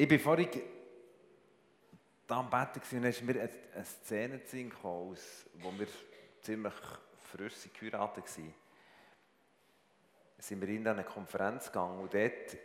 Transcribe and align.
Ich 0.00 0.08
bin 0.08 0.18
vorhin 0.18 0.48
da 2.26 2.38
am 2.38 2.48
Bett 2.48 2.70
und 2.90 3.04
ist 3.04 3.20
mir 3.20 3.50
eine 3.74 3.84
Szene 3.84 4.38
gekommen, 4.38 5.14
wo 5.56 5.78
wir 5.78 5.88
ziemlich 6.40 6.72
frisch 7.30 7.68
geheiratet 7.78 8.24
waren. 8.24 8.54
Sind 10.38 10.62
wir 10.62 10.68
in 10.70 10.88
eine 10.88 11.04
Konferenz 11.04 11.66
gegangen 11.66 12.00
und 12.00 12.14
dort 12.14 12.56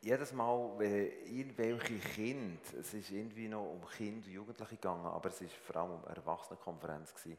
jedes 0.00 0.32
Mal, 0.32 0.72
wenn 0.78 1.12
irgendwelche 1.26 1.98
Kinder, 1.98 2.62
es 2.80 2.94
ist 2.94 3.10
irgendwie 3.10 3.48
noch 3.48 3.70
um 3.70 3.86
Kinder 3.86 4.26
und 4.26 4.32
Jugendliche 4.32 4.76
gegangen, 4.76 5.04
aber 5.04 5.28
es 5.28 5.42
war 5.42 5.48
vor 5.50 5.76
allem 5.76 5.90
um 5.90 6.04
eine 6.06 6.16
Erwachsenenkonferenz. 6.16 7.12
Gewesen. 7.12 7.38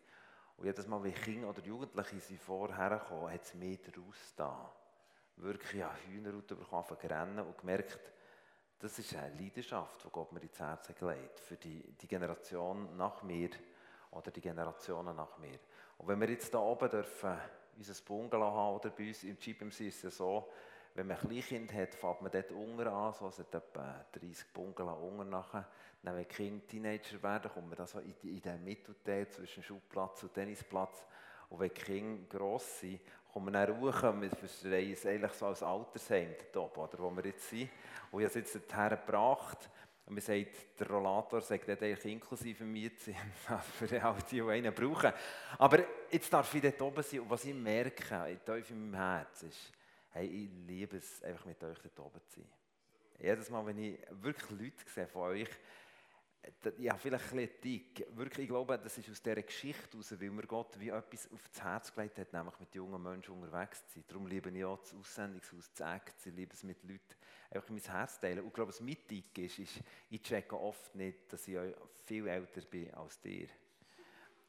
Und 0.57 0.65
jedes 0.65 0.86
Mal, 0.86 1.04
wenn 1.04 1.15
Kinder 1.15 1.50
oder 1.50 1.63
Jugendliche 1.63 2.20
sie 2.20 2.38
vorher 2.38 3.00
kamen, 3.00 3.34
hat 3.34 3.41
es 3.41 3.55
mehr 3.55 3.79
daraus 3.84 4.36
da. 4.38 4.71
Wirklich 5.38 5.84
an 5.84 5.89
Hühnerhaut 6.05 6.45
bekommen, 6.45 6.97
rennen 7.02 7.39
und 7.39 7.57
gemerkt, 7.57 8.12
das 8.84 9.00
ist 9.00 9.15
eine 9.15 9.34
Leidenschaft, 9.41 10.04
die 10.04 10.09
Gott 10.09 10.34
mir 10.34 10.41
ins 10.41 10.59
Herz 10.59 10.94
gelegt 10.99 11.39
für 11.39 11.55
die, 11.55 11.81
die 12.02 12.05
Generation 12.05 12.98
nach 12.98 13.23
mir 13.23 13.49
oder 14.12 14.30
die 14.30 14.41
Generationen 14.41 15.16
nach 15.16 15.38
mir. 15.38 15.58
Und 15.98 16.09
wenn 16.09 16.20
wir 16.20 16.30
jetzt 16.30 16.52
hier 16.52 16.59
oben 16.59 16.89
dürfen, 16.89 17.38
unser 17.77 18.03
Bungalow 18.03 18.52
haben 18.52 18.75
oder 18.75 18.89
bei 18.89 19.08
uns 19.08 19.23
im 19.23 19.38
GPMC 19.39 19.88
ist 19.88 19.95
es 19.95 20.02
ja 20.03 20.09
so, 20.09 20.49
wenn 20.95 21.08
man 21.08 21.16
ein 21.16 21.25
Kleinkind 21.25 21.73
hat, 21.73 21.95
fängt 21.95 22.22
man 22.23 22.31
dort 22.31 22.52
unten 22.52 22.85
an, 22.85 23.13
so, 23.13 23.31
hat 23.31 23.55
etwa 23.55 24.05
30 24.11 24.52
Bungalow 24.52 25.08
unten 25.08 25.30
nachher. 25.30 25.66
Dann, 26.03 26.17
wenn 26.17 26.27
Kinder 26.27 26.67
Teenager 26.67 27.23
werden, 27.23 27.52
kommt 27.53 27.70
man 27.70 27.77
da 27.77 27.88
so 27.88 28.00
in, 28.00 28.13
in 28.23 28.41
den 28.41 28.61
Mittelteil 28.66 29.30
zwischen 29.30 29.63
Schulplatz 29.63 30.23
und 30.23 30.34
Tennisplatz. 30.34 31.05
Und 31.50 31.61
wenn 31.61 31.73
Kinder 31.73 32.38
gross 32.38 32.81
sind, 32.81 33.00
kommt 33.34 33.46
man 33.46 33.54
dann 33.54 33.80
hoch, 33.80 34.04
wir 34.04 34.30
verstehen 34.30 34.96
eigentlich 35.05 35.32
so 35.34 35.48
als 35.48 35.64
Altersheim, 35.64 36.36
dort 36.52 36.78
oder, 36.78 37.00
wo 37.00 37.10
wir 37.10 37.26
jetzt 37.26 37.50
sind. 37.50 37.70
Und 38.12 38.22
ich 38.22 38.28
habe 38.30 38.40
es 38.40 38.54
jetzt 38.54 38.72
dorthin 38.72 38.98
gebracht. 38.98 39.70
Und 40.06 40.16
man 40.16 40.22
sagt, 40.22 40.80
der 40.80 40.88
Rollator 40.88 41.42
sagt 41.42 41.68
nicht 41.68 41.82
eigentlich 41.82 42.14
inklusive 42.14 42.64
Miete, 42.64 43.16
für 43.80 44.03
all 44.03 44.17
die, 44.30 44.36
die 44.36 44.42
einen 44.42 44.73
brauchen. 44.73 45.14
Aber 45.58 45.80
jetzt 46.12 46.31
darf 46.31 46.53
ich 46.53 46.62
dort 46.62 46.81
oben 46.81 47.02
sein 47.02 47.22
und 47.22 47.30
was 47.30 47.45
ich 47.45 47.56
merke, 47.56 48.40
tief 48.45 48.70
in 48.70 48.92
meinem 48.92 49.02
Herz, 49.02 49.44
ist, 49.44 49.72
hey, 50.12 50.28
ich 50.28 50.50
liebe 50.68 50.97
es, 50.97 51.23
einfach 51.23 51.45
mit 51.45 51.64
euch 51.64 51.80
dort 51.80 52.00
oben 52.00 52.22
zu 52.28 52.42
sein. 52.42 52.50
Jedes 53.20 53.50
Mal, 53.50 53.66
wenn 53.66 53.78
ich 53.80 53.97
wirklich 54.12 54.52
Leute 54.52 54.90
sehe 54.94 55.08
von 55.08 55.22
euch, 55.23 55.50
ja, 56.77 56.97
vielleicht 56.97 57.31
ein 57.31 57.38
bisschen 57.38 57.61
dick. 57.61 58.08
Wirklich, 58.16 58.44
ich 58.44 58.49
glaube, 58.49 58.77
das 58.77 58.97
ist 58.97 59.09
aus 59.09 59.22
dieser 59.22 59.41
Geschichte 59.41 59.91
heraus, 59.91 60.19
weil 60.19 60.30
mir 60.30 60.44
Gott 60.44 60.80
wie 60.80 60.89
etwas 60.89 61.30
aufs 61.31 61.61
Herz 61.61 61.94
gelegt 61.94 62.19
hat, 62.19 62.33
nämlich 62.33 62.59
mit 62.59 62.75
jungen 62.75 63.02
Menschen 63.02 63.33
unterwegs 63.33 63.85
zu 63.88 63.95
sein. 63.95 64.03
Darum 64.08 64.27
liebe 64.27 64.50
ich 64.50 64.66
auch 64.66 64.80
das 64.80 64.94
Aussendungshaus, 64.94 65.72
das 65.75 65.95
Act, 65.95 66.25
ich 66.25 66.33
liebe 66.33 66.53
es 66.53 66.63
mit 66.63 66.83
Leuten 66.83 67.16
einfach 67.52 67.69
mein 67.69 67.81
Herz 67.81 68.19
teilen. 68.19 68.39
Und 68.39 68.47
ich 68.47 68.53
glaube, 68.53 68.69
was 68.69 68.81
mit 68.81 69.09
dick 69.09 69.38
ist, 69.38 69.59
ist, 69.59 69.80
ich 70.09 70.22
checke 70.22 70.59
oft 70.59 70.95
nicht, 70.95 71.31
dass 71.31 71.47
ich 71.47 71.58
viel 72.05 72.27
älter 72.27 72.61
bin 72.61 72.94
als 72.94 73.19
dir. 73.22 73.47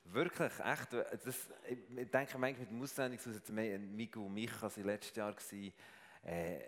Wirklich, 0.05 0.53
echt. 0.61 0.92
Das, 0.92 1.51
ich 1.69 2.11
denke 2.11 2.39
manchmal 2.39 2.53
mit 2.53 2.70
dem 2.70 2.83
Aussendungshaus, 2.83 3.48
Miguel 3.48 4.25
und 4.25 4.34
Micha 4.34 4.62
waren 4.62 4.84
letztes 4.84 5.17
Jahr, 5.17 5.34
äh, 6.25 6.61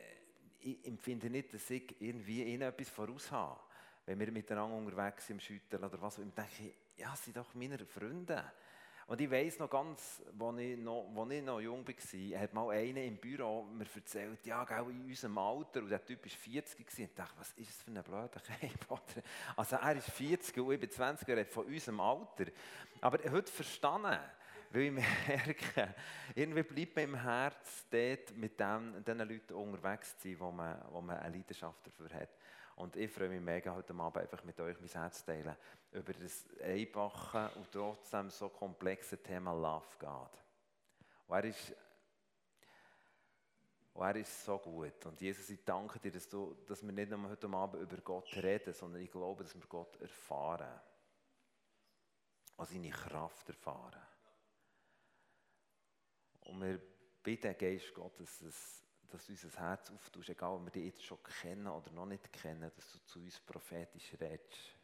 ich 0.61 0.85
empfinde 0.87 1.31
nicht, 1.31 1.53
dass 1.55 1.71
ich 1.71 2.01
irgendwie 2.01 2.43
ihnen 2.43 2.63
etwas 2.63 2.89
voraus 2.89 3.31
habe 3.31 3.61
wenn 4.07 4.19
wir 4.19 4.31
miteinander 4.33 4.77
unterwegs 4.77 5.27
sind 5.27 5.37
im 5.37 5.41
Schütteln 5.41 5.85
oder 5.85 6.01
was, 6.01 6.19
und 6.19 6.37
denke 6.37 6.51
ich, 6.61 7.01
ja, 7.01 7.15
sie 7.17 7.25
sind 7.25 7.37
doch 7.37 7.55
meine 7.55 7.79
Freunde. 7.85 8.45
Und 9.09 9.21
ich 9.21 9.31
weiss 9.31 9.59
noch 9.61 9.71
ganz, 9.71 10.21
als 10.37 10.59
ich 10.59 10.79
noch, 10.79 11.31
ich 11.31 11.43
noch 11.43 11.61
jung 11.61 11.87
war, 11.87 12.41
hat 12.41 12.55
mal 12.55 12.71
einer 12.71 13.03
im 13.03 13.17
Büro 13.19 13.63
mir 13.63 13.87
erzählt, 13.95 14.45
ja, 14.45 14.65
gell, 14.65 14.91
in 14.91 15.05
unserem 15.05 15.39
Alter, 15.39 15.81
und 15.81 15.91
der 15.91 16.05
Typ 16.05 16.25
war 16.25 16.31
40 16.31 16.81
und 16.81 16.99
ich 16.99 17.15
dachte, 17.15 17.35
was 17.39 17.53
ist 17.53 17.69
das 17.69 17.83
für 17.83 17.91
ein 17.93 18.03
blöder 18.03 18.41
Kerl? 18.41 18.71
Also 19.57 19.77
er 19.77 19.97
ist 19.97 20.11
40 20.11 20.57
und 20.59 20.73
ich 20.73 20.81
bin 20.81 20.91
20 20.91 21.29
Jahre 21.29 21.45
von 21.45 21.67
unserem 21.67 22.01
Alter. 22.01 22.47
Aber 23.01 23.19
heute 23.31 23.53
verstanden, 23.53 24.19
weil 24.73 24.83
ich 24.83 24.93
merke, 24.93 25.95
irgendwie 26.35 26.63
bleibt 26.65 26.97
mir 26.97 27.03
im 27.03 27.15
Herz 27.15 27.87
dort 27.89 28.37
mit 28.37 28.59
den 28.59 29.19
Leuten 29.19 29.55
unterwegs 29.55 30.19
zu 30.19 30.29
sein, 30.29 30.41
wo 30.41 30.51
man, 30.51 30.83
wo 30.91 31.01
man 31.01 31.17
eine 31.19 31.37
Leidenschaft 31.37 31.87
dafür 31.87 32.11
hat. 32.11 32.31
Und 32.77 32.95
ich 32.97 33.11
freue 33.11 33.31
mich 33.31 33.41
mega, 33.41 33.75
heute 33.75 33.95
Abend 33.95 34.19
einfach 34.19 34.45
mit 34.45 34.61
euch 34.61 34.79
mein 34.79 34.89
Herz 34.91 35.21
zu 35.21 35.27
teilen 35.27 35.57
über 35.93 36.13
das 36.13 36.45
einfache 36.63 37.51
und 37.57 37.73
trotzdem 37.73 38.29
so 38.29 38.51
komplexe 38.51 39.23
Thema 39.23 39.53
Love 39.53 39.97
God. 39.99 40.31
Und 41.27 41.37
er 41.37 41.45
ist, 41.45 41.75
und 43.95 44.03
er 44.03 44.17
ist 44.17 44.45
so 44.45 44.59
gut. 44.59 45.07
Und 45.07 45.19
Jesus, 45.19 45.49
ich 45.49 45.65
danke 45.65 45.99
dir, 45.99 46.13
dass, 46.13 46.29
du, 46.29 46.55
dass 46.67 46.83
wir 46.83 46.93
nicht 46.93 47.11
nur 47.11 47.31
heute 47.31 47.49
Abend 47.49 47.83
über 47.83 47.97
Gott 48.03 48.31
reden, 48.37 48.75
sondern 48.75 49.01
ich 49.01 49.11
glaube, 49.11 49.43
dass 49.43 49.55
wir 49.55 49.67
Gott 49.67 49.99
erfahren. 50.03 50.81
Und 52.57 52.69
seine 52.69 52.91
Kraft 52.91 53.49
erfahren. 53.49 54.03
Und 56.41 56.61
wir 56.61 56.81
bitten, 57.23 57.57
Geist 57.57 57.95
Gottes, 57.95 58.39
dass 58.39 58.86
dass 59.11 59.27
du 59.27 59.33
unser 59.33 59.51
Herz 59.59 59.91
auftust, 59.91 60.29
egal 60.29 60.55
ob 60.55 60.65
wir 60.65 60.71
dich 60.71 60.87
jetzt 60.87 61.05
schon 61.05 61.23
kennen 61.23 61.67
oder 61.67 61.91
noch 61.91 62.07
nicht 62.07 62.33
kennen, 62.33 62.71
dass 62.75 62.93
du 62.93 62.99
zu 63.05 63.19
uns 63.21 63.41
prophetisch 63.41 64.13
redest. 64.21 64.77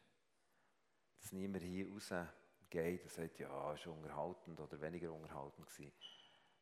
Dass 1.21 1.33
niemand 1.33 1.63
hier 1.63 1.89
rausgeht 1.91 3.03
und 3.03 3.11
sagt, 3.11 3.39
ja, 3.39 3.73
ist 3.75 3.87
unterhaltend 3.87 4.61
oder 4.61 4.81
weniger 4.81 5.13
unterhaltend 5.13 5.67
gewesen. 5.67 5.93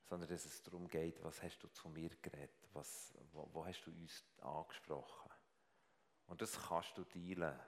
Sondern 0.04 0.28
dass 0.28 0.44
es 0.44 0.62
darum 0.62 0.88
geht, 0.88 1.22
was 1.22 1.43
hast 1.43 1.59
du 1.60 1.69
zu 1.69 1.88
mir 1.88 2.10
geredet, 2.22 2.69
was, 2.72 3.15
wo, 3.32 3.49
wo 3.53 3.65
hast 3.65 3.82
du 3.82 3.91
uns 3.91 4.25
angesprochen. 4.41 5.31
Und 6.26 6.43
das 6.43 6.59
kannst 6.69 6.97
du 6.97 7.04
teilen. 7.04 7.59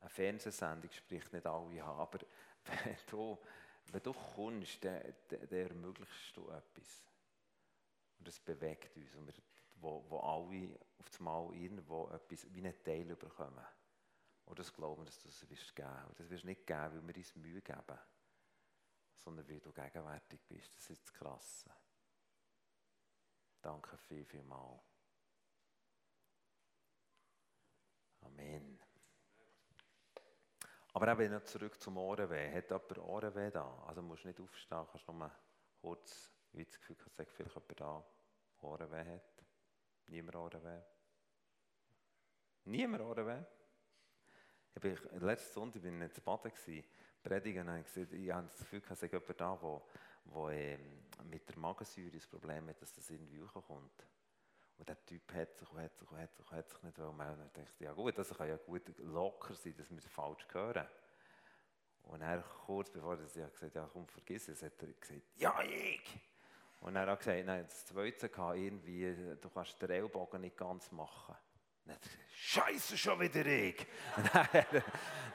Eine 0.00 0.10
Fernsehsendung 0.10 0.90
spricht 0.90 1.32
nicht 1.32 1.46
alle 1.46 1.82
an, 1.82 2.00
aber 2.00 2.18
wenn 2.64 2.96
du, 3.08 3.38
wenn 3.86 4.02
du 4.02 4.12
kommst, 4.12 4.84
dann, 4.84 5.00
dann 5.28 5.48
ermöglichst 5.50 6.36
du 6.36 6.48
etwas. 6.50 7.04
Und 8.22 8.28
das 8.28 8.38
bewegt 8.38 8.96
uns. 8.96 9.16
Und 9.16 9.26
wir, 9.26 9.34
wo, 9.80 10.08
wo 10.08 10.20
alle 10.20 10.78
auf 10.96 11.10
das 11.10 11.18
Mal 11.18 11.52
irgendwo 11.56 12.08
etwas 12.10 12.46
wie 12.54 12.60
einen 12.60 12.84
Teil 12.84 13.16
bekommen. 13.16 13.66
Und 14.44 14.56
das 14.60 14.72
glauben, 14.72 15.04
dass 15.04 15.20
du 15.20 15.26
das 15.26 15.50
wirst 15.50 15.74
geben. 15.74 16.04
Und 16.06 16.20
das 16.20 16.30
wirst 16.30 16.44
du 16.44 16.46
nicht 16.46 16.64
geben, 16.64 16.94
weil 16.94 17.08
wir 17.08 17.16
uns 17.16 17.34
Mühe 17.34 17.60
geben, 17.60 17.98
sondern 19.16 19.48
weil 19.48 19.58
du 19.58 19.72
gegenwärtig 19.72 20.40
bist. 20.46 20.72
Das 20.76 20.88
ist 20.88 21.02
das 21.02 21.12
Krasse. 21.12 21.68
Danke 23.60 23.98
viel, 23.98 24.24
viel 24.24 24.44
mal. 24.44 24.80
Amen. 28.20 28.78
Aber 30.92 31.08
eben 31.08 31.32
noch 31.32 31.42
zurück 31.42 31.80
zum 31.80 31.96
Ohrenweh. 31.96 32.54
Hat 32.54 32.70
jemand 32.70 32.98
Ohrenweh 32.98 33.50
da? 33.50 33.82
Also 33.88 34.00
musst 34.00 34.22
du 34.22 34.28
nicht 34.28 34.40
aufstehen, 34.40 34.86
kannst 34.92 35.08
nur 35.08 35.16
mal 35.16 35.36
kurz 35.80 36.32
wie 36.52 36.64
das 36.64 36.78
Gefühl, 36.78 36.96
dass 36.96 37.28
vielleicht 37.28 37.38
jemand 37.38 37.80
da 37.80 38.04
Ohrenweh 38.60 39.14
hat. 39.14 39.44
Niemand 40.08 40.36
Ohrenweh. 40.36 40.82
Niemand 42.64 43.02
Ohrenweh. 43.02 43.44
Ich 44.74 44.80
bin, 44.80 44.98
letzten 45.20 45.52
Sonntag 45.52 45.82
bin 45.82 46.00
ich 46.02 46.16
in 46.16 46.24
Baden 46.24 46.52
predigen 47.22 47.68
und 47.68 47.96
ich 47.96 48.32
habe 48.32 48.46
das 48.46 48.58
Gefühl, 48.58 48.80
dass 48.80 49.00
jemand 49.00 49.40
da, 49.40 49.60
wo, 49.60 49.82
wo 50.24 50.48
ähm, 50.50 51.04
mit 51.24 51.48
der 51.48 51.58
Magensäure 51.58 52.10
das 52.10 52.26
Problem 52.26 52.68
hat, 52.68 52.80
dass 52.80 52.92
das 52.92 53.10
irgendwie 53.10 53.40
hochkommt. 53.42 54.06
Und 54.78 54.88
der 54.88 55.04
Typ 55.04 55.32
hat 55.34 55.56
sich 55.56 55.70
und 55.70 55.78
hat 55.78 55.96
sich 55.96 56.10
hat 56.10 56.34
sich, 56.34 56.50
hat 56.50 56.68
sich 56.68 56.82
nicht 56.82 56.98
melden. 56.98 57.46
Ich 57.46 57.52
dachte, 57.52 57.84
ja 57.84 57.92
gut, 57.92 58.18
das 58.18 58.30
kann 58.30 58.48
ja 58.48 58.56
gut 58.56 58.82
locker 58.98 59.54
sein, 59.54 59.74
wir 59.76 59.98
es 59.98 60.06
falsch 60.06 60.46
hören. 60.52 60.86
Und 62.04 62.20
er 62.22 62.42
kurz 62.42 62.90
bevor 62.90 63.16
er 63.16 63.22
gesagt 63.22 63.74
ja 63.74 63.88
komm, 63.92 64.08
vergiss 64.08 64.48
es, 64.48 64.62
hat 64.62 64.82
er 64.82 64.92
gesagt, 64.92 65.22
ja 65.36 65.62
ich! 65.62 66.31
Und 66.82 66.96
er 66.96 67.06
hat 67.06 67.18
gesagt, 67.20 67.46
nein, 67.46 67.64
das 67.64 67.86
Zweite 67.86 68.28
kann 68.28 68.56
irgendwie, 68.56 69.14
du 69.40 69.48
kannst 69.50 69.80
den 69.80 69.90
Ellbogen 69.90 70.40
nicht 70.40 70.56
ganz 70.56 70.90
machen. 70.90 71.36
Dann 71.84 71.94
hat 71.94 72.02
gesagt, 72.02 72.18
Scheiße, 72.34 72.98
schon 72.98 73.20
wieder 73.20 73.46
ich! 73.46 73.86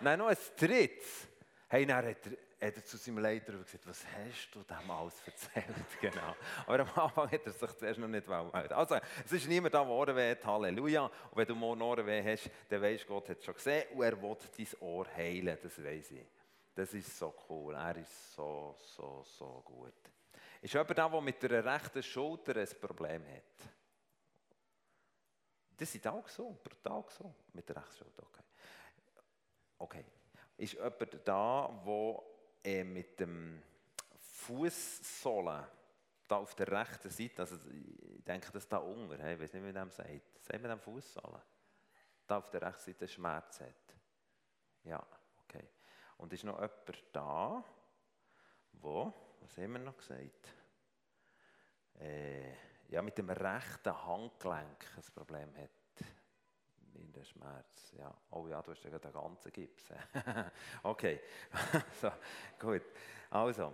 nein, 0.01 0.19
noch 0.19 0.27
ein 0.27 0.37
drittes. 0.57 1.27
Hey, 1.69 1.85
dann 1.85 2.05
hat 2.05 2.17
er, 2.25 2.67
hat 2.67 2.75
er 2.75 2.85
zu 2.85 2.97
seinem 2.97 3.19
Leiter 3.19 3.53
gesagt, 3.53 3.87
was 3.87 4.05
hast 4.05 4.49
du 4.51 4.63
dem 4.63 4.91
alles 4.91 5.21
erzählt? 5.25 5.75
genau. 6.01 6.35
Aber 6.65 6.79
am 6.81 7.03
Anfang 7.03 7.31
hat 7.31 7.45
er 7.45 7.51
sich 7.53 7.77
zuerst 7.77 7.99
noch 7.99 8.07
nicht 8.09 8.27
melden. 8.27 8.73
Also, 8.73 8.97
es 9.23 9.31
ist 9.31 9.47
niemand 9.47 9.73
da, 9.73 9.83
der 9.83 9.91
Ohrenweh 9.91 10.31
hat, 10.31 10.45
Halleluja. 10.45 11.05
Und 11.05 11.11
wenn 11.35 11.47
du 11.47 11.55
morgen 11.55 11.81
Ohrenweh 11.81 12.23
hast, 12.23 12.49
dann 12.67 12.81
weisst 12.81 13.05
du, 13.05 13.07
Gott 13.07 13.29
hat 13.29 13.39
es 13.39 13.45
schon 13.45 13.53
gesehen 13.53 13.85
und 13.93 14.03
er 14.03 14.21
will 14.21 14.37
dein 14.57 14.67
Ohr 14.81 15.07
heilen, 15.15 15.57
das 15.63 15.81
weiß 15.81 16.11
ich. 16.11 16.25
Das 16.75 16.93
ist 16.93 17.17
so 17.17 17.33
cool, 17.49 17.73
er 17.73 17.95
ist 17.95 18.35
so, 18.35 18.75
so, 18.77 19.23
so 19.23 19.61
gut. 19.65 19.93
Ist 20.61 20.73
jemand 20.73 20.97
da, 20.97 21.09
der 21.09 21.21
mit 21.21 21.43
der 21.43 21.63
rechten 21.63 22.03
Schulter 22.03 22.55
ein 22.55 22.67
Problem 22.81 23.25
hat? 23.27 23.69
Das 25.77 25.91
sind 25.91 26.07
auch 26.07 26.27
so, 26.27 26.59
brutal 26.63 27.05
so, 27.09 27.33
mit 27.53 27.67
der 27.69 27.77
rechten 27.77 27.97
Schulter. 27.97 28.23
Okay. 28.23 28.43
okay. 29.77 30.05
Ist 30.57 30.73
jemand 30.73 31.27
da, 31.27 31.83
der 31.85 32.23
äh, 32.63 32.83
mit 32.83 33.19
dem 33.19 33.61
Fußsohlen 34.19 35.65
da 36.27 36.37
auf 36.37 36.55
der 36.55 36.67
rechten 36.67 37.09
Seite, 37.09 37.41
also 37.41 37.55
ich 37.55 38.23
denke, 38.23 38.51
das 38.51 38.67
da 38.67 38.77
unten, 38.77 39.13
ich 39.13 39.39
weiß 39.39 39.53
nicht, 39.53 39.63
wie 39.63 39.71
man 39.71 39.73
dem 39.73 39.91
sagt, 39.91 40.09
sagt 40.41 40.61
man 40.61 40.71
dem 40.71 40.79
Fußsohlen? 40.79 41.41
da 42.27 42.37
auf 42.37 42.49
der 42.49 42.61
rechten 42.61 42.91
Seite 42.91 43.07
Schmerz 43.07 43.61
hat? 43.61 43.95
Ja, 44.83 45.05
okay. 45.43 45.67
Und 46.17 46.33
ist 46.33 46.43
noch 46.43 46.55
jemand 46.55 47.03
da, 47.13 47.63
wo, 48.73 49.13
was 49.41 49.57
haben 49.57 49.73
wir 49.73 49.79
noch 49.79 49.97
gesagt? 49.97 50.53
Äh, 51.99 52.51
ja, 52.89 53.01
mit 53.01 53.17
dem 53.17 53.29
rechten 53.29 54.05
Handgelenk 54.05 54.85
ein 54.95 55.13
Problem 55.13 55.55
hat. 55.57 55.69
In 56.93 57.11
der 57.11 57.23
Schmerz. 57.23 57.93
Ja. 57.97 58.13
Oh 58.31 58.47
ja, 58.47 58.61
du 58.61 58.71
hast 58.71 58.83
ja 58.83 58.97
den 58.97 59.11
ganzen 59.11 59.51
Gips. 59.51 59.91
okay, 60.83 61.21
so, 62.01 62.11
gut. 62.59 62.83
Also, 63.29 63.73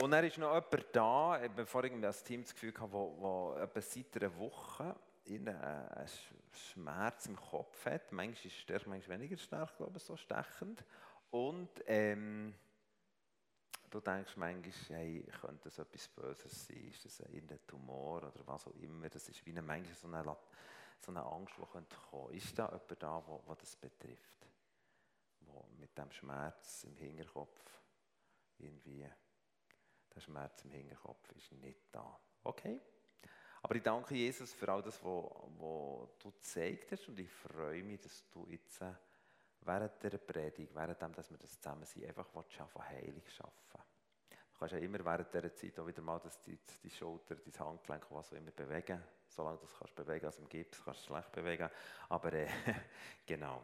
und 0.00 0.10
dann 0.12 0.24
ist 0.24 0.38
noch 0.38 0.54
jemand 0.54 0.86
da, 0.96 1.40
bevor 1.54 1.84
ich 1.84 1.92
das 2.00 2.24
Team 2.24 2.42
das 2.42 2.54
Gefühl 2.54 2.72
hatte, 2.72 2.92
wo, 2.92 3.16
wo 3.18 3.58
etwa 3.58 3.80
seit 3.82 4.16
einer 4.16 4.36
Woche 4.38 4.96
einen 5.28 6.08
Schmerz 6.52 7.26
im 7.26 7.36
Kopf 7.36 7.84
hat. 7.84 8.10
Manchmal 8.10 8.34
ist 8.34 8.44
es 8.46 8.54
stärker, 8.54 8.88
manchmal 8.88 9.18
weniger 9.18 9.36
stark, 9.36 9.76
glaube 9.76 9.98
ich, 9.98 10.02
so 10.02 10.16
stechend. 10.16 10.82
Und 11.30 11.68
ähm, 11.86 12.54
du 13.90 14.00
denkst 14.00 14.36
manchmal, 14.36 14.98
hey, 14.98 15.24
könnte 15.40 15.64
das 15.64 15.78
etwas 15.78 16.08
Böses 16.08 16.66
sein? 16.66 16.88
Ist 16.88 17.04
das 17.04 17.20
ein 17.22 17.48
Tumor 17.66 18.18
oder 18.18 18.46
was 18.46 18.66
auch 18.66 18.74
immer? 18.76 19.08
Das 19.08 19.28
ist 19.28 19.44
wie 19.44 19.50
eine, 19.50 19.62
manchmal 19.62 19.94
so 19.94 20.08
eine, 20.08 20.36
so 20.98 21.10
eine 21.10 21.22
Angst, 21.24 21.54
die 21.56 21.66
kommen 21.66 21.86
könnte. 22.10 22.36
Ist 22.36 22.58
da 22.58 22.66
jemand 22.66 23.02
da, 23.02 23.22
wo, 23.26 23.42
wo 23.46 23.54
das 23.54 23.76
betrifft? 23.76 24.46
Wo 25.40 25.66
mit 25.78 25.96
dem 25.96 26.10
Schmerz 26.12 26.84
im 26.84 26.96
Hinterkopf 26.96 27.80
irgendwie, 28.58 29.08
der 30.14 30.20
Schmerz 30.20 30.64
im 30.64 30.70
Hinterkopf 30.70 31.32
ist 31.32 31.52
nicht 31.52 31.80
da. 31.92 32.18
Okay? 32.44 32.80
Aber 33.62 33.74
ich 33.74 33.82
danke 33.82 34.14
Jesus 34.14 34.52
für 34.52 34.70
all 34.72 34.82
das, 34.82 35.02
was 35.04 36.08
du 36.18 36.30
gezeigt 36.32 36.92
hast 36.92 37.08
und 37.08 37.18
ich 37.18 37.30
freue 37.30 37.82
mich, 37.82 38.00
dass 38.00 38.28
du 38.30 38.46
jetzt 38.48 38.80
während 39.70 40.02
der 40.02 40.18
Predigt, 40.18 40.74
während 40.74 41.00
dem, 41.00 41.14
dass 41.14 41.30
wir 41.30 41.38
das 41.38 41.60
zusammen 41.60 41.84
sind, 41.84 42.06
einfach 42.06 42.26
von 42.26 42.44
Heilung 42.88 43.22
schaffen. 43.28 43.80
Du 44.30 44.58
kannst 44.58 44.72
ja 44.72 44.78
immer 44.80 45.04
während 45.04 45.32
dieser 45.32 45.54
Zeit 45.54 45.78
auch 45.78 45.86
wieder 45.86 46.02
mal 46.02 46.18
das, 46.18 46.42
die, 46.42 46.58
die 46.82 46.90
Schulter, 46.90 47.36
dein 47.36 47.66
Handgelenk, 47.66 48.06
was 48.10 48.32
auch 48.32 48.36
immer 48.36 48.50
bewegen. 48.50 49.02
Solange 49.28 49.58
du 49.58 49.64
es 49.64 49.78
kannst 49.78 49.94
bewegen, 49.94 50.26
also 50.26 50.42
im 50.42 50.48
Gips 50.48 50.84
kannst 50.84 51.00
du 51.00 51.02
es 51.02 51.06
schlecht 51.06 51.32
bewegen. 51.32 51.70
Aber 52.08 52.32
äh, 52.32 52.48
genau. 53.26 53.62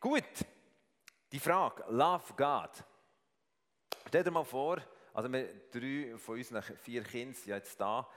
Gut, 0.00 0.46
die 1.32 1.40
Frage, 1.40 1.84
Love 1.88 2.32
God. 2.36 2.84
Stell 4.06 4.22
dir 4.22 4.30
mal 4.30 4.44
vor, 4.44 4.78
also 5.12 5.30
wir 5.32 5.68
drei 5.70 6.16
von 6.16 6.36
unseren 6.36 6.62
vier 6.62 7.02
Kindern 7.02 7.34
sind 7.34 7.48
jetzt 7.48 7.80
da. 7.80 8.08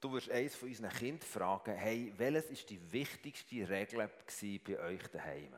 Du 0.00 0.12
wirst 0.12 0.30
eines 0.30 0.54
von 0.54 0.68
unseren 0.68 0.90
Kindern 0.90 1.26
fragen, 1.26 1.74
hey, 1.74 2.12
welches 2.18 2.50
ist 2.50 2.68
die 2.68 2.92
wichtigste 2.92 3.66
Regel 3.66 4.10
bei 4.66 4.78
euch 4.78 5.08
daheim? 5.08 5.54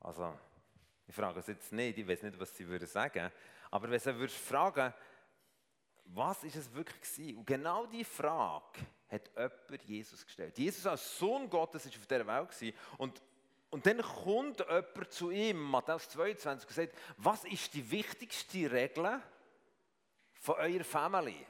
Also, 0.00 0.36
ich 1.06 1.14
frage 1.14 1.40
es 1.40 1.46
jetzt 1.46 1.72
nicht, 1.72 1.98
ich 1.98 2.06
weiß 2.06 2.22
nicht, 2.22 2.38
was 2.38 2.56
sie 2.56 2.66
würden 2.66 2.86
sagen, 2.86 3.30
aber 3.70 3.90
wenn 3.90 4.00
sie 4.00 4.14
würdest 4.16 4.38
fragen, 4.38 4.92
was 6.04 6.42
ist 6.44 6.56
es 6.56 6.72
wirklich 6.72 7.00
gewesen? 7.00 7.38
Und 7.38 7.46
genau 7.46 7.86
diese 7.86 8.04
Frage 8.04 8.80
hat 9.08 9.30
jemand 9.36 9.82
Jesus 9.84 10.24
gestellt. 10.24 10.58
Jesus 10.58 10.86
als 10.86 11.18
Sohn 11.18 11.48
Gottes 11.48 11.86
ist 11.86 11.96
auf 11.96 12.06
dieser 12.06 12.26
Welt 12.26 12.74
und 12.98 13.22
und 13.70 13.86
dann 13.86 14.02
kommt 14.02 14.58
jemand 14.58 15.12
zu 15.12 15.30
ihm, 15.30 15.62
Matthäus 15.62 16.08
22, 16.08 16.68
und 16.68 16.74
sagt, 16.74 16.94
was 17.18 17.44
ist 17.44 17.72
die 17.72 17.88
wichtigste 17.88 18.70
Regel 18.70 19.22
von 20.32 20.56
eurer 20.56 20.84
Familie? 20.84 21.46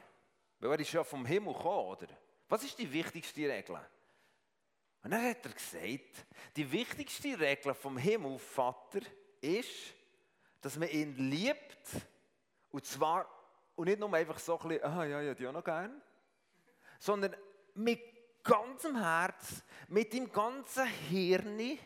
Weil 0.59 0.71
er 0.71 0.79
ist 0.79 0.91
ja 0.91 1.03
vom 1.03 1.25
Himmel 1.25 1.53
gekommen, 1.53 1.87
oder? 1.87 2.07
Was 2.47 2.63
ist 2.63 2.77
die 2.77 2.91
wichtigste 2.93 3.49
Regel? 3.49 3.79
Und 5.03 5.11
dann 5.11 5.23
hat 5.23 5.45
er 5.45 5.51
gesagt, 5.51 6.25
die 6.55 6.71
wichtigste 6.71 7.39
Regel 7.39 7.73
vom 7.73 7.97
Himmel, 7.97 8.37
Vater, 8.37 9.01
ist, 9.41 9.93
dass 10.61 10.77
man 10.77 10.89
ihn 10.89 11.15
liebt. 11.15 11.87
Und 12.71 12.85
zwar, 12.85 13.27
und 13.75 13.87
nicht 13.87 13.99
nur 13.99 14.13
einfach 14.13 14.37
so 14.37 14.59
ein 14.59 14.67
bisschen, 14.67 14.83
ah 14.83 15.05
ja, 15.05 15.21
ja, 15.21 15.33
die 15.33 15.47
auch 15.47 15.53
noch 15.53 15.63
gern, 15.63 16.01
sondern 16.99 17.35
mit 17.73 18.01
ganzem 18.43 19.01
Herz, 19.01 19.63
mit 19.87 20.13
dem 20.13 20.31
ganzen 20.31 20.85
Hirn, 20.85 21.77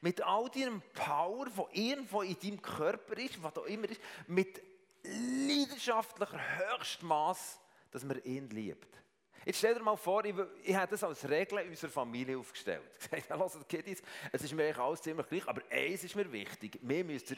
mit 0.00 0.22
all 0.22 0.48
deinem 0.50 0.82
Power, 0.92 1.46
wo 1.54 1.68
irgendwo 1.72 2.22
in 2.22 2.38
deinem 2.38 2.62
Körper 2.62 3.16
ist, 3.18 3.42
was 3.42 3.52
da 3.54 3.64
immer 3.66 3.88
ist, 3.88 4.00
mit 4.26 4.62
leidenschaftlicher 5.02 6.40
Höchstmaß, 6.58 7.60
dass 7.90 8.04
man 8.04 8.22
ihn 8.24 8.48
liebt. 8.50 9.03
Jetzt 9.44 9.58
stell 9.58 9.74
dir 9.74 9.82
mal 9.82 9.96
vor, 9.96 10.24
ich, 10.24 10.34
ich 10.62 10.74
habe 10.74 10.90
das 10.90 11.04
als 11.04 11.28
Regel 11.28 11.58
in 11.58 11.70
unserer 11.70 11.90
Familie 11.90 12.38
aufgestellt. 12.38 12.90
Ich 13.16 13.30
habe 13.30 13.44
gesagt, 13.44 14.02
es 14.32 14.42
ist 14.42 14.52
mir 14.52 14.64
eigentlich 14.64 14.78
alles 14.78 15.02
ziemlich 15.02 15.28
gleich, 15.28 15.48
aber 15.48 15.62
eins 15.70 16.04
ist 16.04 16.16
mir 16.16 16.30
wichtig. 16.30 16.78
Wir 16.82 17.04
müssen 17.04 17.36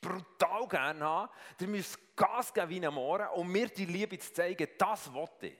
brutal 0.00 0.68
gerne 0.68 1.04
haben. 1.04 1.32
Ihr 1.60 1.68
müsst 1.68 1.98
Gas 2.14 2.52
geben 2.52 2.68
wie 2.68 2.86
ein 2.86 2.92
Mohren, 2.92 3.28
um 3.30 3.50
mir 3.50 3.68
die 3.68 3.86
Liebe 3.86 4.18
zu 4.18 4.32
zeigen, 4.32 4.68
das 4.76 5.12
wollte 5.12 5.48
ich. 5.48 5.58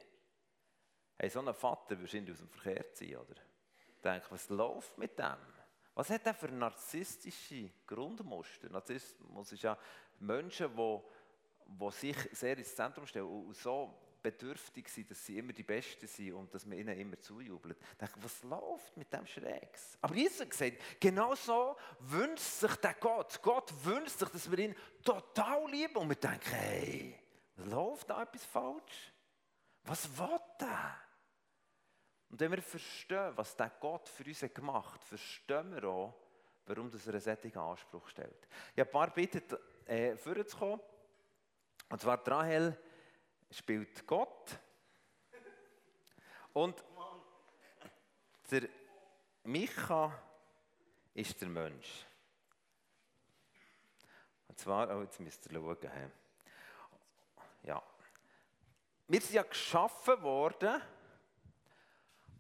Hey, 1.17 1.31
so 1.31 1.41
ein 1.41 1.55
Vater 1.55 1.99
wahrscheinlich 2.01 2.33
aus 2.33 2.41
dem 2.41 2.49
Verkehr 2.49 2.93
ziehen, 2.93 3.17
oder? 3.17 3.35
Denk, 4.03 4.31
was 4.31 4.49
läuft 4.51 4.99
mit 4.99 5.19
dem? 5.19 5.37
Was 5.95 6.11
hat 6.11 6.27
er 6.27 6.35
für 6.35 6.49
narzisstische 6.49 7.71
Grundmuster? 7.87 8.69
Narzissmus 8.69 9.53
ist 9.53 9.63
ja 9.63 9.79
Menschen, 10.19 10.77
die, 10.77 11.01
die 11.67 11.91
sich 11.91 12.17
sehr 12.33 12.59
ins 12.59 12.75
Zentrum 12.75 13.07
stellen 13.07 13.27
und 13.27 13.57
so 13.57 13.95
bedürftig 14.25 14.89
sind, 14.89 15.11
dass 15.11 15.27
sie 15.27 15.37
immer 15.37 15.53
die 15.53 15.63
Besten 15.63 16.07
sind 16.07 16.33
und 16.33 16.53
dass 16.55 16.65
man 16.65 16.79
ihnen 16.79 16.99
immer 16.99 17.21
zujubelt. 17.21 17.77
Denke, 18.01 18.15
was 18.23 18.43
läuft 18.43 18.97
mit 18.97 19.13
dem 19.13 19.27
Schrägs? 19.27 19.99
Aber 20.01 20.15
Jesus 20.15 20.41
hat 20.41 20.73
genau 20.99 21.35
so 21.35 21.77
wünscht 22.01 22.43
sich 22.43 22.75
der 22.77 22.95
Gott. 22.95 23.39
Gott 23.43 23.71
wünscht 23.85 24.19
sich, 24.19 24.29
dass 24.31 24.51
wir 24.51 24.59
ihn 24.59 24.75
total 25.05 25.71
lieben. 25.71 25.97
Und 25.97 26.09
wir 26.09 26.17
denken, 26.17 26.49
hey, 26.49 27.21
läuft 27.57 28.09
da 28.09 28.23
etwas 28.23 28.47
falsch? 28.47 29.13
Was 29.85 30.09
will 30.19 30.41
der? 30.59 30.97
Und 32.31 32.41
wenn 32.41 32.51
wir 32.53 32.63
verstehen, 32.63 33.33
was 33.37 33.55
der 33.55 33.71
Gott 33.79 34.09
für 34.09 34.25
uns 34.25 34.41
gemacht 34.55 34.95
hat, 34.95 35.05
verstehen 35.05 35.75
wir 35.75 35.85
auch, 35.85 36.15
warum 36.65 36.91
er 36.91 37.13
einen 37.13 37.21
solchen 37.21 37.59
Anspruch 37.59 38.09
stellt. 38.09 38.49
Ich 38.75 38.81
habe 38.81 38.89
ein 38.89 38.93
paar 38.93 39.11
Bitten, 39.11 39.43
äh, 39.85 40.17
vorzukommen. 40.17 40.81
Und 41.91 42.01
zwar 42.01 42.27
Rahel 42.27 42.79
spielt 43.51 44.07
Gott. 44.07 44.59
Und 46.53 46.85
der 48.51 48.69
Micha 49.45 50.13
ist 51.15 51.41
der 51.41 51.49
Mensch. 51.49 52.07
Und 54.49 54.59
zwar, 54.59 54.97
oh, 54.97 55.03
jetzt 55.03 55.19
müsst 55.21 55.47
ihr 55.47 55.53
schauen. 55.53 56.13
Ja. 57.65 57.83
Wir 59.09 59.21
sind 59.21 59.35
ja 59.35 59.43
geschaffen 59.43 60.23
worden 60.23 60.81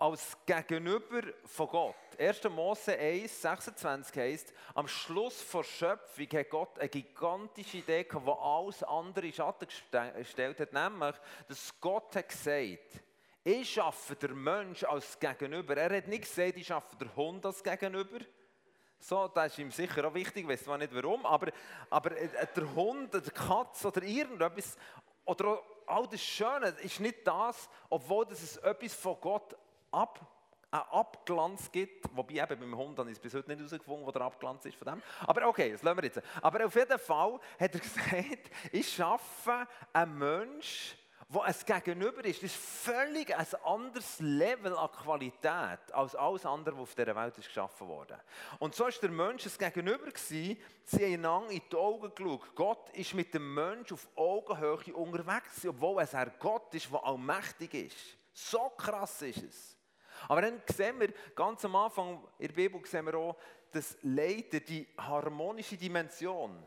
als 0.05 0.37
Gegenüber 0.45 1.23
von 1.47 1.67
Gott. 1.67 1.95
1. 2.19 2.45
Mose 2.51 2.95
1, 2.95 3.41
26 3.41 4.15
heißt, 4.19 4.53
am 4.75 4.87
Schluss 4.87 5.43
der 5.51 5.63
Schöpfung 5.63 6.27
hat 6.27 6.51
Gott 6.51 6.79
eine 6.79 6.91
gigantische 6.91 7.79
Idee 7.79 8.05
gehabt, 8.05 8.27
die 8.27 8.31
alles 8.31 8.83
andere 8.83 9.27
in 9.27 9.33
Schatten 9.33 9.67
gestellt 9.67 10.61
hat, 10.61 10.73
nämlich, 10.75 11.17
dass 11.49 11.81
Gott 11.81 12.15
hat 12.17 12.29
gesagt, 12.29 13.03
ich 13.45 13.73
schaffe 13.73 14.15
der 14.17 14.35
Mensch 14.35 14.85
als 14.85 15.19
Gegenüber. 15.19 15.75
Er 15.75 15.97
hat 15.97 16.07
nicht 16.07 16.25
gesagt, 16.25 16.59
ich 16.59 16.67
schaffe 16.67 16.97
der 16.97 17.17
Hund 17.17 17.47
als 17.47 17.65
Gegenüber. 17.65 18.19
So, 18.99 19.29
das 19.29 19.53
ist 19.53 19.59
ihm 19.59 19.71
sicher 19.71 20.07
auch 20.07 20.15
wichtig, 20.15 20.43
ich 20.43 20.49
weiß 20.49 20.65
zwar 20.65 20.77
nicht 20.77 20.95
warum, 20.95 21.25
aber, 21.25 21.51
aber 21.89 22.15
äh, 22.15 22.47
der 22.55 22.75
Hund, 22.75 23.15
der 23.15 23.23
Katz 23.23 23.83
oder 23.87 24.03
irgendetwas, 24.03 24.77
oder 25.25 25.63
all 25.87 26.07
das 26.07 26.23
Schöne 26.23 26.69
ist 26.83 27.01
nicht 27.01 27.27
das, 27.27 27.69
obwohl 27.89 28.27
es 28.31 28.59
etwas 28.59 28.95
von 28.95 29.17
Gott 29.21 29.57
ab, 29.95 30.21
einen 30.71 30.83
Abglanz 30.91 31.71
gibt, 31.71 32.05
wobei 32.15 32.35
eben 32.35 32.61
beim 32.61 32.77
Hund 32.77 32.99
habe 32.99 33.11
ich 33.11 33.17
es 33.17 33.23
bis 33.23 33.35
heute 33.35 33.49
nicht 33.49 33.59
herausgefunden, 33.59 34.07
wo 34.07 34.11
der 34.11 34.23
Abglanz 34.23 34.65
ist 34.65 34.77
von 34.77 34.89
dem. 34.89 35.03
Aber 35.21 35.47
okay, 35.47 35.73
das 35.73 35.83
lassen 35.83 35.99
wir 35.99 36.05
jetzt. 36.05 36.21
Aber 36.43 36.67
auf 36.67 36.75
jeden 36.75 36.99
Fall 36.99 37.39
hat 37.61 37.75
er 37.75 37.81
gesagt, 37.81 38.51
ich 38.73 38.93
schaffe 38.93 39.69
einen 39.93 40.19
Menschen, 40.19 40.99
wo 41.29 41.41
ein 41.41 41.55
Gegenüber 41.65 42.25
ist. 42.25 42.43
Das 42.43 42.51
ist 42.51 42.57
völlig 42.57 43.37
ein 43.37 43.47
anderes 43.65 44.21
Level 44.21 44.77
an 44.77 44.91
Qualität 44.91 45.93
als 45.93 46.15
alles 46.15 46.45
andere, 46.45 46.75
was 46.77 46.83
auf 46.83 46.95
dieser 46.95 47.17
Welt 47.17 47.39
ist 47.39 47.49
geschaffen 47.49 47.87
wurde. 47.89 48.21
Und 48.59 48.75
so 48.75 48.85
war 48.85 48.91
der 48.91 49.11
Mensch 49.11 49.47
ein 49.47 49.53
Gegenüber. 49.59 50.07
Gewesen. 50.07 50.59
Sie 50.85 51.05
haben 51.05 51.15
einander 51.15 51.51
in 51.51 51.63
die 51.71 51.77
Augen 51.77 52.15
geschaut. 52.15 52.55
Gott 52.55 52.91
ist 52.91 53.15
mit 53.15 53.33
dem 53.33 53.55
Menschen 53.55 53.95
auf 53.95 54.09
Augenhöhe 54.17 54.95
unterwegs, 54.95 55.65
obwohl 55.67 56.03
es 56.03 56.15
ein 56.15 56.33
Gott 56.39 56.75
ist, 56.75 56.91
der 56.93 57.05
allmächtig 57.05 57.75
ist. 57.75 58.19
So 58.33 58.71
krass 58.77 59.23
ist 59.23 59.43
es. 59.43 59.77
Aber 60.29 60.43
dann 60.43 60.61
sehen 60.75 60.99
wir 61.01 61.13
ganz 61.35 61.65
am 61.65 61.77
Anfang 61.77 62.23
in 62.39 62.49
der 62.49 62.55
Bibel 62.55 62.85
sehen 62.87 63.07
wir 63.07 63.15
auch, 63.17 63.37
dass 63.71 63.97
Leiter 64.03 64.61
die 64.61 64.87
harmonische 64.97 65.77
Dimension, 65.77 66.63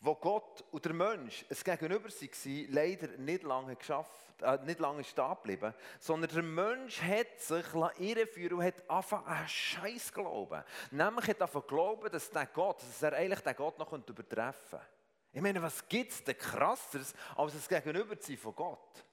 wo 0.00 0.14
Gott 0.14 0.62
und 0.70 0.84
der 0.84 0.92
Mensch 0.92 1.44
es 1.48 1.64
Gegenüber 1.64 2.08
waren, 2.08 2.66
leider 2.68 3.08
nicht 3.18 3.42
lange 3.42 3.74
geschafft, 3.74 4.42
äh, 4.42 4.58
nicht 4.64 4.78
lange 4.78 5.02
stehen 5.02 5.30
geblieben, 5.30 5.74
sondern 5.98 6.30
der 6.30 6.42
Mensch 6.42 7.02
hat 7.02 7.40
sich 7.40 7.66
irreführen 7.98 8.58
und 8.58 8.64
hat 8.64 8.88
angefangen, 8.88 9.26
einen 9.26 9.48
Scheiß 9.48 10.12
glauben. 10.12 10.62
Nämlich 10.90 11.28
hat 11.28 11.40
er 11.40 11.62
glauben, 11.62 12.10
dass 12.10 12.30
der 12.30 12.46
Gott, 12.46 12.82
dass 12.82 13.02
er 13.02 13.14
eigentlich 13.14 13.40
den 13.40 13.56
Gott 13.56 13.78
noch 13.78 13.92
übertreffen 13.92 14.78
könnte. 14.78 14.86
Ich 15.32 15.42
meine, 15.42 15.60
was 15.60 15.86
gibt 15.86 16.12
es 16.12 16.24
denn 16.24 16.38
krasseres, 16.38 17.14
als 17.36 17.52
das 17.52 17.68
Gegenüberziehen 17.68 18.38
von 18.38 18.54
Gott? 18.54 19.05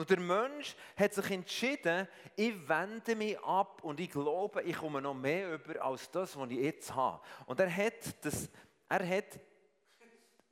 Und 0.00 0.08
der 0.08 0.18
Mensch 0.18 0.74
hat 0.96 1.12
sich 1.12 1.30
entschieden, 1.30 2.08
ich 2.34 2.66
wende 2.66 3.14
mich 3.14 3.38
ab 3.40 3.84
und 3.84 4.00
ich 4.00 4.08
glaube, 4.08 4.62
ich 4.62 4.74
komme 4.74 5.02
noch 5.02 5.12
mehr 5.12 5.52
über 5.52 5.84
als 5.84 6.10
das, 6.10 6.34
was 6.38 6.50
ich 6.50 6.56
jetzt 6.56 6.94
habe. 6.94 7.20
Und 7.44 7.60
er 7.60 7.76
hat, 7.76 8.24
das, 8.24 8.48
er 8.88 9.06
hat 9.06 9.38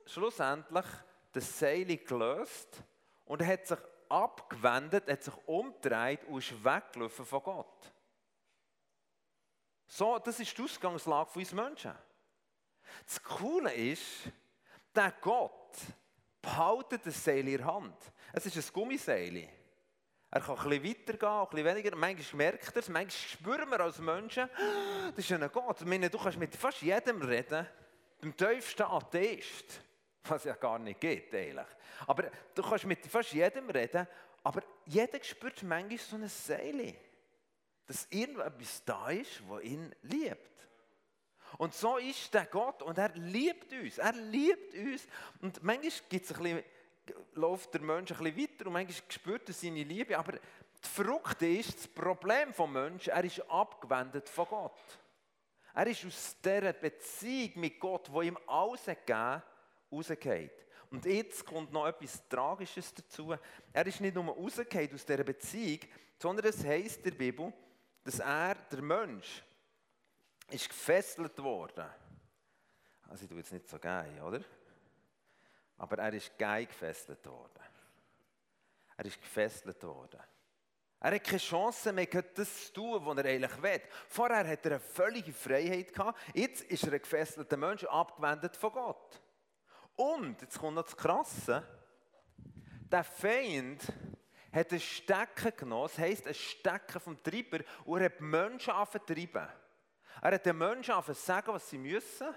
schlussendlich 0.05 0.85
das 1.31 1.57
Seil 1.57 1.97
gelöst 1.97 2.83
und 3.25 3.41
er 3.41 3.47
hat 3.47 3.65
sich 3.65 3.79
abgewendet, 4.07 5.09
hat 5.09 5.23
sich 5.23 5.33
umgedreht 5.47 6.25
und 6.25 6.37
ist 6.37 6.63
weggelaufen 6.63 7.25
von 7.25 7.41
Gott. 7.41 7.91
So, 9.87 10.19
das 10.19 10.39
ist 10.39 10.55
die 10.55 10.61
Ausgangslage 10.61 11.31
von 11.31 11.41
uns 11.41 11.53
Menschen. 11.53 11.95
Das 13.03 13.23
Coole 13.23 13.73
ist, 13.73 14.29
der 14.93 15.11
Gott 15.19 15.75
behaltet 16.39 17.03
das 17.07 17.23
Seil 17.23 17.47
in 17.47 17.57
der 17.57 17.65
Hand. 17.65 17.97
Es 18.33 18.45
ist 18.45 18.57
ein 18.57 18.73
Gummiseil. 18.73 19.49
Er 20.31 20.41
kann 20.41 20.55
bisschen 20.55 20.83
weitergehen, 20.83 21.47
bisschen 21.49 21.65
weniger. 21.65 21.95
Manchmal 21.95 22.37
merkt 22.37 22.75
er 22.75 22.79
es, 22.79 22.89
manchmal 22.89 23.29
spüren 23.29 23.69
wir 23.69 23.79
als 23.79 23.97
Menschen, 23.99 24.47
das 25.15 25.25
ist 25.25 25.31
ein 25.31 25.49
Gott. 25.51 25.81
Ich 25.81 25.87
meine, 25.87 26.09
du 26.09 26.19
kannst 26.19 26.37
mit 26.37 26.55
fast 26.55 26.81
jedem 26.81 27.21
reden, 27.21 27.65
dem 28.21 28.37
tiefsten 28.37 28.83
Atheist, 28.83 29.81
was 30.23 30.43
ja 30.43 30.53
gar 30.53 30.77
nicht 30.77 30.99
geht 30.99 31.33
eigentlich. 31.33 31.67
Aber 32.05 32.29
du 32.53 32.61
kannst 32.61 32.85
mit 32.85 33.05
fast 33.07 33.31
jedem 33.31 33.69
reden, 33.69 34.07
aber 34.43 34.61
jeder 34.85 35.23
spürt 35.23 35.63
manchmal 35.63 35.97
so 35.97 36.15
ein 36.15 36.27
Seil, 36.27 36.95
dass 37.87 38.07
irgendetwas 38.11 38.83
da 38.85 39.09
ist, 39.09 39.41
das 39.49 39.63
ihn 39.63 39.95
liebt. 40.03 40.49
Und 41.57 41.73
so 41.73 41.97
ist 41.97 42.31
der 42.33 42.45
Gott 42.45 42.83
und 42.83 42.99
er 42.99 43.09
liebt 43.15 43.73
uns. 43.73 43.97
Er 43.97 44.13
liebt 44.13 44.75
uns. 44.75 45.07
Und 45.41 45.63
manchmal 45.63 45.91
gibt's 46.07 46.31
ein 46.31 46.37
bisschen, 46.43 46.63
läuft 47.33 47.73
der 47.73 47.81
Mensch 47.81 48.11
ein 48.11 48.17
bisschen 48.17 48.37
weiter 48.37 48.67
und 48.67 48.73
manchmal 48.73 49.11
spürt 49.11 49.47
er 49.47 49.53
seine 49.53 49.83
Liebe. 49.83 50.17
Aber 50.17 50.33
das 50.33 50.91
Verrückte 50.91 51.47
ist, 51.47 51.77
das 51.77 51.87
Problem 51.87 52.49
des 52.49 52.67
Menschen, 52.67 53.11
er 53.11 53.23
ist 53.23 53.41
abgewendet 53.49 54.29
von 54.29 54.45
Gott. 54.47 54.99
Er 55.73 55.87
ist 55.87 56.05
aus 56.05 56.35
dieser 56.43 56.73
Beziehung 56.73 57.51
mit 57.55 57.79
Gott, 57.79 58.11
wo 58.11 58.21
ihm 58.21 58.37
alles 58.47 58.85
gegeben 58.85 59.41
rausgeht. 59.91 60.65
Und 60.91 61.05
jetzt 61.05 61.45
kommt 61.45 61.71
noch 61.71 61.87
etwas 61.87 62.27
Tragisches 62.27 62.93
dazu. 62.93 63.35
Er 63.71 63.85
ist 63.85 64.01
nicht 64.01 64.15
nur 64.15 64.25
rausgeht 64.25 64.93
aus 64.93 65.05
dieser 65.05 65.23
Beziehung, 65.23 65.79
sondern 66.17 66.47
es 66.47 66.63
heisst 66.65 66.97
in 66.97 67.03
der 67.03 67.11
Bibel, 67.11 67.53
dass 68.03 68.19
er, 68.19 68.55
der 68.55 68.81
Mensch, 68.81 69.43
ist 70.49 70.67
gefesselt 70.67 71.37
worden. 71.37 71.85
Also 73.07 73.23
ich 73.23 73.29
tue 73.29 73.37
jetzt 73.37 73.53
nicht 73.53 73.67
so 73.67 73.77
geil, 73.77 74.21
oder? 74.21 74.41
Aber 75.79 75.97
er 75.97 76.13
ist 76.13 76.37
geil 76.37 76.65
gefesselt 76.65 77.25
worden. 77.25 77.63
Er 78.97 79.05
ist 79.05 79.19
gefesselt 79.19 79.81
worden. 79.83 80.21
Er 80.99 81.15
hat 81.15 81.23
keine 81.23 81.39
Chance 81.39 81.93
mehr, 81.93 82.05
das 82.05 82.65
zu 82.65 82.73
tun, 82.73 83.05
was 83.05 83.17
er 83.17 83.25
eigentlich 83.25 83.61
will. 83.61 83.81
Vorher 84.09 84.45
hat 84.45 84.65
er 84.65 84.71
eine 84.73 84.79
völlige 84.81 85.31
Freiheit 85.31 85.93
gehabt. 85.93 86.19
Jetzt 86.33 86.63
ist 86.63 86.83
er 86.83 86.91
ein 86.91 87.01
gefesselter 87.01 87.55
Mensch, 87.55 87.85
abgewendet 87.85 88.57
von 88.57 88.73
Gott. 88.73 89.21
Und, 89.95 90.41
jetzt 90.41 90.59
kommt 90.59 90.75
noch 90.75 90.83
das 90.83 90.97
Krasse, 90.97 91.63
der 92.91 93.03
Feind 93.05 93.81
hat 94.51 94.73
ein 94.73 94.79
Stecken 94.79 95.53
genommen, 95.55 95.87
das 95.87 95.97
heisst 95.97 96.27
ein 96.27 96.33
Stecken 96.33 96.99
vom 96.99 97.23
Treiber, 97.23 97.59
und 97.85 97.99
er 97.99 98.05
hat 98.05 98.19
Menschen 98.19 98.73
vertrieben. 98.85 99.47
Er 100.21 100.31
hat 100.33 100.45
den 100.45 100.57
Menschen 100.57 100.91
angefangen 100.91 101.15
sagen, 101.15 101.53
was 101.53 101.69
sie 101.69 101.77
müssen 101.77 102.27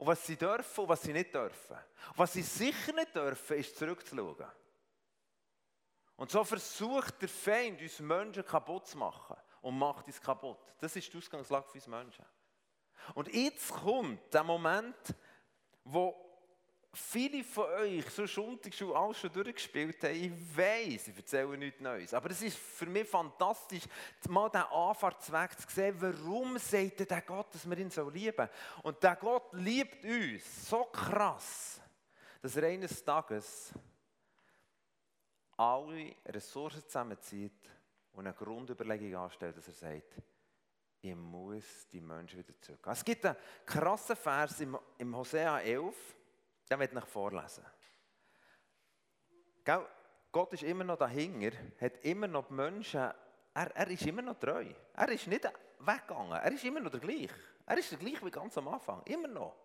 und 0.00 0.06
was 0.06 0.26
sie 0.26 0.36
dürfen 0.36 0.80
und 0.80 0.88
was 0.88 1.02
sie 1.02 1.12
nicht 1.12 1.34
dürfen. 1.34 1.76
Was 2.16 2.32
sie 2.32 2.40
sicher 2.40 2.94
nicht 2.94 3.14
dürfen, 3.14 3.58
ist 3.58 3.76
zurückzuschauen. 3.76 4.46
Und 6.16 6.30
so 6.30 6.42
versucht 6.42 7.20
der 7.20 7.28
Feind, 7.28 7.82
uns 7.82 8.00
Menschen 8.00 8.42
kaputt 8.46 8.86
zu 8.86 8.96
machen 8.96 9.36
und 9.60 9.78
macht 9.78 10.06
uns 10.06 10.18
kaputt. 10.18 10.56
Das 10.78 10.96
ist 10.96 11.12
die 11.12 11.18
Ausgangslage 11.18 11.68
für 11.68 11.74
uns 11.74 11.86
Menschen. 11.86 12.24
Und 13.12 13.28
jetzt 13.28 13.70
kommt 13.72 14.32
der 14.32 14.42
Moment, 14.42 14.96
wo 15.84 16.29
viele 16.92 17.44
von 17.44 17.64
euch 17.64 18.08
so 18.10 18.26
Sonntagsschule 18.26 18.96
alles 18.96 19.18
schon 19.18 19.32
durchgespielt 19.32 20.02
haben. 20.02 20.14
Ich 20.14 20.56
weiß, 20.56 21.08
ich 21.08 21.16
erzähle 21.16 21.56
nichts 21.56 21.80
Neues. 21.80 22.14
Aber 22.14 22.30
es 22.30 22.42
ist 22.42 22.58
für 22.58 22.86
mich 22.86 23.08
fantastisch, 23.08 23.84
mal 24.28 24.48
diesen 24.48 24.66
Anfahrtsweg 24.66 25.58
zu 25.58 25.68
sehen, 25.68 25.96
warum 25.98 26.58
sagt 26.58 27.08
der 27.08 27.22
Gott, 27.22 27.54
dass 27.54 27.68
wir 27.68 27.78
ihn 27.78 27.90
so 27.90 28.08
lieben. 28.08 28.48
Und 28.82 29.02
der 29.02 29.16
Gott 29.16 29.52
liebt 29.52 30.04
uns 30.04 30.68
so 30.68 30.84
krass, 30.84 31.80
dass 32.42 32.56
er 32.56 32.68
eines 32.68 33.04
Tages 33.04 33.72
alle 35.56 36.16
Ressourcen 36.26 36.82
zusammenzieht 36.82 37.68
und 38.12 38.26
eine 38.26 38.34
Grundüberlegung 38.34 39.14
anstellt, 39.14 39.56
dass 39.56 39.68
er 39.68 39.74
sagt, 39.74 40.16
ich 41.02 41.14
muss 41.14 41.88
die 41.92 42.00
Menschen 42.00 42.38
wieder 42.38 42.58
zurück. 42.60 42.86
Es 42.86 43.04
gibt 43.04 43.24
einen 43.24 43.36
krassen 43.64 44.16
Vers 44.16 44.60
im, 44.60 44.78
im 44.98 45.16
Hosea 45.16 45.60
11, 45.60 45.94
den 46.70 46.78
werde 46.78 46.98
ich 46.98 47.04
vorlesen. 47.04 47.64
Gell? 49.64 49.86
Gott 50.32 50.52
ist 50.52 50.62
immer 50.62 50.84
noch 50.84 50.96
dahinter, 50.96 51.56
hat 51.80 52.04
immer 52.04 52.28
noch 52.28 52.46
die 52.46 52.54
Menschen, 52.54 53.10
er, 53.52 53.76
er 53.76 53.88
ist 53.88 54.06
immer 54.06 54.22
noch 54.22 54.38
treu. 54.38 54.64
Er 54.94 55.08
ist 55.08 55.26
nicht 55.26 55.44
weggegangen, 55.80 56.32
er 56.32 56.52
ist 56.52 56.64
immer 56.64 56.80
noch 56.80 56.90
der 56.90 57.00
gleiche. 57.00 57.34
Er 57.66 57.78
ist 57.78 57.90
der 57.90 57.98
gleiche 57.98 58.24
wie 58.24 58.30
ganz 58.30 58.56
am 58.56 58.68
Anfang, 58.68 59.02
immer 59.06 59.26
noch. 59.26 59.56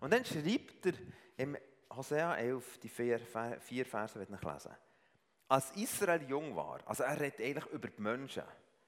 Und 0.00 0.12
dann 0.12 0.24
schreibt 0.24 0.86
er 0.86 0.94
im 1.36 1.56
Hosea 1.94 2.34
11, 2.36 2.78
die 2.78 2.88
vier, 2.88 3.20
vier 3.60 3.84
Verse, 3.84 4.18
werde 4.18 4.34
ich 4.34 4.42
lesen. 4.42 4.74
Als 5.48 5.70
Israel 5.72 6.22
jung 6.22 6.56
war, 6.56 6.80
also 6.86 7.02
er 7.02 7.20
redet 7.20 7.40
eigentlich 7.40 7.66
über 7.66 7.88
die 7.88 8.00
Menschen, 8.00 8.44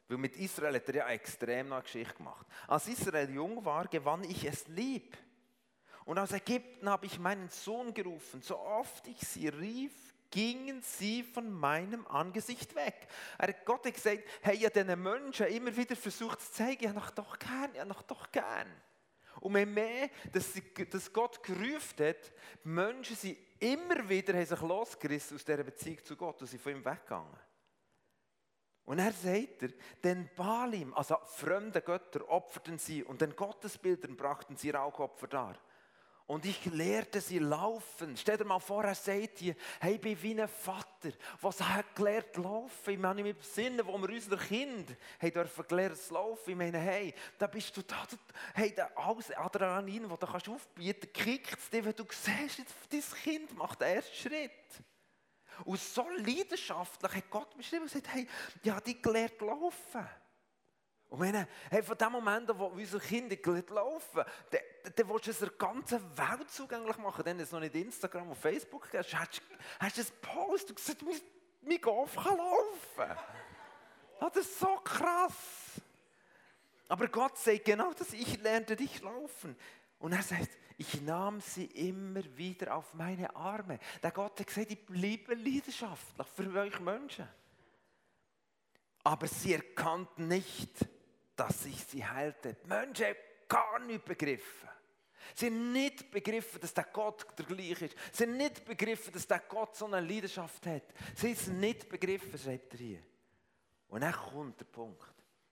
weil 0.09 0.16
mit 0.16 0.37
Israel 0.37 0.76
hat 0.76 0.88
er 0.88 0.94
ja 0.94 1.09
extrem 1.09 1.73
eine 1.73 1.82
Geschichte 1.82 2.14
gemacht. 2.14 2.47
Als 2.68 2.88
Israel 2.88 3.28
jung 3.30 3.62
war, 3.64 3.87
gewann 3.88 4.25
ich 4.25 4.44
es 4.44 4.66
lieb 4.68 5.16
und 6.04 6.18
aus 6.18 6.32
Ägypten 6.32 6.88
habe 6.88 7.06
ich 7.06 7.18
meinen 7.18 7.49
Sohn 7.49 7.94
gerufen. 7.94 8.42
So 8.42 8.59
oft 8.59 9.06
ich 9.06 9.21
sie 9.21 9.49
rief, 9.49 9.92
gingen 10.30 10.82
sie 10.82 11.23
von 11.23 11.50
meinem 11.50 12.06
Angesicht 12.06 12.75
weg. 12.75 13.06
Er 13.38 13.49
hat 13.49 13.64
Gott 13.64 13.85
gesagt, 13.85 14.23
hey, 14.40 14.56
ja, 14.56 14.71
diesen 14.71 15.00
Menschen 15.02 15.47
immer 15.47 15.76
wieder 15.76 15.94
versucht 15.94 16.40
zu 16.40 16.52
zeigen, 16.52 16.85
ja, 16.85 16.92
noch 16.92 17.11
doch 17.11 17.38
gern, 17.38 17.75
ja, 17.75 17.85
noch 17.85 18.02
doch 18.02 18.32
gern. 18.32 18.68
Und 19.40 19.56
je 19.56 19.66
mehr, 19.66 20.11
dass, 20.32 20.52
sie, 20.52 20.62
dass 20.90 21.12
Gott 21.12 21.42
gerufen 21.42 22.06
hat, 22.06 22.32
die 22.64 22.68
Menschen 22.68 23.16
sind 23.16 23.38
immer 23.61 24.09
wieder 24.09 24.35
haben 24.35 24.47
sich 24.47 24.61
losgerissen 24.61 25.37
aus 25.37 25.44
dieser 25.44 25.62
Beziehung 25.62 26.04
zu 26.04 26.16
Gott 26.16 26.40
und 26.40 26.47
sind 26.49 26.61
von 26.61 26.73
ihm 26.73 26.85
weggegangen. 26.85 27.38
Und 28.85 28.99
er 28.99 29.12
sagt 29.12 29.62
er, 29.62 29.68
den 30.02 30.28
Balim, 30.35 30.92
also 30.94 31.16
fremde 31.25 31.80
Götter, 31.80 32.28
opferten 32.28 32.78
sie 32.78 33.04
und 33.04 33.21
den 33.21 33.37
Gottesbildern 33.37 34.16
brachten 34.16 34.56
sie 34.56 34.71
Rauchopfer 34.71 35.28
dar. 35.28 35.59
Und 36.26 36.47
ich 36.47 36.64
lehrte 36.67 37.21
sie 37.21 37.38
laufen. 37.38 38.17
Stell 38.17 38.38
dir 38.38 38.45
mal 38.45 38.59
vor, 38.59 38.85
er 38.85 38.95
sagt 38.95 39.41
hier, 39.41 39.55
hey, 39.81 39.95
ich 39.95 40.00
bin 40.00 40.23
wie 40.23 40.41
ein 40.41 40.49
Vater, 40.49 41.11
was 41.41 41.61
hat 41.61 41.95
gelernt 41.95 42.37
laufen. 42.37 42.91
Ich 42.91 42.99
meine, 42.99 43.29
im 43.29 43.37
Sinne, 43.41 43.87
wo 43.87 43.99
wir 43.99 44.09
unsere 44.09 44.38
Kinder 44.38 44.95
haben 45.21 45.33
dürfen 45.33 45.64
gelernt 45.69 45.99
zu 45.99 46.14
laufen. 46.14 46.50
Ich 46.50 46.57
meine, 46.57 46.79
hey, 46.79 47.14
da 47.38 47.47
bist 47.47 47.76
du 47.76 47.83
da, 47.83 48.07
hey, 48.55 48.73
da 48.75 48.91
alles 48.95 49.31
Adrenalin, 49.33 50.09
das 50.09 50.19
du 50.19 50.26
kannst 50.26 50.49
aufbieten, 50.49 51.12
kickt 51.12 51.59
es 51.59 51.71
dir, 51.71 51.85
wenn 51.85 51.97
du 51.97 52.05
siehst, 52.09 52.62
dein 52.91 53.02
Kind 53.23 53.57
macht 53.57 53.81
den 53.81 53.97
ersten 53.97 54.14
Schritt. 54.14 54.50
Und 55.64 55.81
so 55.81 56.09
leidenschaftlich 56.09 57.12
hat 57.12 57.31
Gott 57.31 57.57
beschrieben 57.57 57.83
und 57.83 57.93
gesagt, 57.93 58.14
hey, 58.14 58.26
ja, 58.62 58.81
die 58.81 59.00
gelernt 59.00 59.41
laufen. 59.41 60.09
Und 61.12 61.21
wenn, 61.21 61.47
hey, 61.69 61.83
von 61.83 61.99
dem 61.99 62.11
Moment, 62.11 62.49
wo 62.59 62.69
unsere 62.69 62.99
Kinder 62.99 63.37
laufen, 63.69 64.25
dann, 64.50 64.61
dann 64.97 65.09
willst 65.11 65.26
du 65.26 65.31
es 65.31 65.38
der 65.40 65.50
ganzen 65.50 66.00
Welt 66.16 66.50
zugänglich 66.50 66.97
machen. 66.97 67.23
Dann 67.23 67.38
es 67.38 67.52
noch 67.52 67.61
nicht 67.61 67.75
Instagram 67.75 68.31
und 68.31 68.35
Facebook 68.35 68.88
hast, 68.95 69.14
hast, 69.14 69.42
hast 69.78 69.99
du 69.99 70.00
einen 70.00 70.11
Post 70.23 70.71
und 70.71 70.76
gesagt, 70.76 71.02
mein, 71.02 71.21
mein 71.61 71.81
Golf 71.83 72.14
kann 72.16 72.38
laufen. 72.38 73.19
Das 74.21 74.37
ist 74.37 74.59
so 74.59 74.75
krass. 74.76 75.35
Aber 76.88 77.07
Gott 77.09 77.37
sagt 77.37 77.66
genau 77.66 77.92
das, 77.92 78.14
ich 78.14 78.40
lernte 78.40 78.75
dich 78.75 79.02
laufen. 79.02 79.54
Und 79.99 80.12
er 80.12 80.23
sagt, 80.23 80.49
ich 80.78 81.02
nahm 81.02 81.42
sie 81.42 81.66
immer 81.66 82.25
wieder 82.38 82.75
auf 82.75 82.95
meine 82.95 83.37
Arme. 83.37 83.81
Der 84.02 84.12
Gott 84.12 84.40
hat 84.40 84.47
gesagt, 84.47 84.71
ich 84.71 84.87
bleibe 84.87 85.35
leidenschaftlich 85.35 86.26
für 86.35 86.59
euch 86.59 86.81
Menschen. 86.81 87.28
Aber 89.04 89.26
sie 89.26 89.52
erkannten 89.52 90.28
nicht, 90.28 90.71
dass 91.37 91.65
ich 91.65 91.83
sie 91.85 92.05
heilte. 92.05 92.55
Die 92.55 92.69
Menschen 92.69 93.07
haben 93.07 93.17
gar 93.49 93.79
nicht 93.81 94.05
begriffen. 94.05 94.69
Sie 95.35 95.47
haben 95.47 95.73
nicht 95.73 96.11
begriffen, 96.11 96.61
dass 96.61 96.75
der 96.75 96.85
Gott 96.85 97.27
der 97.39 97.47
gleiche 97.47 97.87
ist. 97.87 97.97
Sie 98.12 98.25
haben 98.25 98.37
nicht 98.37 98.65
begriffen, 98.65 99.12
dass 99.12 99.27
der 99.27 99.41
Gott 99.41 99.77
so 99.77 99.87
eine 99.87 100.01
Leidenschaft 100.01 100.67
hat. 100.67 100.83
Sie 101.15 101.29
haben 101.29 101.35
es 101.35 101.47
nicht 101.49 101.89
begriffen, 101.89 102.39
schreibt 102.39 102.75
er 102.75 102.79
hier. 102.79 103.03
Und 103.89 104.01
dann 104.01 104.12
kommt 104.12 104.61
der 104.61 104.65
Punkt. 104.67 105.09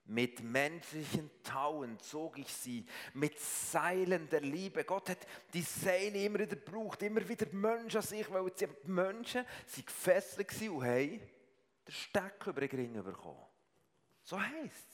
Mit 0.07 0.43
menschlichen 0.43 1.31
Tauen 1.45 1.99
zog 2.01 2.39
ich 2.39 2.53
sie, 2.53 2.85
mit 3.15 3.39
Seilen 3.39 4.29
der 4.29 4.41
Liebe. 4.41 4.83
Gott 4.83 5.09
hat 5.11 5.25
die 5.55 5.63
Seile 5.63 6.25
immer 6.25 6.41
wieder 6.41 6.57
gebraucht, 6.57 7.01
immer 7.03 7.27
wieder 7.29 7.47
Menschen 7.53 7.99
an 7.99 8.03
sich, 8.03 8.29
weil 8.29 8.51
die 8.51 8.67
Menschen 8.91 9.45
sind 9.67 9.87
gefesselt 9.87 10.61
waren 10.61 10.71
und 10.71 10.85
haben 10.85 11.21
den 11.21 11.93
Steck 11.93 12.47
über 12.47 12.61
den 12.61 12.71
Ring 12.71 13.05
bekommen. 13.05 13.47
So 14.25 14.37
es. 14.65 14.90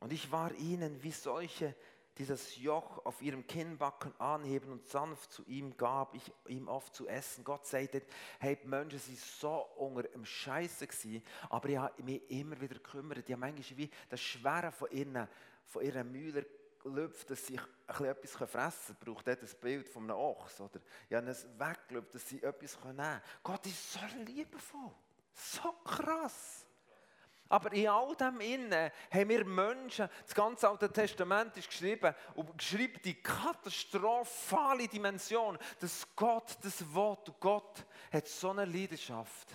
Und 0.00 0.12
ich 0.12 0.30
war 0.30 0.52
ihnen 0.54 1.02
wie 1.02 1.12
solche, 1.12 1.74
die 2.18 2.24
das 2.24 2.56
Joch 2.56 3.04
auf 3.04 3.20
ihrem 3.20 3.46
Kinnbacken 3.46 4.18
anheben 4.18 4.72
und 4.72 4.86
sanft 4.86 5.32
zu 5.32 5.44
ihm 5.46 5.76
gab, 5.76 6.14
ich 6.14 6.32
ihm 6.48 6.68
oft 6.68 6.94
zu 6.94 7.06
essen. 7.06 7.44
Gott 7.44 7.66
sagte, 7.66 8.02
hey, 8.38 8.56
die 8.56 8.66
Menschen 8.66 8.98
sind 8.98 9.18
so 9.18 9.66
unter 9.76 10.04
dem 10.04 10.24
Scheiße 10.24 10.86
gewesen, 10.86 11.22
aber 11.50 11.68
ich 11.68 11.76
habe 11.76 12.02
mich 12.02 12.30
immer 12.30 12.58
wieder 12.60 12.76
gekümmert. 12.76 13.28
Die 13.28 13.32
haben 13.34 13.40
manchmal 13.40 13.78
wie 13.78 13.90
das 14.08 14.20
Schwere 14.20 14.72
von 14.72 14.90
ihren, 14.90 15.28
von 15.66 15.82
ihren 15.82 16.10
Mühlen 16.10 16.46
gelüpft, 16.82 17.30
dass 17.30 17.46
sie 17.46 17.58
etwas 17.86 18.32
fressen 18.32 18.96
können. 18.98 19.14
Braucht 19.14 19.26
das 19.26 19.54
Bild 19.54 19.88
von 19.88 20.04
einem 20.04 20.16
Ochs. 20.16 20.60
Oder? 20.60 20.80
Ich 21.08 21.16
habe 21.16 21.28
es 21.28 21.46
weggelüpft, 21.58 22.14
dass 22.14 22.28
sie 22.28 22.42
etwas 22.42 22.82
nehmen 22.82 22.96
können. 22.96 23.20
Gott 23.42 23.66
ist 23.66 23.92
so 23.92 24.00
liebevoll. 24.24 24.92
So 25.34 25.72
krass. 25.84 26.65
Aber 27.48 27.72
in 27.72 27.88
all 27.88 28.14
dem 28.16 28.40
Innen 28.40 28.90
haben 29.10 29.28
wir 29.28 29.44
Menschen, 29.44 30.08
das 30.24 30.34
ganze 30.34 30.68
Alte 30.68 30.90
Testament 30.92 31.56
ist 31.56 31.68
geschrieben 31.68 32.14
und 32.34 32.58
geschrieben 32.58 33.00
die 33.04 33.22
katastrophale 33.22 34.88
Dimension, 34.88 35.58
dass 35.80 36.06
Gott 36.16 36.56
das 36.62 36.92
Wort 36.92 37.32
Gott 37.40 37.86
hat 38.12 38.26
so 38.26 38.50
eine 38.50 38.64
Leidenschaft. 38.64 39.48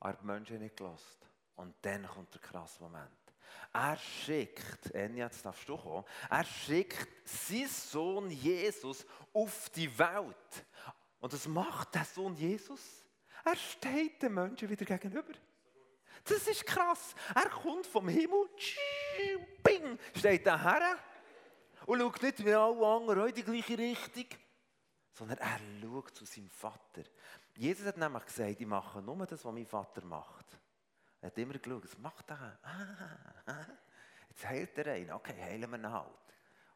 Er 0.00 0.10
hat 0.10 0.20
die 0.20 0.26
Menschen 0.26 0.58
nicht 0.58 0.76
gelassen. 0.76 1.18
Und 1.56 1.74
dann 1.82 2.06
kommt 2.06 2.32
der 2.34 2.40
krasse 2.40 2.82
Moment. 2.82 3.10
Er 3.72 3.96
schickt, 3.96 4.92
Enya, 4.92 5.26
jetzt 5.26 5.44
darfst 5.44 5.68
du 5.68 5.76
kommen, 5.76 6.04
er 6.30 6.44
schickt 6.44 7.08
seinen 7.24 7.68
Sohn 7.68 8.30
Jesus 8.30 9.04
auf 9.32 9.68
die 9.70 9.98
Welt. 9.98 10.66
Und 11.18 11.32
was 11.32 11.48
macht 11.48 11.94
der 11.94 12.04
Sohn 12.04 12.34
Jesus? 12.34 13.04
Er 13.44 13.56
steht 13.56 14.22
den 14.22 14.34
Menschen 14.34 14.68
wieder 14.68 14.84
gegenüber. 14.84 15.32
Das 16.28 16.46
ist 16.46 16.66
krass. 16.66 17.14
Er 17.34 17.48
kommt 17.48 17.86
vom 17.86 18.08
Himmel, 18.08 18.48
bing, 19.62 19.98
steht 20.14 20.46
da 20.46 20.60
her 20.60 20.98
und 21.86 22.00
schaut 22.00 22.22
nicht 22.22 22.44
wie 22.44 22.54
alle 22.54 22.86
anderen 22.86 23.28
in 23.28 23.34
die 23.34 23.42
gleiche 23.42 23.78
Richtung, 23.78 24.26
sondern 25.12 25.38
er 25.38 25.58
schaut 25.80 26.14
zu 26.14 26.24
seinem 26.24 26.50
Vater. 26.50 27.02
Jesus 27.56 27.86
hat 27.86 27.96
nämlich 27.96 28.24
gesagt, 28.24 28.60
ich 28.60 28.66
mache 28.66 29.00
nur 29.00 29.26
das, 29.26 29.44
was 29.44 29.52
mein 29.52 29.66
Vater 29.66 30.04
macht. 30.04 30.46
Er 31.20 31.26
hat 31.28 31.38
immer 31.38 31.58
geschaut, 31.58 31.84
was 31.84 31.98
macht 31.98 32.30
er? 32.30 32.58
Ah, 32.62 33.50
ah. 33.50 33.66
Jetzt 34.28 34.46
heilt 34.46 34.78
er 34.78 34.92
einen, 34.92 35.12
okay, 35.12 35.34
heilen 35.42 35.68
wir 35.70 35.78
ihn 35.78 35.90
halt. 35.90 36.06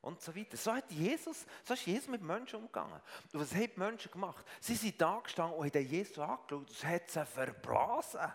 Und 0.01 0.21
so 0.21 0.35
weiter. 0.35 0.57
So 0.57 0.73
hat 0.73 0.91
Jesus, 0.91 1.47
so 1.63 1.75
ist 1.75 1.87
Jesus 1.87 2.09
mit 2.09 2.23
Menschen 2.23 2.57
umgegangen. 2.57 3.01
Und 3.33 3.41
was 3.41 3.55
haben 3.55 3.71
die 3.73 3.79
Menschen 3.79 4.11
gemacht? 4.11 4.45
Sie 4.61 4.75
sind 4.75 5.01
da 5.01 5.21
gestanden 5.21 5.57
und 5.57 5.73
haben 5.73 5.87
Jesus 5.87 6.19
angeschaut 6.19 6.53
und 6.53 6.71
es 6.71 6.85
hat 6.85 7.09
sie 7.09 7.25
verblasen. 7.25 8.33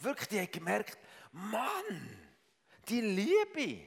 Wirklich, 0.00 0.28
die 0.28 0.38
haben 0.38 0.50
gemerkt, 0.50 0.98
Mann, 1.32 2.18
die 2.88 3.00
Liebe. 3.00 3.86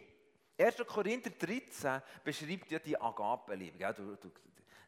1. 0.58 0.77
Korinther 0.86 1.32
13 1.32 2.01
beschreibt 2.24 2.72
ja 2.72 2.80
die 2.80 3.00
Agape-Liebe. 3.00 3.94
Du, 3.94 4.15
du, 4.15 4.32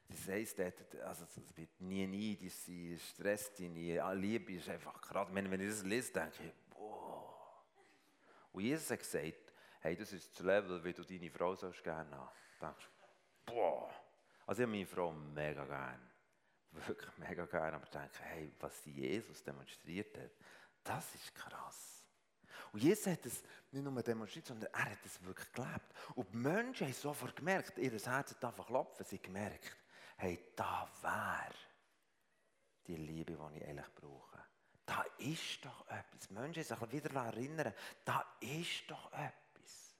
das 0.07 0.27
heisst, 0.27 0.59
also 0.59 1.25
wird 1.55 1.81
nie 1.81 2.05
nie, 2.05 2.49
sein, 2.49 2.99
stresst 2.99 3.57
dich 3.57 3.69
nie. 3.69 3.99
Liebe 4.13 4.53
ist 4.53 4.69
einfach 4.69 5.01
gerade, 5.01 5.33
wenn, 5.33 5.61
ich 5.61 5.69
das 5.69 5.83
lese, 5.83 6.13
denke 6.13 6.43
ich, 6.43 6.53
boah. 6.69 7.63
Und 8.51 8.63
Jesus 8.63 8.91
hat 8.91 8.99
gesagt, 8.99 9.53
hey, 9.81 9.95
das 9.95 10.13
ist 10.13 10.31
das 10.31 10.45
Level, 10.45 10.83
wie 10.83 10.93
du 10.93 11.03
deine 11.03 11.31
Frau 11.31 11.55
sollst 11.55 11.83
gerne 11.83 12.15
haben. 12.15 12.29
Du 12.59 12.65
denkst, 12.65 12.89
boah. 13.45 13.89
Also 14.45 14.61
ich 14.61 14.67
habe 14.67 14.77
meine 14.77 14.85
Frau 14.85 15.11
mega 15.11 15.65
gern. 15.65 16.09
Wirklich 16.71 17.17
mega 17.17 17.45
gern. 17.45 17.73
Aber 17.73 17.83
ich 17.83 17.89
denke, 17.89 18.19
hey, 18.21 18.51
was 18.59 18.85
Jesus 18.85 19.43
demonstriert 19.43 20.15
hat, 20.17 20.31
das 20.83 21.15
ist 21.15 21.33
krass. 21.35 22.03
Und 22.71 22.81
Jesus 22.81 23.07
hat 23.07 23.25
es 23.25 23.43
nicht 23.71 23.83
nur 23.83 24.01
demonstriert, 24.01 24.47
sondern 24.47 24.71
er 24.73 24.91
hat 24.91 25.05
es 25.05 25.23
wirklich 25.23 25.51
gelebt. 25.51 25.93
Und 26.15 26.31
die 26.33 26.37
Menschen 26.37 26.87
haben 26.87 26.93
sofort 26.93 27.35
gemerkt, 27.35 27.77
ihr 27.77 27.91
Herz 27.91 28.07
hat 28.07 28.43
einfach 28.43 28.67
klopfen, 28.67 29.05
sie 29.05 29.17
haben 29.17 29.23
gemerkt, 29.23 29.77
hey, 30.17 30.39
da 30.55 30.89
wäre 31.01 31.53
die 32.87 32.95
Liebe, 32.95 33.33
die 33.33 33.57
ich 33.57 33.65
eigentlich 33.67 33.95
brauche. 33.95 34.43
Da 34.85 35.03
ist 35.17 35.63
doch 35.63 35.87
etwas. 35.87 36.27
Die 36.27 36.33
Menschen 36.33 36.63
sich 36.63 36.91
wieder 36.91 37.15
erinnern, 37.15 37.73
da 38.03 38.25
ist 38.39 38.83
doch 38.89 39.11
etwas. 39.13 39.95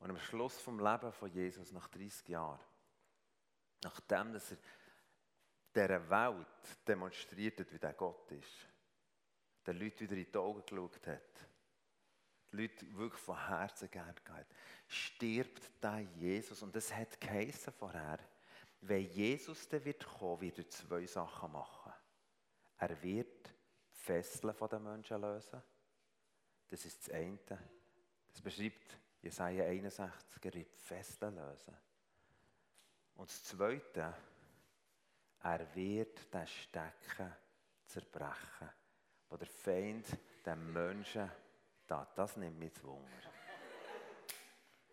Und 0.00 0.10
am 0.10 0.18
Schluss 0.18 0.58
vom 0.58 0.80
Leben 0.80 1.12
von 1.12 1.30
Jesus, 1.30 1.70
nach 1.70 1.88
30 1.88 2.28
Jahren, 2.28 2.58
nachdem 3.84 4.32
dass 4.32 4.50
er 4.50 4.58
dieser 5.74 6.10
Welt 6.10 6.86
demonstriert 6.86 7.60
hat, 7.60 7.72
wie 7.72 7.78
der 7.78 7.94
Gott 7.94 8.30
ist. 8.32 8.68
Den 9.66 9.78
Leuten 9.78 10.00
wieder 10.00 10.16
in 10.16 10.30
die 10.30 10.38
Augen 10.38 10.62
geschaut 10.62 11.06
hat. 11.06 11.46
Die 12.52 12.56
Leute 12.56 12.96
wirklich 12.96 13.22
von 13.22 13.46
Herzen 13.48 13.90
gern 13.90 14.14
gehabt. 14.24 14.54
Stirbt 14.86 15.70
der 15.82 16.00
Jesus. 16.00 16.62
Und 16.62 16.74
das 16.76 16.92
hat 16.92 17.20
geheißen 17.20 17.72
vorher, 17.72 18.18
wenn 18.82 19.06
Jesus 19.06 19.68
dann 19.68 19.84
wird 19.84 20.04
kommen, 20.04 20.40
wird 20.40 20.58
er 20.58 20.68
zwei 20.68 21.06
Sachen 21.06 21.52
machen. 21.52 21.92
Er 22.78 23.02
wird 23.02 23.46
die 23.46 23.96
Fesseln 23.96 24.54
den 24.70 24.82
Menschen 24.82 25.20
lösen. 25.20 25.62
Das 26.68 26.84
ist 26.84 27.06
das 27.06 27.14
eine. 27.14 27.38
Das 28.32 28.42
beschreibt 28.42 28.98
Jesaja 29.22 29.64
61, 29.66 30.44
er 30.44 30.54
wird 30.54 30.74
die 30.74 30.80
Fesseln 30.80 31.36
lösen. 31.36 31.76
Und 33.14 33.30
das 33.30 33.44
zweite, 33.44 34.14
er 35.42 35.74
wird 35.74 36.32
den 36.32 36.46
Stecken 36.46 37.34
zerbrechen, 37.86 38.70
wo 39.28 39.36
der 39.36 39.48
Feind 39.48 40.06
den 40.44 40.72
Menschen 40.72 41.30
da. 41.86 42.06
Das 42.14 42.36
nimmt 42.36 42.58
mich 42.58 42.72
zu 42.74 42.86
Wunder. 42.86 43.08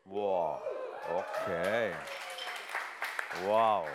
Wow, 0.05 0.61
okay. 1.07 1.93
Wow. 3.43 3.87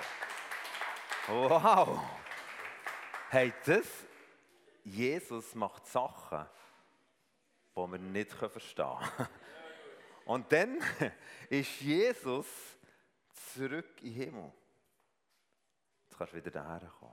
Wow. 1.27 2.01
Hey, 3.31 3.53
das, 3.65 3.87
Jesus 4.85 5.55
macht 5.55 5.87
Sachen, 5.87 6.47
die 7.75 7.81
wir 7.81 7.99
nicht 7.99 8.33
verstehen 8.33 8.99
können. 9.17 9.29
Und 10.27 10.53
dann 10.53 10.79
ist 11.51 11.81
Jesus 11.81 12.47
zurück 13.53 14.03
in 14.03 14.15
den 14.15 14.25
Himmel. 14.25 14.53
Jetzt 16.15 16.19
kannst 16.19 16.33
du 16.33 16.37
wieder 16.37 16.51
daher 16.53 16.89
kommen. 16.91 17.13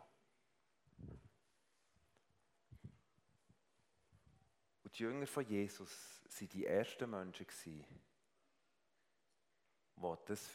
Und 4.84 5.00
die 5.00 5.02
Jünger 5.02 5.26
von 5.26 5.44
Jesus 5.44 6.22
waren 6.24 6.50
die 6.50 6.68
ersten 6.68 7.10
Menschen, 7.10 7.48
die 7.66 7.84
das 10.28 10.46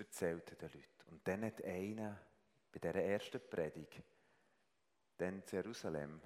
den 0.62 0.70
Leuten. 0.70 1.10
Und 1.10 1.26
dann 1.26 1.44
hat 1.44 1.64
einer 1.64 2.20
bei 2.70 2.78
dieser 2.78 3.02
ersten 3.02 3.40
Predigt, 3.50 4.00
dann 5.16 5.40
in 5.40 5.42
Jerusalem, 5.50 6.22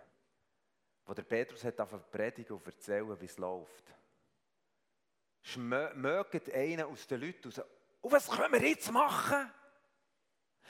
wo 1.07 1.15
der 1.15 1.23
Petrus 1.23 1.65
hat 1.65 1.81
auf 1.81 2.11
predigen 2.11 2.55
und 2.55 2.67
erzählen, 2.67 3.19
wie 3.19 3.25
es 3.25 3.39
läuft, 3.39 3.95
mögt 5.57 6.53
einer 6.53 6.87
aus 6.87 7.07
den 7.07 7.23
Leuten 7.23 7.49
raus, 7.49 7.63
und 8.03 8.13
was 8.13 8.29
können 8.29 8.53
wir 8.53 8.69
jetzt 8.69 8.93
machen? 8.93 9.51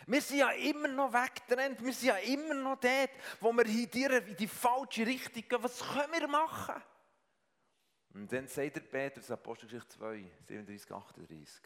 Wir 0.06 0.20
sind 0.20 0.38
ja 0.38 0.50
immer 0.50 0.88
noch 0.88 1.12
weggetrennt, 1.12 1.84
wir 1.84 1.92
sind 1.92 2.08
ja 2.08 2.16
immer 2.16 2.54
noch 2.54 2.80
dort, 2.80 3.10
wo 3.40 3.52
wir 3.52 3.66
in 3.66 3.90
die, 3.90 4.04
in 4.04 4.36
die 4.36 4.48
falsche 4.48 5.06
Richtung 5.06 5.48
gehen. 5.48 5.62
Was 5.62 5.80
können 5.80 6.12
wir 6.12 6.28
machen? 6.28 6.82
Und 8.14 8.32
dann 8.32 8.48
sagt 8.48 8.76
der 8.76 8.80
Petrus, 8.80 9.30
Apostelgeschichte 9.30 9.96
2, 9.98 10.30
37, 10.48 10.90
38. 10.90 11.62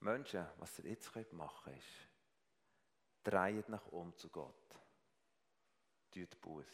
Menschen, 0.00 0.46
was 0.58 0.78
ihr 0.80 0.90
jetzt 0.90 1.10
machen 1.32 1.64
könnt, 1.64 1.78
ist, 1.78 1.86
dreht 3.22 3.68
nach 3.68 3.86
um 3.88 4.14
zu 4.16 4.28
Gott. 4.28 4.54
Tut 6.10 6.40
Buß. 6.40 6.66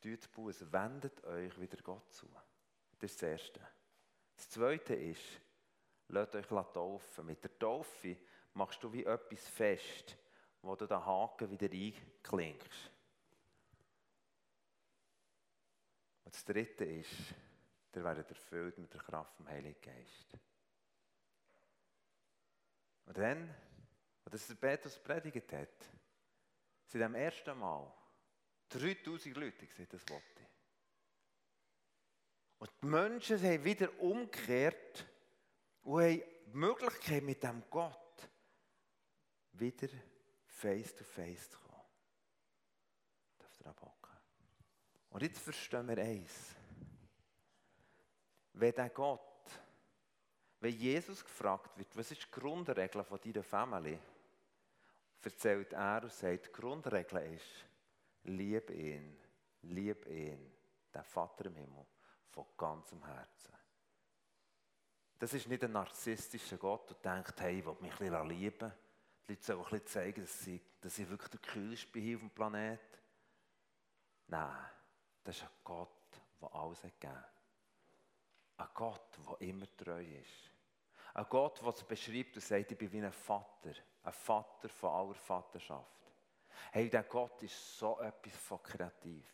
Tut 0.00 0.32
Buß, 0.32 0.72
wendet 0.72 1.24
euch 1.24 1.60
wieder 1.60 1.78
Gott 1.82 2.12
zu. 2.12 2.26
Das 2.98 3.10
ist 3.10 3.22
das 3.22 3.28
Erste. 3.28 3.60
Das 4.36 4.48
Zweite 4.48 4.94
ist, 4.94 5.40
lasst 6.08 6.34
euch 6.34 6.46
taufen. 6.46 7.26
Mit 7.26 7.42
der 7.42 7.58
Taufe 7.58 8.16
machst 8.54 8.82
du 8.82 8.92
wie 8.92 9.04
etwas 9.04 9.46
fest, 9.48 10.16
wo 10.62 10.74
du 10.76 10.86
den 10.86 11.04
Haken 11.04 11.50
wieder 11.50 11.70
einklingst. 11.70 12.90
Und 16.24 16.34
das 16.34 16.44
Dritte 16.44 16.84
ist, 16.84 17.34
ihr 17.94 18.04
werdet 18.04 18.28
erfüllt 18.28 18.78
mit 18.78 18.92
der 18.92 19.00
Kraft 19.00 19.36
vom 19.36 19.48
Heiligen 19.48 19.80
Geist. 19.80 20.38
Und 23.06 23.18
dann, 23.18 23.54
als 24.24 24.46
der 24.46 24.54
Petrus 24.54 24.98
predigt 24.98 25.52
hat, 25.52 25.90
sind 26.86 27.02
am 27.02 27.14
ersten 27.14 27.58
Mal 27.58 27.92
3000 28.70 29.36
Leute 29.36 29.66
gesehen, 29.66 29.88
das 29.90 30.08
Wort. 30.08 30.22
Und 32.58 32.70
die 32.80 32.86
Menschen 32.86 33.42
haben 33.42 33.64
wieder 33.64 34.00
umgekehrt 34.00 35.06
und 35.84 36.02
haben 36.02 36.20
die 36.20 36.24
Möglichkeit, 36.52 37.22
mit 37.22 37.42
dem 37.42 37.62
Gott 37.70 38.28
wieder 39.52 39.88
face 40.46 40.94
to 40.94 41.04
face 41.04 41.50
zu 41.50 41.58
kommen. 41.58 41.80
Dürft 43.40 43.60
ihr 43.60 43.66
abhocken. 43.66 44.12
Und 45.10 45.22
jetzt 45.22 45.38
verstehen 45.38 45.86
wir 45.88 45.98
eins. 45.98 46.54
Wenn 48.54 48.74
der 48.74 48.90
Gott, 48.90 49.20
wenn 50.60 50.74
Jesus 50.74 51.22
gefragt 51.24 51.76
wird, 51.76 51.96
was 51.96 52.10
ist 52.10 52.22
die 52.22 52.30
Grundregel 52.30 53.04
von 53.04 53.20
deiner 53.20 53.42
Familie, 53.42 54.00
erzählt 55.22 55.72
er 55.72 56.02
und 56.02 56.12
sagt, 56.12 56.46
die 56.46 56.52
Grundregel 56.52 57.34
ist, 57.34 57.66
lieb 58.24 58.70
ihn, 58.70 59.18
lieb 59.62 60.06
ihn, 60.06 60.52
der 60.92 61.04
Vater 61.04 61.46
im 61.46 61.56
Himmel, 61.56 61.86
von 62.30 62.46
ganzem 62.56 63.04
Herzen. 63.04 63.54
Das 65.24 65.32
ist 65.32 65.48
nicht 65.48 65.64
ein 65.64 65.72
narzisstischer 65.72 66.58
Gott, 66.58 66.90
der 67.02 67.14
denkt, 67.14 67.40
hey, 67.40 67.58
ich 67.58 67.64
will 67.64 67.76
mich 67.80 67.92
ein 67.92 68.10
bisschen 68.10 68.28
lieben. 68.28 68.72
Die 69.26 69.32
Leute 69.32 69.42
sollen 69.42 69.58
ein 69.60 69.70
bisschen 69.70 69.86
zeigen, 69.86 70.20
dass 70.20 70.46
ich, 70.46 70.60
dass 70.82 70.98
ich 70.98 71.08
wirklich 71.08 71.30
der 71.30 71.40
Kühlste 71.40 71.86
bin 71.86 72.14
auf 72.14 72.20
dem 72.20 72.28
Planeten. 72.28 72.98
Nein, 74.26 74.66
das 75.24 75.36
ist 75.36 75.44
ein 75.44 75.48
Gott, 75.64 75.88
der 76.42 76.54
alles 76.54 76.84
hat 76.84 77.00
gegeben. 77.00 77.24
Ein 78.58 78.68
Gott, 78.74 79.18
der 79.26 79.48
immer 79.48 79.76
treu 79.78 80.04
ist. 80.04 80.50
Ein 81.14 81.26
Gott, 81.30 81.58
der 81.62 81.68
es 81.68 81.84
beschreibt 81.84 82.36
und 82.36 82.42
sagt, 82.42 82.72
ich 82.72 82.76
bin 82.76 82.92
wie 82.92 83.00
ein 83.00 83.10
Vater. 83.10 83.72
Ein 84.02 84.12
Vater 84.12 84.68
von 84.68 84.90
aller 84.90 85.14
Vaterschaft. 85.14 86.12
Hey, 86.70 86.90
der 86.90 87.04
Gott 87.04 87.42
ist 87.42 87.78
so 87.78 87.98
etwas 87.98 88.36
von 88.36 88.62
kreativ. 88.62 89.24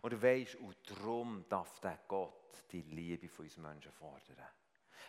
Und 0.00 0.14
du 0.14 0.22
weißt, 0.22 0.54
und 0.54 0.74
darum 0.90 1.44
darf 1.50 1.80
der 1.80 1.98
Gott 2.08 2.64
die 2.70 2.80
Liebe 2.80 3.28
von 3.28 3.44
uns 3.44 3.58
Menschen 3.58 3.92
fordern. 3.92 4.48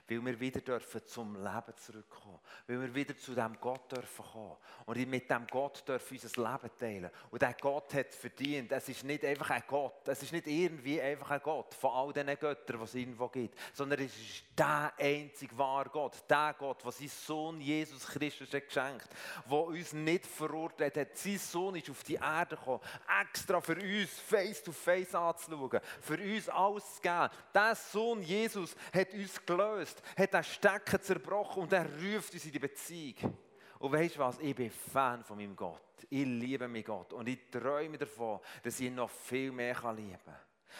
Weil 0.07 0.25
wir 0.25 0.39
wieder 0.39 0.61
dürfen 0.61 1.01
zum 1.05 1.35
Leben 1.35 1.73
zurückkommen. 1.77 2.39
Weil 2.67 2.81
wir 2.81 2.95
wieder 2.95 3.17
zu 3.17 3.33
dem 3.33 3.57
Gott 3.59 3.91
dürfen 3.91 4.25
kommen. 4.25 4.57
Und 4.85 5.07
mit 5.07 5.29
dem 5.29 5.47
Gott 5.47 5.87
dürfen 5.87 6.17
unser 6.21 6.41
Leben 6.41 6.71
teilen. 6.77 7.11
Und 7.31 7.41
der 7.41 7.53
Gott 7.53 7.93
hat 7.93 8.13
verdient. 8.13 8.71
Es 8.71 8.89
ist 8.89 9.03
nicht 9.03 9.23
einfach 9.23 9.49
ein 9.51 9.63
Gott. 9.67 10.07
Es 10.07 10.21
ist 10.23 10.33
nicht 10.33 10.47
irgendwie 10.47 11.01
einfach 11.01 11.31
ein 11.31 11.41
Gott 11.41 11.73
von 11.73 11.91
all 11.91 12.13
diesen 12.13 12.37
Göttern, 12.39 12.77
die 12.79 12.83
es 12.83 12.95
irgendwo 12.95 13.27
gibt. 13.29 13.57
Sondern 13.73 14.01
es 14.01 14.15
ist 14.17 14.43
der 14.57 14.91
einzig 14.97 15.57
wahre 15.57 15.89
Gott. 15.89 16.23
Der 16.29 16.55
Gott, 16.57 16.83
der 16.83 16.91
seinen 16.91 17.09
Sohn 17.09 17.61
Jesus 17.61 18.05
Christus 18.05 18.53
hat 18.53 18.67
geschenkt 18.67 19.07
Der 19.49 19.57
uns 19.57 19.93
nicht 19.93 20.25
verurteilt 20.25 20.97
hat. 20.97 21.17
Sein 21.17 21.37
Sohn 21.37 21.75
ist 21.75 21.89
auf 21.89 22.03
die 22.03 22.15
Erde 22.15 22.57
gekommen. 22.57 22.81
Extra 23.21 23.61
für 23.61 23.75
uns 23.75 24.19
face 24.19 24.61
to 24.61 24.71
face 24.71 25.15
anzuschauen. 25.15 25.79
Für 26.01 26.17
uns 26.17 26.49
alles 26.49 26.95
zu 26.95 27.01
geben. 27.01 27.29
Der 27.53 27.75
Sohn 27.75 28.21
Jesus 28.21 28.75
hat 28.93 29.13
uns 29.13 29.45
gelöst 29.45 29.82
gelöst, 29.83 30.01
hat 30.17 30.33
den 30.33 30.43
Stecken 30.43 31.01
zerbrochen 31.01 31.63
und 31.63 31.73
er 31.73 31.85
ruft 31.85 32.33
uns 32.33 32.45
in 32.45 32.51
die 32.51 32.59
Beziehung. 32.59 33.37
Und 33.79 33.91
weißt 33.91 34.15
du 34.15 34.19
was? 34.19 34.39
Ich 34.39 34.55
bin 34.55 34.71
Fan 34.71 35.23
von 35.23 35.37
meinem 35.37 35.55
Gott. 35.55 35.81
Ich 36.09 36.25
liebe 36.25 36.67
meinen 36.67 36.83
Gott 36.83 37.13
und 37.13 37.27
ich 37.27 37.49
träume 37.51 37.97
davon, 37.97 38.39
dass 38.63 38.79
ich 38.79 38.87
ihn 38.87 38.95
noch 38.95 39.09
viel 39.09 39.51
mehr 39.51 39.75
lieben 39.93 40.17
kann. 40.23 40.35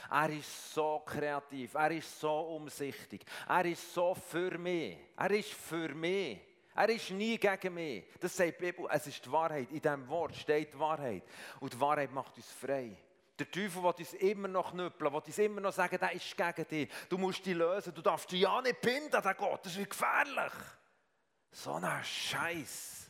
Er 0.09 0.29
ist 0.29 0.73
so 0.73 1.03
kreativ, 1.05 1.73
er 1.75 1.91
ist 1.91 2.19
so 2.19 2.55
umsichtig, 2.55 3.23
er 3.47 3.65
ist 3.65 3.93
so 3.93 4.15
für 4.15 4.57
mich, 4.57 4.97
er 5.15 5.31
ist 5.31 5.53
für 5.53 5.89
mich. 5.93 6.39
Er 6.75 6.89
ist 6.89 7.11
nie 7.11 7.37
gegen 7.37 7.73
mich. 7.75 8.03
Das 8.19 8.35
sagt 8.35 8.59
die 8.59 8.65
Bibel. 8.65 8.87
Es 8.89 9.05
ist 9.05 9.23
die 9.23 9.31
Wahrheit. 9.31 9.69
In 9.69 9.79
diesem 9.79 10.07
Wort 10.07 10.35
steht 10.35 10.73
die 10.73 10.79
Wahrheit. 10.79 11.21
Und 11.59 11.71
die 11.71 11.79
Wahrheit 11.79 12.11
macht 12.11 12.35
uns 12.35 12.51
frei. 12.51 12.97
Der 13.43 13.51
Teufel 13.51 13.83
will 13.83 13.93
uns 13.97 14.13
immer 14.13 14.47
noch 14.47 14.71
knüppeln, 14.71 15.11
will 15.11 15.19
uns 15.19 15.37
immer 15.37 15.59
noch 15.59 15.73
sagen, 15.73 15.97
der 15.99 16.13
ist 16.13 16.37
gegen 16.37 16.67
dich. 16.67 16.89
Du 17.09 17.17
musst 17.17 17.45
dich 17.45 17.55
lösen, 17.55 17.93
du 17.93 18.01
darfst 18.01 18.31
dich 18.31 18.41
ja 18.41 18.61
nicht 18.61 18.79
binden 18.79 19.13
an 19.13 19.35
Gott, 19.37 19.65
das 19.65 19.75
ist 19.75 19.89
gefährlich. 19.89 20.53
So 21.51 21.73
ein 21.73 22.03
Scheiß. 22.03 23.09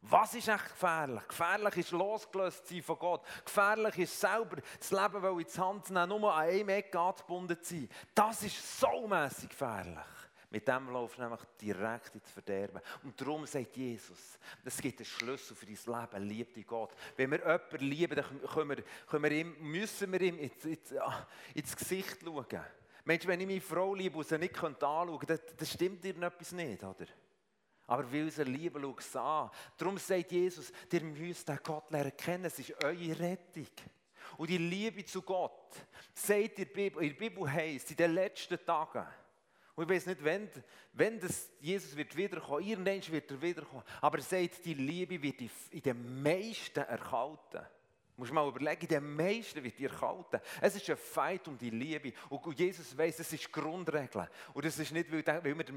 Was 0.00 0.34
ist 0.34 0.48
echt 0.48 0.70
gefährlich? 0.70 1.28
Gefährlich 1.28 1.76
ist 1.76 1.90
losgelöst 1.90 2.66
sein 2.66 2.82
von 2.82 2.98
Gott. 2.98 3.22
Gefährlich 3.44 3.98
ist 3.98 4.18
selber 4.18 4.56
das 4.78 4.90
Leben 4.90 5.38
in 5.38 5.46
die 5.46 5.60
Hand 5.60 5.90
nehmen, 5.90 6.08
nur 6.08 6.32
an 6.32 6.48
einem 6.48 6.68
Ecke 6.70 6.98
angebunden 6.98 7.62
zu 7.62 7.74
sein. 7.74 7.88
Das 8.14 8.42
ist 8.42 8.80
so 8.80 9.06
mässig 9.06 9.50
gefährlich. 9.50 9.98
Mit 10.54 10.68
dem 10.68 10.88
laufst 10.88 11.18
du 11.18 11.22
nämlich 11.22 11.40
direkt 11.60 12.14
ins 12.14 12.30
Verderben. 12.30 12.80
Und 13.02 13.20
darum 13.20 13.44
sagt 13.44 13.76
Jesus, 13.76 14.38
es 14.64 14.80
gibt 14.80 15.00
einen 15.00 15.04
Schlüssel 15.04 15.56
für 15.56 15.66
dein 15.66 15.74
Leben, 15.74 16.28
lieb 16.28 16.54
dich 16.54 16.64
Gott. 16.64 16.94
Wenn 17.16 17.32
wir 17.32 17.38
jemanden 17.40 17.78
lieben, 17.84 18.14
dann 18.14 18.40
können 18.46 18.68
wir, 18.68 18.84
können 19.08 19.24
wir 19.24 19.32
ihm, 19.32 19.56
müssen 19.58 20.12
wir 20.12 20.20
ihm 20.20 20.38
ins, 20.38 20.64
ins, 20.64 20.92
ah, 20.96 21.26
ins 21.54 21.74
Gesicht 21.74 22.18
schauen. 22.24 22.46
Mensch, 23.04 23.26
wenn 23.26 23.40
ich 23.40 23.48
meine 23.48 23.60
Frau 23.60 23.96
liebe 23.96 24.16
und 24.16 24.28
sie 24.28 24.38
nicht 24.38 24.54
anschauen 24.62 25.18
könnte, 25.18 25.38
dann, 25.38 25.56
dann 25.56 25.66
stimmt 25.66 26.04
irgendetwas 26.04 26.52
nicht, 26.52 26.84
oder? 26.84 27.06
Aber 27.88 28.12
weil 28.12 28.30
sie 28.30 28.44
lieben, 28.44 28.80
schau 28.80 28.94
es 28.96 29.16
an. 29.16 29.50
Darum 29.76 29.98
sagt 29.98 30.30
Jesus, 30.30 30.70
ihr 30.92 31.00
müsst 31.00 31.48
den 31.48 31.58
Gott 31.64 31.90
lernen 31.90 32.16
kennen, 32.16 32.44
es 32.44 32.60
ist 32.60 32.84
eure 32.84 33.18
Rettung. 33.18 33.66
Und 34.36 34.48
die 34.48 34.58
Liebe 34.58 35.04
zu 35.04 35.20
Gott, 35.22 35.74
sagt 36.14 36.60
in 36.60 36.72
Bibel, 36.72 37.02
in 37.02 37.08
der 37.08 37.16
Bibel 37.16 37.52
heisst, 37.52 37.90
in 37.90 37.96
den 37.96 38.14
letzten 38.14 38.64
Tagen, 38.64 39.04
und 39.76 39.84
ich 39.84 39.96
weiß 39.96 40.06
nicht, 40.06 40.22
wenn, 40.22 40.48
wenn 40.92 41.18
das 41.18 41.50
Jesus 41.60 41.96
wird 41.96 42.16
wiederkommen, 42.16 42.64
irgendwann 42.64 43.12
wird 43.12 43.30
er 43.30 43.42
wiederkommen. 43.42 43.82
Aber 44.00 44.18
er 44.18 44.24
sagt, 44.24 44.64
die 44.64 44.74
Liebe 44.74 45.20
wird 45.20 45.40
in 45.72 45.82
den 45.82 46.22
meisten 46.22 46.80
erkalten. 46.80 47.62
Du 48.16 48.20
musst 48.20 48.32
mal 48.32 48.46
überlegen, 48.46 48.82
in 48.82 48.86
den 48.86 49.16
meisten 49.16 49.64
wird 49.64 49.76
die 49.76 49.86
erkalten. 49.86 50.40
Es 50.60 50.76
ist 50.76 50.88
ein 50.88 50.96
Fight 50.96 51.48
um 51.48 51.58
die 51.58 51.70
Liebe. 51.70 52.12
Und 52.28 52.56
Jesus 52.56 52.96
weiß, 52.96 53.18
es 53.18 53.32
ist 53.32 53.52
Grundregel. 53.52 54.28
Und 54.52 54.64
es 54.64 54.78
ist 54.78 54.92
nicht, 54.92 55.10
weil, 55.10 55.42
wir 55.42 55.54
mit 55.56 55.68
dem 55.68 55.76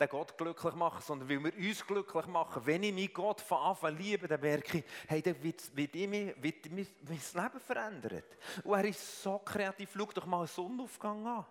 den 0.00 0.08
Gott 0.08 0.36
glücklich 0.36 0.74
machen, 0.74 1.00
sondern 1.00 1.28
weil 1.28 1.44
wir 1.44 1.68
uns 1.68 1.86
glücklich 1.86 2.26
machen. 2.26 2.66
Wenn 2.66 2.82
ich 2.82 2.92
meinen 2.92 3.12
Gott 3.12 3.40
von 3.40 3.58
Anfang 3.58 3.96
liebe, 3.96 4.26
dann 4.26 4.40
merke 4.40 4.78
ich, 4.78 4.84
hey, 5.06 5.22
dann 5.22 5.40
wird, 5.40 5.76
wird, 5.76 5.94
mich, 5.94 6.34
wird 6.42 6.72
mein 6.72 7.44
Leben 7.44 7.60
verändert. 7.60 8.36
Und 8.64 8.74
er 8.74 8.84
ist 8.84 9.22
so 9.22 9.38
kreativ. 9.38 9.90
Schau 9.96 10.06
doch 10.06 10.26
mal 10.26 10.38
einen 10.38 10.48
Sonnenaufgang 10.48 11.24
an. 11.24 11.46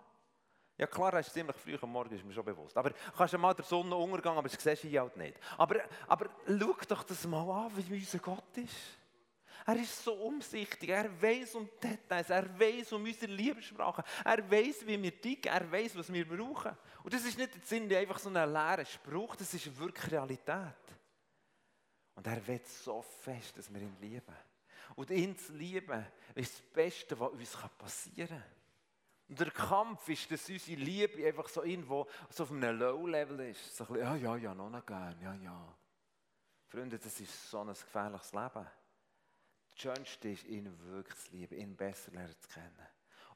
Ja 0.82 0.88
klar, 0.88 1.14
es 1.14 1.28
ist 1.28 1.34
ziemlich 1.34 1.54
früh 1.58 1.78
am 1.80 1.92
Morgen, 1.92 2.12
ist 2.12 2.24
mir 2.24 2.32
schon 2.32 2.44
bewusst. 2.44 2.76
Aber 2.76 2.90
kannst 3.16 3.32
du 3.32 3.38
mal 3.38 3.54
den 3.54 3.64
Sonnenuntergang, 3.64 4.36
aber 4.36 4.48
das 4.48 4.60
siehst 4.60 4.82
du 4.82 5.00
halt 5.00 5.16
nicht. 5.16 5.38
Aber, 5.56 5.76
aber 6.08 6.28
schau 6.44 6.74
doch 6.88 7.04
das 7.04 7.24
mal 7.24 7.66
an, 7.66 7.70
wie 7.76 8.00
unser 8.00 8.18
Gott 8.18 8.56
ist. 8.56 8.74
Er 9.64 9.76
ist 9.76 10.02
so 10.02 10.12
umsichtig, 10.14 10.88
er 10.88 11.08
weiß 11.22 11.54
um 11.54 11.70
Details, 11.80 12.30
er 12.30 12.58
weiß 12.58 12.94
um 12.94 13.04
unsere 13.04 13.30
Liebessprache, 13.30 14.02
er 14.24 14.50
weiß, 14.50 14.84
wie 14.84 15.00
wir 15.00 15.20
ticken, 15.20 15.52
er 15.52 15.70
weiß, 15.70 15.96
was 15.98 16.12
wir 16.12 16.26
brauchen. 16.26 16.76
Und 17.04 17.14
das 17.14 17.24
ist 17.26 17.38
nicht 17.38 17.54
der 17.54 17.62
Sinn, 17.62 17.94
einfach 17.94 18.18
so 18.18 18.28
ein 18.28 18.34
leerer 18.34 18.84
Spruch, 18.84 19.36
das 19.36 19.54
ist 19.54 19.78
wirklich 19.78 20.10
Realität. 20.10 20.82
Und 22.16 22.26
er 22.26 22.44
will 22.44 22.60
so 22.64 23.02
fest, 23.02 23.56
dass 23.56 23.72
wir 23.72 23.82
ihn 23.82 23.96
lieben. 24.00 24.34
Und 24.96 25.10
ihn 25.12 25.38
zu 25.38 25.52
lieben 25.52 26.04
ist 26.34 26.54
das 26.54 26.60
Beste, 26.72 27.20
was 27.20 27.30
uns 27.30 27.56
passieren 27.78 28.30
kann. 28.30 28.61
Und 29.32 29.40
der 29.40 29.50
Kampf 29.50 30.06
ist, 30.10 30.30
dass 30.30 30.46
unsere 30.50 30.78
Liebe 30.78 31.26
einfach 31.26 31.48
so 31.48 31.62
irgendwo 31.62 32.06
so 32.28 32.42
auf 32.42 32.50
einem 32.50 32.78
Low-Level 32.78 33.40
ist. 33.48 33.74
So 33.74 33.84
ein 33.84 33.94
bisschen, 33.94 34.06
ja, 34.06 34.14
ja, 34.14 34.36
ja, 34.36 34.54
noch 34.54 34.68
nicht 34.68 34.86
gern, 34.86 35.18
ja, 35.22 35.32
ja. 35.32 35.74
Freunde, 36.68 36.98
das 36.98 37.18
ist 37.18 37.48
so 37.50 37.60
ein 37.60 37.68
gefährliches 37.68 38.30
Leben. 38.34 38.66
Das 39.70 39.80
Schönste 39.80 40.28
ist, 40.28 40.44
ihn 40.44 40.78
wirklich 40.80 41.18
zu 41.18 41.30
lieben, 41.30 41.58
ihn 41.58 41.74
besser 41.74 42.12
lernen 42.12 42.38
zu 42.38 42.46
kennen. 42.46 42.86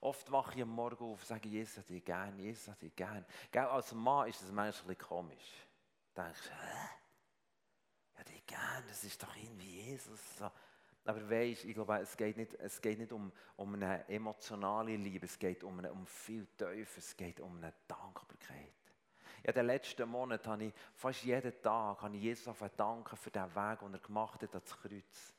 Oft 0.02 0.30
wache 0.30 0.56
ich 0.56 0.62
am 0.64 0.68
Morgen 0.68 1.02
auf 1.02 1.20
und 1.20 1.26
sage, 1.26 1.48
Jesus 1.48 1.78
hat 1.78 1.88
dich 1.88 2.04
gern, 2.04 2.38
Jesus 2.38 2.68
hat 2.68 2.82
dich 2.82 2.94
gern. 2.94 3.24
Als 3.54 3.92
Mann 3.92 4.28
ist 4.28 4.42
das 4.42 4.52
manchmal 4.52 4.96
komisch. 4.96 5.66
Du 6.14 6.20
denkst, 6.20 6.50
hä? 6.50 6.88
Ja, 8.18 8.24
dich 8.24 8.44
gern, 8.44 8.84
das 8.86 9.02
ist 9.02 9.22
doch 9.22 9.34
irgendwie 9.34 9.80
Jesus. 9.80 10.20
So. 10.36 10.50
Aber 11.06 11.30
weisst, 11.30 11.64
ich 11.64 11.74
glaube, 11.74 12.00
es 12.00 12.16
geht 12.16 12.36
nicht, 12.36 12.54
es 12.54 12.80
geht 12.80 12.98
nicht 12.98 13.12
um, 13.12 13.30
um 13.56 13.74
eine 13.74 14.08
emotionale 14.08 14.96
Liebe, 14.96 15.26
es 15.26 15.38
geht 15.38 15.62
um, 15.62 15.78
eine, 15.78 15.92
um 15.92 16.04
viel 16.04 16.46
tiefer, 16.56 16.98
es 16.98 17.16
geht 17.16 17.40
um 17.40 17.56
eine 17.58 17.72
Dankbarkeit. 17.86 18.72
Ja, 19.44 19.52
den 19.52 19.66
letzten 19.66 20.08
Monat 20.08 20.44
habe 20.48 20.64
ich 20.64 20.74
fast 20.96 21.22
jeden 21.22 21.62
Tag 21.62 22.02
habe 22.02 22.16
ich 22.16 22.22
Jesus 22.22 22.52
danken 22.76 23.16
für 23.16 23.30
den 23.30 23.54
Weg, 23.54 23.78
den 23.78 23.94
er 23.94 24.00
gemacht 24.00 24.42
hat 24.42 24.54
ans 24.54 24.76
Kreuz. 24.76 25.34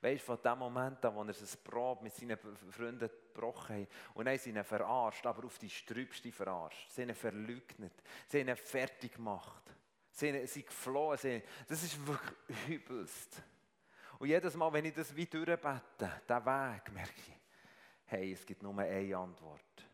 Du, 0.00 0.18
von 0.18 0.38
dem 0.42 0.58
Moment 0.58 1.04
an, 1.04 1.14
wo 1.14 1.22
er 1.22 1.28
es 1.28 1.56
Brot 1.58 2.00
mit 2.00 2.14
seinen 2.14 2.38
Freunden 2.38 3.10
gebrochen 3.34 3.82
hat 3.82 3.88
und 4.14 4.24
dann 4.24 4.38
ihn 4.42 4.64
verarscht, 4.64 5.26
aber 5.26 5.44
auf 5.44 5.58
die 5.58 5.68
Strübste 5.68 6.32
verarscht, 6.32 6.90
sie 6.90 7.02
ihn 7.02 7.14
verleugnet, 7.14 7.92
sie 8.26 8.40
ihn 8.40 8.56
fertig 8.56 9.12
gemacht, 9.12 9.64
sie 10.10 10.46
sind 10.46 10.66
geflohen, 10.66 11.18
sie, 11.18 11.42
das 11.68 11.82
ist 11.82 12.06
wirklich 12.06 12.68
übelst. 12.68 13.42
Und 14.20 14.28
jedes 14.28 14.54
Mal, 14.54 14.70
wenn 14.70 14.84
ich 14.84 14.92
das 14.92 15.16
wie 15.16 15.24
durchbete, 15.24 15.80
diesen 16.28 16.44
Weg, 16.44 16.92
merke 16.92 17.14
ich, 17.16 17.32
hey, 18.04 18.32
es 18.34 18.44
gibt 18.44 18.62
nur 18.62 18.78
eine 18.78 19.16
Antwort. 19.16 19.88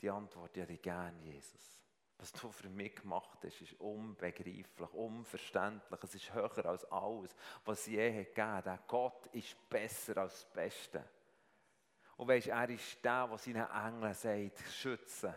die 0.00 0.10
Antwort, 0.10 0.56
ja, 0.56 0.66
die 0.66 0.78
gern, 0.78 1.22
Jesus. 1.22 1.80
Was 2.18 2.32
du 2.32 2.50
für 2.50 2.68
mich 2.68 2.96
gemacht 2.96 3.38
hast, 3.44 3.60
ist 3.60 3.74
unbegreiflich, 3.74 4.92
unverständlich. 4.92 6.02
Es 6.02 6.16
ist 6.16 6.34
höher 6.34 6.66
als 6.66 6.84
alles, 6.86 7.36
was 7.64 7.86
je 7.86 8.24
gegeben 8.24 8.64
hat. 8.64 8.88
Gott 8.88 9.28
ist 9.28 9.56
besser 9.70 10.16
als 10.16 10.32
das 10.32 10.52
Beste. 10.52 11.08
Und 12.16 12.26
weißt, 12.26 12.48
er 12.48 12.70
ist 12.70 13.04
der, 13.04 13.28
der 13.28 13.38
seinen 13.38 13.70
Engeln 13.70 14.14
sagt, 14.14 14.58
schützen. 14.72 15.34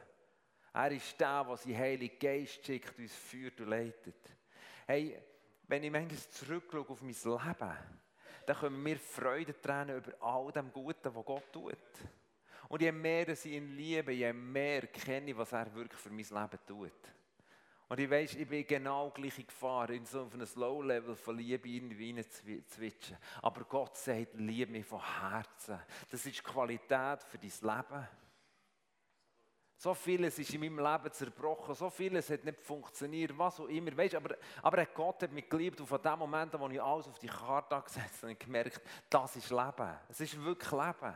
Er 0.73 0.91
ist 0.91 1.19
der, 1.19 1.43
der 1.43 1.57
seinen 1.57 1.77
Heiligen 1.77 2.17
Geist 2.17 2.65
schickt, 2.65 2.97
uns 2.97 3.13
führt 3.13 3.61
und 3.61 3.67
leitet. 3.67 4.35
Hey, 4.87 5.21
wenn 5.67 5.83
ich 5.83 5.91
manchmal 5.91 6.17
zurückschaue 6.17 6.89
auf 6.89 7.01
mein 7.01 7.13
Leben, 7.13 7.77
dann 8.45 8.55
können 8.57 8.85
wir 8.85 8.99
Freude 8.99 9.59
trennen 9.59 9.97
über 9.97 10.13
all 10.21 10.51
dem 10.51 10.71
Guten, 10.71 11.15
was 11.15 11.25
Gott 11.25 11.51
tut. 11.51 11.77
Und 12.67 12.81
je 12.81 12.91
mehr 12.91 13.27
ich 13.29 13.45
ihn 13.45 13.75
liebe, 13.75 14.11
je 14.11 14.33
mehr 14.33 14.87
kenne 14.87 15.31
ich, 15.31 15.37
was 15.37 15.51
er 15.51 15.73
wirklich 15.73 15.99
für 15.99 16.09
mein 16.09 16.17
Leben 16.17 16.59
tut. 16.65 16.91
Und 17.87 17.99
ich 17.99 18.09
weiß, 18.09 18.35
ich 18.35 18.47
bin 18.47 18.65
genau 18.65 19.11
gleich 19.11 19.45
Gefahr, 19.45 19.91
in 19.91 20.05
so 20.05 20.27
einem 20.33 20.47
Low-Level 20.55 21.15
von 21.15 21.37
Liebe 21.37 21.69
irgendwie 21.69 22.25
zwitschen. 22.25 23.17
Aber 23.43 23.63
Gott 23.65 23.95
sagt, 23.95 24.33
liebe 24.33 24.71
mich 24.71 24.85
von 24.85 25.01
Herzen. 25.21 25.79
Das 26.09 26.25
ist 26.25 26.43
Qualität 26.43 27.21
für 27.23 27.37
dein 27.37 27.51
Leben. 27.61 28.07
So 29.77 29.93
vieles 29.93 30.39
ist 30.39 30.53
in 30.53 30.61
meinem 30.61 30.79
Leben 30.79 31.11
zerbrochen, 31.11 31.75
so 31.75 31.89
vieles 31.89 32.29
hat 32.29 32.45
nicht 32.45 32.61
funktioniert, 32.61 33.37
was 33.37 33.59
auch 33.59 33.67
immer. 33.67 33.95
Weißt, 33.95 34.15
aber, 34.15 34.35
aber 34.61 34.85
Gott 34.85 35.23
hat 35.23 35.31
mich 35.31 35.49
geliebt 35.49 35.79
und 35.81 35.87
von 35.87 36.01
dem 36.01 36.19
Moment, 36.19 36.57
wo 36.57 36.67
ich 36.69 36.81
alles 36.81 37.07
auf 37.07 37.19
die 37.19 37.27
Karte 37.27 37.81
gesetzt 37.81 38.23
habe, 38.23 38.31
habe 38.31 38.35
gemerkt, 38.35 38.81
das 39.09 39.35
ist 39.35 39.49
Leben. 39.49 39.99
Es 40.09 40.21
ist 40.21 40.41
wirklich 40.41 40.71
Leben. 40.71 41.15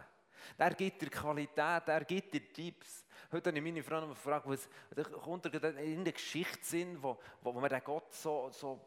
Der 0.58 0.74
gibt 0.74 1.02
dir 1.02 1.10
Qualität, 1.10 1.88
der 1.88 2.04
gibt 2.06 2.34
dir 2.34 2.52
Tipps. 2.52 3.06
Heute 3.32 3.50
habe 3.50 3.58
ich 3.58 3.64
meine 3.64 3.84
Freunde 3.84 4.08
gefragt, 4.08 4.46
was 4.48 4.68
kommt 5.24 5.46
in 5.46 6.04
der 6.04 6.14
Geschichte 6.14 6.66
sind, 6.66 7.02
wo, 7.02 7.18
wo, 7.42 7.54
man 7.54 7.70
den 7.70 7.82
Gott 7.84 8.14
so, 8.14 8.50
so 8.52 8.82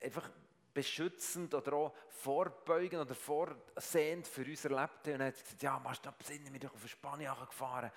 einfach 0.00 0.30
beschützend 0.74 1.54
oder 1.54 1.72
auch 1.74 1.94
vorbeugend 2.08 3.00
oder 3.00 3.14
vorsehend 3.14 4.26
für 4.26 4.44
uns 4.44 4.64
erlebt 4.64 5.06
hat. 5.06 5.08
Und 5.08 5.20
er 5.20 5.26
hat 5.26 5.42
gesagt, 5.42 5.62
ja, 5.62 5.78
machst 5.78 6.04
du 6.04 6.12
besinnen, 6.12 6.52
wir 6.52 6.60
sind 6.60 6.72
auf 6.72 6.88
Spanien 6.88 7.32
gefahren. 7.46 7.90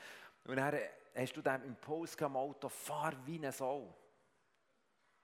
Und 0.46 0.56
dann 0.56 0.78
hast 1.16 1.36
du 1.36 1.42
dem 1.42 1.64
Impuls 1.64 2.22
am 2.22 2.38
Auto, 2.38 2.70
fahr 2.70 3.14
wie 3.26 3.38
eine 3.38 3.52
Sau. 3.52 3.94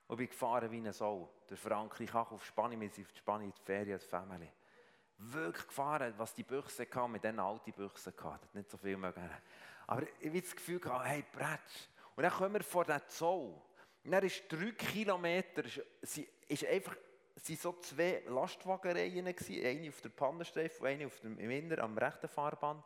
Und 0.08 0.20
ich 0.20 0.30
gefahren 0.30 0.70
wie 0.72 0.78
eine 0.78 0.94
Sau. 0.94 1.30
Der 1.50 1.58
Frankreich 1.58 2.14
auf 2.14 2.46
Spanien, 2.46 2.82
wir 2.82 2.90
sind 2.90 3.08
auf 3.08 3.16
Spanien 3.16 3.54
die 3.58 3.62
Ferien 3.64 3.94
als 3.94 4.06
Family 4.06 4.52
wirklich 5.22 5.68
gefahren, 5.68 6.14
was 6.18 6.34
die 6.34 6.44
Büchse 6.44 6.88
hatte, 6.90 7.08
mit 7.08 7.24
diesen 7.24 7.40
alten 7.40 7.72
Büchsen 7.72 8.14
hatte. 8.24 8.48
Nicht 8.54 8.70
so 8.70 8.78
viel 8.78 8.98
mögen. 8.98 9.30
Aber 9.88 10.04
ich 10.20 10.28
habe 10.28 10.42
das 10.42 10.56
Gefühl, 10.56 10.80
gehabt, 10.80 11.06
hey, 11.06 11.24
Bretsch. 11.32 11.88
Und 12.16 12.24
dann 12.24 12.32
kommen 12.32 12.54
wir 12.54 12.64
vor 12.64 12.86
den 12.86 13.02
Zoll. 13.08 13.54
Und 14.04 14.12
dann 14.12 14.24
ist 14.24 14.44
drei 14.50 14.72
Kilometer, 14.72 15.64
ist, 16.02 16.22
ist 16.48 16.66
einfach, 16.66 16.96
sind 17.36 17.60
so 17.60 17.74
zwei 17.74 18.24
Lastwagenreihen 18.28 19.28
eine 19.28 19.90
auf 19.90 20.02
der 20.02 20.10
Pannenstreifen 20.10 20.82
und 20.82 20.88
eine 20.88 21.06
auf 21.06 21.20
dem, 21.20 21.38
im 21.38 21.52
Inneren 21.52 21.84
am 21.84 21.98
rechten 21.98 22.28
Fahrbahn. 22.28 22.84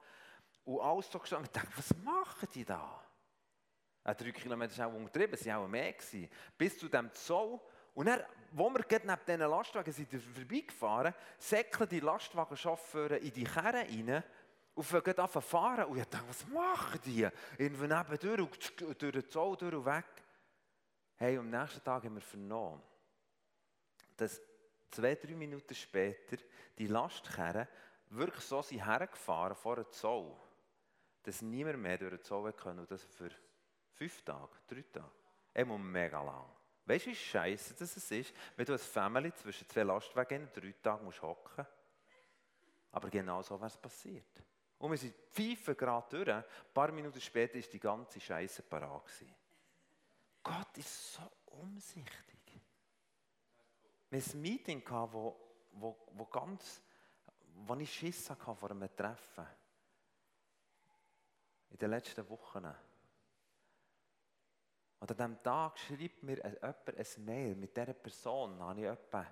Und 0.66 0.82
alles 0.82 1.12
so 1.12 1.20
gestanden. 1.20 1.46
Ich 1.46 1.52
dachte, 1.52 1.78
was 1.78 1.96
machen 2.04 2.50
die 2.54 2.66
da? 2.66 3.02
Äh, 4.04 4.16
drei 4.16 4.32
Kilometer 4.32 4.78
war 4.78 4.88
auch 4.88 4.94
untertrieben, 4.94 5.34
es 5.34 5.46
waren 5.46 5.64
auch 5.64 5.68
mehr. 5.68 5.94
Gewesen. 5.94 6.30
Bis 6.58 6.78
zu 6.78 6.90
dem 6.90 7.12
Zoll. 7.14 7.60
Und 7.94 8.08
dann, 8.08 8.22
wo 8.52 8.70
wir 8.70 8.86
neben 8.90 9.20
diesen 9.26 9.40
Lastwagen 9.40 9.94
sind 9.94 10.14
vorbeigefahren, 10.22 11.14
säckeln 11.38 11.90
die 11.90 12.02
Lastwagenchauffeure 12.02 13.18
in 13.18 13.32
die 13.32 13.46
Kerne 13.46 13.80
rein 13.80 14.24
und 14.74 14.84
fangen 14.84 15.18
an 15.18 15.30
zu 15.30 15.42
fahren. 15.42 15.86
Und 15.86 15.98
ich 15.98 16.06
dachte, 16.06 16.28
was 16.28 16.46
machen 16.48 17.00
die? 17.06 17.28
Irgendwo 17.58 17.86
nebendurch 17.86 18.82
und 18.82 19.02
durch 19.02 19.12
den 19.12 19.30
Zoll 19.30 19.56
durch 19.58 19.74
und 19.74 19.86
weg. 19.86 20.06
Hey, 21.16 21.38
am 21.38 21.50
nächsten 21.50 21.84
Tag 21.84 22.04
haben 22.04 22.16
wir 22.16 22.22
vernommen, 22.22 22.82
dass 24.18 24.42
zwei, 24.92 25.16
drei 25.16 25.34
Minuten 25.34 25.74
später 25.74 26.38
die 26.78 26.88
Lastkerne 26.88 27.68
wirklich 28.10 28.44
so 28.44 28.62
sind 28.62 28.86
hergefahren 28.86 29.56
vor 29.56 29.78
dem 29.78 29.90
Zoll, 29.92 30.36
dass 31.26 31.42
niemand 31.42 31.80
mehr 31.80 31.98
durch 31.98 32.12
den 32.12 32.22
Zoll 32.22 32.54
können 32.54 32.80
und 32.80 32.92
das 32.92 33.04
für 33.04 33.30
fünf 33.94 34.22
Tage, 34.22 34.52
drei 34.68 34.84
Tage. 34.92 35.12
Immer 35.54 35.78
mega 35.78 36.22
lang. 36.22 36.46
Weißt 36.86 37.06
du, 37.06 37.10
wie 37.10 37.16
scheiße 37.16 37.74
das 37.74 38.12
ist, 38.12 38.34
wenn 38.56 38.66
du 38.66 38.74
als 38.74 38.86
Family 38.86 39.34
zwischen 39.34 39.68
zwei 39.68 39.84
Lastwagen 39.84 40.50
drei 40.54 40.74
Tage 40.84 41.04
musst 41.04 41.22
hocken 41.22 41.66
Aber 42.92 43.10
genau 43.10 43.42
so 43.42 43.56
wäre 43.56 43.68
es 43.68 43.78
passiert. 43.78 44.44
Und 44.78 44.92
wir 44.92 44.98
sind 44.98 45.16
pfeifen 45.32 45.76
gerade 45.76 46.08
durch. 46.10 46.30
Ein 46.30 46.44
paar 46.74 46.92
Minuten 46.92 47.20
später 47.20 47.56
ist 47.56 47.74
die 47.74 47.80
ganze 47.80 48.20
Scheiße 48.20 48.62
parat. 48.64 49.04
Gott 50.44 50.78
ist 50.78 51.14
so 51.14 51.24
umsichtig. 51.46 52.62
Wir 54.10 54.22
hatten 54.22 54.38
ein 54.38 54.42
Meeting, 54.42 54.84
wo, 54.88 55.36
wo, 55.72 55.98
wo, 56.12 56.26
ganz, 56.26 56.84
wo 57.66 57.76
ich 57.76 57.92
Schiss 57.92 58.30
hatte 58.30 58.56
vor 58.56 58.70
einem 58.70 58.96
Treffen. 58.96 59.46
In 61.76 61.80
den 61.80 61.90
letzten 61.90 62.30
Wochen. 62.30 62.64
Und 65.00 65.12
an 65.12 65.18
diesem 65.18 65.44
Tag 65.44 65.78
schreibt 65.78 66.24
mir 66.24 66.38
jemand 66.38 66.98
ein 66.98 67.26
Mail 67.26 67.56
mit 67.56 67.76
dieser 67.76 67.94
Person, 67.94 68.58
habe 68.62 68.80
ich 68.80 68.88
etwa, 68.88 69.26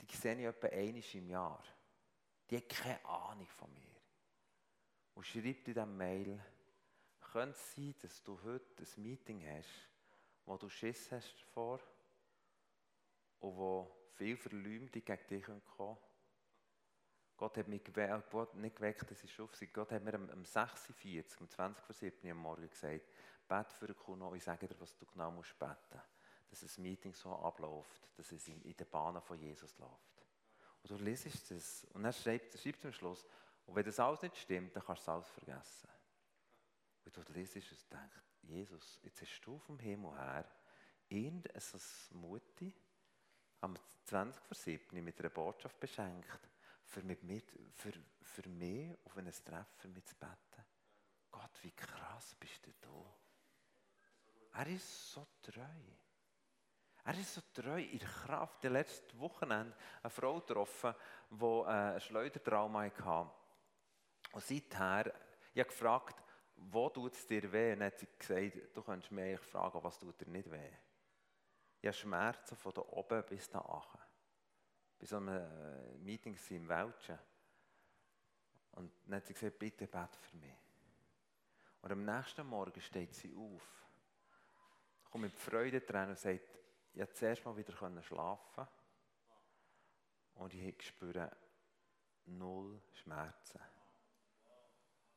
die 0.00 0.16
sehe 0.16 0.34
ich 0.36 0.46
etwa 0.46 0.68
einmal 0.68 1.02
im 1.12 1.28
Jahr. 1.28 1.62
Die 2.48 2.56
hat 2.56 2.70
keine 2.70 3.04
Ahnung 3.04 3.46
von 3.48 3.70
mir. 3.74 4.00
Und 5.12 5.26
schreibt 5.26 5.68
in 5.68 5.74
diesem 5.74 5.94
Mail, 5.94 6.42
könnte 7.20 7.58
es 7.58 7.74
sein, 7.74 7.94
dass 8.00 8.22
du 8.22 8.40
heute 8.44 8.82
ein 8.82 9.02
Meeting 9.02 9.46
hast, 9.46 9.90
wo 10.46 10.56
du 10.56 10.70
Schiss 10.70 11.12
hast 11.12 11.38
davor 11.42 11.80
und 13.40 13.56
wo 13.58 13.94
viel 14.14 14.38
Verleumdung 14.38 15.04
gegen 15.04 15.26
dich 15.28 15.44
kommen 15.76 15.98
Gott 17.40 17.56
hat 17.56 17.68
mich 17.68 17.82
geweckt, 17.82 18.54
nicht 18.56 18.76
geweckt, 18.76 19.10
das 19.10 19.24
ist 19.24 19.40
auf 19.40 19.50
Gott 19.72 19.92
hat 19.92 20.04
mir 20.04 20.12
am, 20.12 20.28
am 20.28 20.44
46, 20.44 21.40
um 21.40 21.48
20 21.48 21.82
vor 21.82 21.94
7 21.94 22.30
am 22.30 22.36
Morgen 22.36 22.68
gesagt, 22.68 23.00
bete 23.48 23.74
für 23.74 23.94
Kuno 23.94 24.28
und 24.28 24.36
ich 24.36 24.44
sage 24.44 24.68
dir, 24.68 24.78
was 24.78 24.94
du 24.98 25.06
genau 25.06 25.30
musst 25.30 25.58
beten. 25.58 26.02
Dass 26.50 26.60
das 26.60 26.76
Meeting 26.76 27.14
so 27.14 27.34
abläuft, 27.34 28.10
dass 28.18 28.30
es 28.32 28.46
in, 28.46 28.60
in 28.60 28.76
den 28.76 28.86
Bahnen 28.90 29.22
von 29.22 29.38
Jesus 29.38 29.78
läuft. 29.78 30.26
Und 30.82 30.90
du 30.90 30.96
liest 31.02 31.50
das 31.50 31.86
und 31.94 32.02
dann 32.02 32.12
schreibt, 32.12 32.58
schreibt 32.58 32.84
am 32.84 32.92
Schluss, 32.92 33.24
und 33.64 33.74
wenn 33.74 33.86
das 33.86 33.98
alles 33.98 34.20
nicht 34.20 34.36
stimmt, 34.36 34.76
dann 34.76 34.84
kannst 34.84 35.00
du 35.00 35.10
es 35.10 35.14
alles 35.14 35.28
vergessen. 35.30 35.88
Und 37.06 37.16
du 37.16 37.32
liest 37.32 37.56
es 37.56 37.72
und 37.72 37.90
denkst, 37.90 38.20
Jesus, 38.42 38.98
jetzt 39.02 39.22
hast 39.22 39.40
du 39.40 39.58
vom 39.60 39.78
Himmel 39.78 40.14
her 40.14 40.44
irgendeine 41.08 41.62
Mutti 42.10 42.74
am 43.62 43.78
20 44.04 44.42
vor 44.44 44.54
7 44.54 45.02
mit 45.02 45.18
einer 45.18 45.30
Botschaft 45.30 45.80
beschenkt, 45.80 46.50
für 46.90 47.02
mich, 47.02 47.22
mit, 47.22 47.52
für, 47.72 47.92
für 48.20 48.48
mich 48.48 48.98
auf 49.04 49.16
ein 49.16 49.30
Treffen 49.30 49.92
mitzubeten. 49.92 50.64
Gott, 51.30 51.62
wie 51.62 51.70
krass 51.70 52.34
bist 52.38 52.66
du 52.66 52.72
da? 52.80 54.58
Er 54.58 54.66
ist 54.66 55.12
so 55.12 55.24
treu. 55.40 55.62
Er 57.04 57.18
ist 57.18 57.34
so 57.34 57.40
treu 57.54 57.80
in 57.80 58.00
Kraft. 58.00 58.62
Der 58.64 58.70
letzten 58.70 59.18
Wochenende 59.20 59.76
eine 60.02 60.10
Frau 60.10 60.40
getroffen, 60.40 60.94
die 61.30 61.44
äh, 61.44 61.94
ein 61.94 62.00
Schleudertrauma 62.00 62.82
hatte. 62.82 63.30
Und 64.32 64.44
seither, 64.44 65.14
ich 65.54 65.60
habe 65.60 65.70
gefragt, 65.70 66.16
wo 66.56 66.88
tut 66.90 67.14
es 67.14 67.26
dir 67.26 67.50
weh? 67.52 67.72
Und 67.72 67.84
hat 67.84 67.98
sie 68.00 68.08
gesagt, 68.18 68.76
du 68.76 68.82
könntest 68.82 69.12
mich 69.12 69.38
fragen, 69.40 69.82
was 69.82 69.98
tut 69.98 70.20
dir 70.20 70.28
nicht 70.28 70.50
weh? 70.50 70.72
Ich 71.80 71.86
habe 71.86 71.96
Schmerzen 71.96 72.56
von 72.56 72.74
da 72.74 72.82
oben 72.82 73.24
bis 73.26 73.48
da 73.48 73.60
unten. 73.60 74.09
Bei 75.00 75.06
so 75.06 75.16
einem 75.16 75.28
äh, 75.28 75.98
Meeting 75.98 76.38
im 76.50 76.68
Welschen. 76.68 77.18
Und 78.72 78.92
dann 79.06 79.16
hat 79.16 79.26
sie 79.26 79.34
gesagt, 79.34 79.58
bitte 79.58 79.86
bete 79.86 80.18
für 80.20 80.36
mich. 80.36 80.54
Und 81.82 81.90
am 81.90 82.04
nächsten 82.04 82.46
Morgen 82.46 82.80
steht 82.80 83.14
sie 83.14 83.34
auf 83.34 83.80
kommt 85.10 85.24
mit 85.24 85.34
Freude 85.34 85.80
dran 85.80 86.10
und 86.10 86.18
sagt, 86.18 86.58
ich 86.92 86.98
konnte 86.98 87.14
zuerst 87.14 87.44
mal 87.44 87.56
wieder 87.56 87.72
schlafen 88.02 88.66
und 90.34 90.54
ich 90.54 90.86
spüre 90.86 91.30
null 92.26 92.80
Schmerzen. 92.92 93.60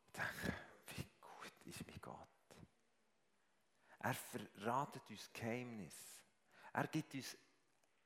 Ich 0.07 0.13
denke, 0.13 0.53
wie 0.95 1.07
gut 1.19 1.65
ist 1.65 1.87
mein 1.87 2.01
Gott. 2.01 2.27
Er 3.99 4.13
verratet 4.13 5.09
uns 5.09 5.31
Geheimnis. 5.31 5.95
Er 6.73 6.87
gibt 6.87 7.13
uns 7.13 7.37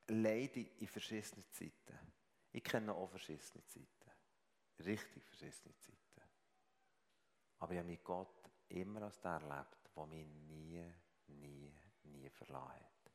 Leid 0.07 0.57
in 0.57 0.87
verschissenen 0.87 1.45
Zeiten. 1.51 1.99
Ich 2.51 2.63
kenne 2.63 2.93
auch 2.93 3.09
verschissene 3.09 3.63
Zeiten. 3.65 4.11
Richtig 4.79 5.23
verschissene 5.23 5.75
Zeiten. 5.77 6.21
Aber 7.59 7.73
ich 7.73 7.79
habe 7.79 7.89
mit 7.89 8.03
Gott 8.03 8.49
immer 8.69 9.03
als 9.03 9.19
der 9.19 9.31
erlebt, 9.31 9.89
der 9.95 10.05
mich 10.05 10.25
nie 10.25 10.93
nie, 11.27 11.73
nie 12.03 12.29
verlassen 12.29 12.71
hat. 12.71 13.11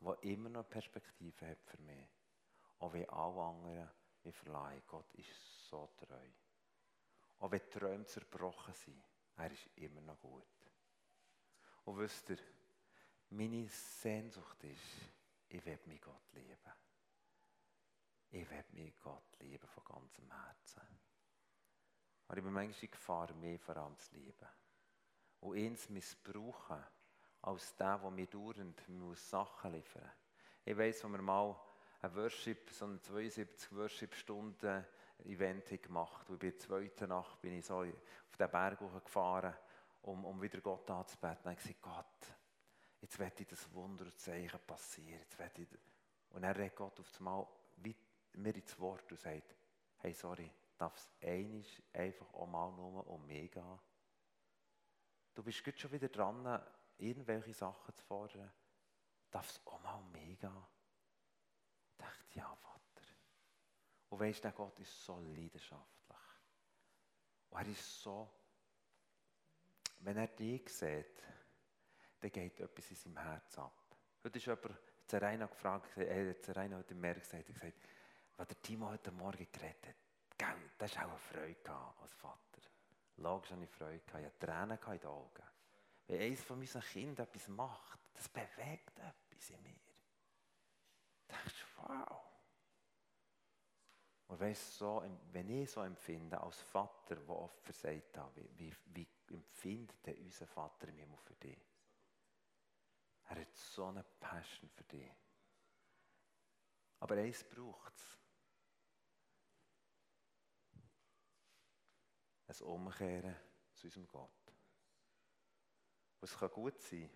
Der 0.00 0.22
immer 0.30 0.48
noch 0.48 0.68
Perspektive 0.68 1.48
hat 1.48 1.62
für 1.64 1.78
mich. 1.78 2.08
Auch 2.78 2.92
wie 2.92 3.08
alle 3.08 3.42
anderen 3.42 3.90
mich 4.22 4.34
verlassen. 4.34 4.82
Gott 4.86 5.14
ist 5.14 5.68
so 5.68 5.88
treu. 5.96 6.28
Auch 7.38 7.50
wenn 7.50 7.70
Träume 7.70 8.06
zerbrochen 8.06 8.74
sind, 8.74 9.02
er 9.36 9.50
ist 9.50 9.68
immer 9.76 10.00
noch 10.00 10.20
gut. 10.20 10.44
Und 11.84 11.98
wisst 11.98 12.30
ihr, 12.30 12.38
meine 13.30 13.68
Sehnsucht 13.68 14.64
ist, 14.64 15.15
ich 15.48 15.64
will 15.64 15.78
mich 15.86 16.00
Gott 16.00 16.32
lieben. 16.32 16.72
Ich 18.30 18.50
will 18.50 18.64
mich 18.72 18.94
Gott 19.00 19.38
lieben 19.40 19.68
von 19.68 19.84
ganzem 19.84 20.30
Herzen. 20.30 20.82
Aber 22.28 22.38
ich 22.38 22.44
bin 22.44 22.52
manchmal 22.52 22.84
in 22.84 22.90
Gefahr, 22.90 23.32
mehr 23.34 23.58
vor 23.58 23.76
allem 23.76 23.98
zu 23.98 24.14
lieben. 24.14 24.48
Und 25.40 25.56
ihn 25.56 25.76
zu 25.76 25.92
missbrauchen, 25.92 26.82
als 27.42 27.76
der, 27.76 27.98
der 27.98 28.10
mir 28.10 28.26
dauernd 28.26 28.82
Sachen 29.14 29.72
liefern 29.72 30.02
muss. 30.02 30.12
Ich 30.64 30.76
weiss, 30.76 31.04
als 31.04 31.12
wir 31.12 31.22
mal 31.22 31.56
ein 32.02 32.14
Worship, 32.16 32.70
so 32.70 32.86
ein 32.86 33.00
72 33.00 33.72
Worship-Stunden 33.72 34.84
Event 35.24 35.82
gemacht. 35.82 36.28
Und 36.28 36.38
bei 36.38 36.50
der 36.50 36.58
zweiten 36.58 37.08
Nacht 37.08 37.40
bin 37.40 37.58
ich 37.58 37.66
so 37.66 37.78
auf 37.78 38.36
den 38.38 38.50
Berg 38.50 38.78
gefahren, 38.78 39.54
um, 40.02 40.24
um 40.24 40.42
wieder 40.42 40.60
Gott 40.60 40.90
anzubeten. 40.90 41.44
Und 41.44 41.52
ich 41.52 41.58
gesagt, 41.58 41.82
Gott, 41.82 42.34
jetzt 43.06 43.20
werde 43.20 43.42
ich 43.42 43.46
das 43.46 43.72
Wunder 43.72 44.04
und 44.04 44.18
Zeichen 44.18 44.58
passieren. 44.66 45.20
Jetzt 45.20 45.58
ich 45.58 45.68
und 46.30 46.42
dann 46.42 46.56
redet 46.56 46.74
Gott 46.74 46.98
auf 46.98 47.20
einmal 47.20 47.46
mir 48.32 48.54
ins 48.54 48.78
Wort 48.80 49.10
und 49.12 49.20
sagt, 49.20 49.54
hey, 49.98 50.12
sorry, 50.12 50.50
darf 50.76 50.96
es 50.96 51.08
einisch 51.22 51.80
einfach 51.92 52.34
auch 52.34 52.48
mal 52.48 52.72
nur 52.72 53.06
um 53.06 53.24
mich 53.24 53.52
gehen? 53.52 53.78
Du 55.34 55.42
bist 55.44 55.64
gut 55.64 55.78
schon 55.78 55.92
wieder 55.92 56.08
dran, 56.08 56.60
irgendwelche 56.98 57.54
Sachen 57.54 57.94
zu 57.94 58.04
fordern. 58.06 58.50
Darf 59.30 59.50
es 59.50 59.60
auch 59.64 59.80
mal 59.82 59.98
um 59.98 60.10
mich 60.10 60.40
gehen? 60.40 60.66
Ich 61.92 61.96
dachte, 61.98 62.24
ja, 62.34 62.56
Vater. 62.56 63.06
Und 64.08 64.18
weißt 64.18 64.44
du, 64.44 64.50
Gott 64.50 64.80
ist 64.80 65.04
so 65.04 65.20
leidenschaftlich. 65.20 66.18
Und 67.50 67.58
er 67.60 67.68
ist 67.68 68.02
so, 68.02 68.28
wenn 70.00 70.16
er 70.16 70.26
dich 70.26 70.68
sieht, 70.74 71.22
dann 72.20 72.32
geht 72.32 72.60
etwas 72.60 72.90
in 72.90 72.96
seinem 72.96 73.18
Herz 73.18 73.58
ab. 73.58 73.72
Heute 74.24 74.38
ist 74.38 74.46
jemand, 74.46 74.78
Zeraina 75.06 75.46
gefragt, 75.46 75.96
hat 75.96 76.42
Zeraina 76.44 76.78
heute 76.78 76.94
Morgen 76.94 77.20
gesagt, 77.20 77.46
gesagt, 77.46 77.74
was 78.36 78.48
der 78.48 78.60
Timo 78.60 78.88
heute 78.88 79.12
Morgen 79.12 79.46
geredet 79.52 79.86
hat, 80.42 80.56
das 80.78 80.96
war 80.96 81.06
auch 81.06 81.10
eine 81.10 81.18
Freude 81.18 81.70
als 82.02 82.12
Vater. 82.14 82.62
Logisch 83.18 83.50
hatte 83.50 83.64
ich 83.64 83.70
Freude, 83.70 84.02
ich 84.06 84.12
hatte 84.12 84.38
Tränen 84.38 84.78
in 84.78 84.98
den 84.98 85.06
Augen. 85.06 85.42
Wenn 86.06 86.20
eines 86.20 86.42
von 86.42 86.58
unseren 86.58 86.82
Kindern 86.82 87.26
etwas 87.26 87.48
macht, 87.48 87.98
das 88.14 88.28
bewegt 88.28 88.98
etwas 88.98 89.50
in 89.50 89.62
mir. 89.62 89.74
Da 91.28 91.36
denkst 91.36 91.54
du, 91.60 91.82
wow. 91.82 92.22
Und 94.28 94.40
weißt, 94.40 94.78
so, 94.78 95.02
wenn 95.32 95.50
ich 95.50 95.70
so 95.70 95.82
empfinde, 95.82 96.40
als 96.40 96.60
Vater, 96.60 97.16
der 97.16 97.28
oft 97.28 97.62
versagt 97.62 98.18
hat, 98.18 98.32
wie, 98.34 98.74
wie, 98.86 99.06
wie 99.26 99.34
empfindet 99.34 100.18
unser 100.18 100.46
Vater 100.46 100.88
im 100.88 100.98
Himmel 100.98 101.18
für 101.18 101.34
dich? 101.34 101.65
Er 103.28 103.40
hat 103.40 103.54
so 103.54 103.86
eine 103.86 104.02
Passion 104.02 104.70
für 104.70 104.84
dich. 104.84 105.10
Aber 107.00 107.16
eins 107.16 107.44
braucht 107.44 107.94
es. 107.96 108.18
Ein 112.48 112.66
Umkehren 112.66 113.36
zu 113.72 113.86
unserem 113.86 114.06
Gott. 114.06 114.30
Und 116.20 116.30
es 116.30 116.38
kann 116.38 116.50
gut 116.50 116.80
sein, 116.80 117.10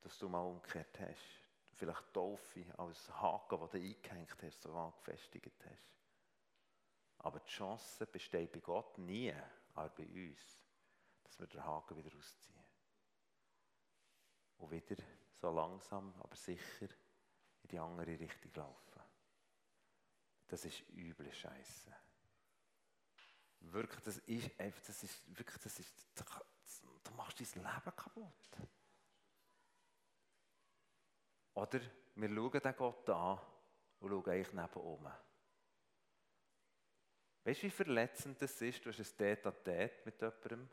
dass 0.00 0.18
du 0.18 0.28
mal 0.28 0.42
umgekehrt 0.42 1.00
hast. 1.00 1.42
Vielleicht 1.72 2.12
Taufe 2.12 2.64
als 2.78 3.10
Haken, 3.10 3.58
den 3.58 3.68
du 3.70 3.88
eingehängt 3.88 4.42
hast, 4.42 4.62
so 4.62 4.72
angefestigt 4.74 5.64
hast. 5.64 5.94
Aber 7.18 7.40
die 7.40 7.50
Chance 7.50 8.06
besteht 8.06 8.52
bei 8.52 8.60
Gott 8.60 8.98
nie, 8.98 9.34
aber 9.74 9.88
bei 9.88 10.06
uns, 10.06 10.60
dass 11.24 11.40
wir 11.40 11.46
den 11.46 11.64
Haken 11.64 11.96
wieder 11.96 12.16
ausziehen. 12.16 12.63
Und 14.58 14.70
wieder 14.70 14.96
so 15.40 15.50
langsam, 15.50 16.14
aber 16.20 16.36
sicher 16.36 16.88
in 17.62 17.68
die 17.68 17.78
andere 17.78 18.18
Richtung 18.18 18.52
laufen. 18.54 19.00
Das 20.46 20.64
ist 20.64 20.82
üble 20.90 21.32
Scheiße. 21.32 21.94
Wirklich, 23.60 24.00
das 24.00 24.18
ist 24.18 24.60
einfach, 24.60 24.82
das 24.82 25.02
ist 25.02 25.38
wirklich, 25.38 25.58
das 25.58 25.78
ist, 25.78 25.92
du 27.02 27.14
machst 27.14 27.40
dein 27.40 27.62
Leben 27.62 27.96
kaputt. 27.96 28.58
Oder 31.54 31.80
wir 32.16 32.28
schauen 32.28 32.60
den 32.60 32.76
Gott 32.76 33.08
an 33.10 33.40
und 34.00 34.10
schauen 34.10 34.28
eigentlich 34.28 34.52
neben 34.52 34.80
oben. 34.80 35.12
Weißt 37.44 37.62
du, 37.62 37.66
wie 37.66 37.70
verletzend 37.70 38.40
das 38.40 38.60
ist? 38.60 38.84
Du 38.84 38.90
hast 38.90 38.98
ein 38.98 39.16
Tät 39.16 39.46
an 39.46 39.54
Tät 39.64 40.04
mit 40.06 40.20
jemandem. 40.20 40.68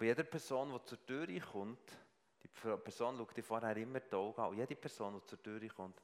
Und 0.00 0.06
bei 0.06 0.06
jeder 0.06 0.24
Person, 0.24 0.72
die 0.72 0.86
zur 0.86 1.04
Tür 1.04 1.26
kommt, 1.40 1.98
die 2.42 2.48
Person 2.48 3.18
schaut 3.18 3.36
dir 3.36 3.44
vorher 3.44 3.76
immer 3.76 4.00
die 4.00 4.14
Augen 4.14 4.40
an. 4.40 4.48
Und 4.48 4.56
jede 4.56 4.74
Person, 4.74 5.20
die 5.20 5.26
zur 5.26 5.42
Tür 5.42 5.68
kommt, 5.68 6.02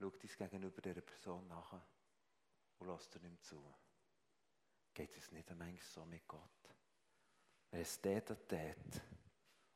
schaut 0.00 0.20
uns 0.20 0.36
gegenüber 0.36 0.82
dieser 0.82 1.00
Person 1.00 1.46
nach 1.46 1.80
und 2.80 2.88
lässt 2.88 3.14
dir 3.14 3.20
nicht 3.20 3.44
zu. 3.44 3.62
Geht 4.92 5.16
es 5.16 5.30
nicht 5.30 5.48
manchmal 5.50 5.78
so 5.80 6.04
mit 6.06 6.26
Gott? 6.26 6.40
Wenn 7.70 7.82
es 7.82 8.00
Tät 8.00 8.28
an 8.32 8.48
Tät 8.48 9.00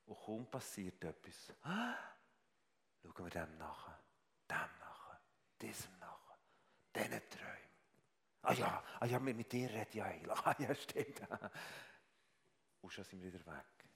und 0.06 0.18
kaum 0.18 0.50
passiert 0.50 1.04
etwas, 1.04 1.54
schauen 1.62 3.24
wir 3.24 3.30
dem 3.30 3.56
nach, 3.56 3.86
dem 4.50 4.78
nach, 4.80 5.16
diesem 5.60 5.96
nach, 6.00 6.36
diesen 6.92 7.22
Träumen. 7.30 7.62
Ah 8.42 8.52
ja, 8.52 8.84
ah 8.98 9.06
ja, 9.06 9.20
mit 9.20 9.52
dir 9.52 9.70
rede 9.70 9.90
ich 9.92 10.02
eigentlich. 10.02 10.38
Ah 10.44 10.56
ja, 10.58 10.74
stimmt. 10.74 11.20
Und 12.82 12.92
schon 12.92 13.04
sind 13.04 13.22
wir 13.22 13.32
wieder 13.32 13.46
weg. 13.46 13.88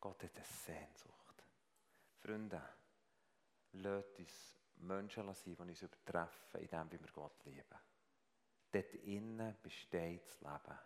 Gott 0.00 0.22
hat 0.22 0.34
eine 0.34 0.44
Sehnsucht. 0.44 1.44
Freunde, 2.20 2.62
lasst 3.72 4.18
uns 4.18 4.58
Menschen 4.76 5.32
sein, 5.34 5.54
die 5.56 5.62
uns 5.62 5.82
übertreffen, 5.82 6.60
in 6.60 6.68
dem, 6.68 6.92
wie 6.92 7.00
wir 7.00 7.12
Gott 7.12 7.44
lieben. 7.44 7.78
Dort 8.70 8.94
innen 8.94 9.56
besteht 9.62 10.26
das 10.26 10.40
Leben. 10.40 10.78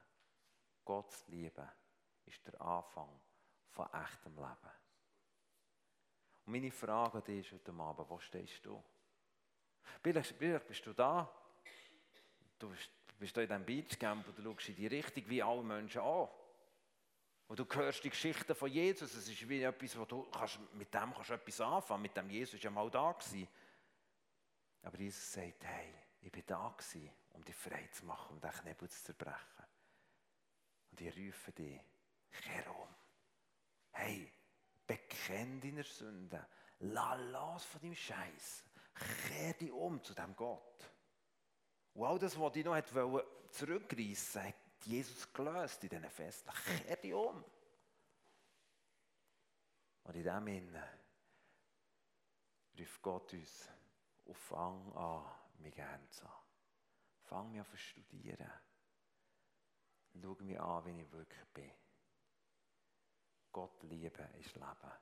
Gottes 0.85 1.27
Liebe 1.29 1.69
ist 2.25 2.47
der 2.47 2.61
Anfang 2.61 3.21
von 3.71 3.87
echtem 3.93 4.35
Leben. 4.35 4.73
Und 6.47 6.53
meine 6.53 6.71
Frage 6.71 7.19
an 7.19 7.25
dich 7.25 7.47
ist 7.47 7.53
heute 7.53 7.81
Abend, 7.81 8.11
wo 8.11 8.19
stehst 8.19 8.65
du? 8.65 8.83
Vielleicht, 10.03 10.39
bist 10.39 10.87
du 10.87 10.93
da, 10.93 11.31
du 12.59 12.71
bist, 12.71 12.91
bist 13.19 13.37
da 13.37 13.43
in 13.43 13.49
diesem 13.49 13.65
Beachcamp 13.65 14.27
und 14.29 14.39
du 14.39 14.43
schaust 14.43 14.69
in 14.69 14.77
die 14.77 14.87
Richtung 14.87 15.29
wie 15.29 15.43
alle 15.43 15.63
Menschen 15.63 16.01
an. 16.01 16.29
Und 17.49 17.61
du 17.61 17.67
hörst 17.75 18.03
die 18.03 18.11
Geschichten 18.11 18.55
von 18.55 18.71
Jesus, 18.71 19.15
es 19.15 19.29
ist 19.29 19.49
wie 19.49 19.63
etwas, 19.63 19.97
wo 19.97 20.05
du 20.05 20.25
kannst, 20.31 20.59
mit 20.75 20.93
dem 20.93 21.15
kannst 21.15 21.31
du 21.31 21.35
etwas 21.35 21.61
anfangen, 21.61 22.03
mit 22.03 22.17
dem 22.17 22.29
Jesus 22.29 22.61
ja 22.61 22.71
mal 22.71 22.91
da 22.91 23.13
gewesen. 23.13 23.49
Aber 24.83 24.99
Jesus 24.99 25.33
sagt, 25.33 25.65
hey, 25.65 25.95
ich 26.23 26.33
bin 26.33 26.43
da 26.47 26.75
gewesen, 26.77 27.11
um 27.35 27.45
dich 27.45 27.55
frei 27.55 27.89
zu 27.93 28.05
machen, 28.05 28.35
um 28.35 28.41
den 28.41 28.51
Knebel 28.51 28.89
zu 28.89 29.05
zerbrechen. 29.05 29.65
Und 30.91 31.01
ich 31.01 31.17
rufe 31.17 31.53
dich, 31.53 31.81
kehr 32.33 32.77
um. 32.77 32.89
Hey, 33.93 34.33
bekenn 34.87 35.61
deine 35.61 35.85
Sünden, 35.85 36.45
lass 36.81 37.21
los 37.31 37.65
von 37.65 37.81
deinem 37.81 37.95
Scheiß, 37.95 38.65
kehr 39.29 39.55
dich 39.55 39.71
um 39.71 40.03
zu 40.03 40.15
dem 40.15 40.35
Gott. 40.35 40.91
Und 41.95 42.07
all 42.07 42.19
das, 42.19 42.39
was 42.39 42.53
dich 42.53 42.65
noch 42.65 42.81
zurückreißen 43.51 44.43
wollte, 44.43 44.66
Jesus 44.85 45.33
gelöst 45.33 45.83
in 45.85 45.91
diesen 45.91 46.11
Festen. 46.11 46.51
Kehr 46.65 46.97
dich 46.97 47.15
um. 47.15 47.45
Und 50.05 50.15
in 50.15 50.23
dem 50.23 50.47
Sinne 50.47 50.89
ruft 52.79 53.03
Gott 53.03 53.33
uns 53.33 53.69
auf 54.29 54.37
Fang 54.37 54.97
an, 54.97 55.25
mich 55.59 55.75
gern 55.75 56.09
zu. 56.11 56.27
Fang 57.23 57.51
mich 57.51 57.61
an 57.61 57.67
zu 57.67 57.77
studieren. 57.77 58.53
Schau 60.23 60.37
mich 60.41 60.61
an, 60.61 60.85
wie 60.85 61.01
ich 61.01 61.13
wirklich 61.13 61.45
bin. 61.53 61.73
Gott 63.53 63.83
lieben 63.83 64.35
ist 64.35 64.55
Leben. 64.55 64.93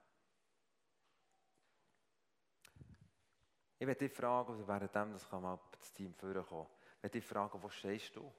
Ich 3.79 3.87
werde 3.87 4.09
dich 4.09 4.17
fragen, 4.17 4.67
währenddem, 4.67 5.13
das 5.13 5.29
kann 5.29 5.43
mal 5.43 5.59
das 5.73 5.93
Team 5.93 6.15
vorkommen, 6.15 6.69
werde 7.01 7.19
dich 7.19 7.29
fragen, 7.29 7.63
wo 7.63 7.69
stehst 7.69 8.17
du? 8.17 8.33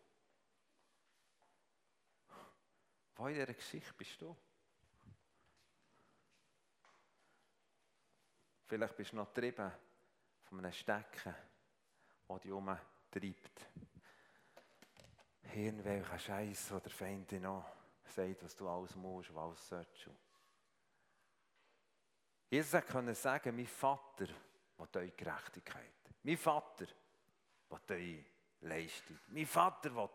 Wo 3.16 3.28
in 3.28 3.34
dieser 3.34 3.54
Geschichte 3.54 3.94
bist 3.94 4.22
du? 4.22 4.36
Vielleicht 8.66 8.98
bist 8.98 9.12
du 9.12 9.18
noch 9.18 9.34
getrieben 9.34 9.72
von 10.44 10.60
einem 10.60 10.72
Stecken, 10.72 11.36
das 12.28 12.42
dich 12.42 12.52
umtreibt. 12.52 13.70
Irgendwelcher 15.54 16.20
Scheiß, 16.20 16.72
wo 16.72 16.80
der 16.80 16.92
Feind 16.92 17.32
dir 17.32 17.40
noch 17.40 17.66
sagt, 18.04 18.44
was 18.44 18.56
du 18.56 18.68
alles 18.68 18.96
musst, 18.96 19.34
was 19.34 19.44
alles 19.44 19.68
sollst. 19.68 20.10
Jesus 22.50 22.86
konnte 22.86 23.16
sagen, 23.16 23.56
mein 23.56 23.68
Vater 23.68 24.28
will 24.28 24.88
eure 24.94 25.12
Gerechtigkeit. 25.12 25.94
Mein 26.24 26.38
Vater 26.38 26.86
will 27.70 27.80
eure 27.90 28.26
Leistung. 28.62 29.20
Mein 29.28 29.46
Vater 29.46 29.96
will 29.96 30.10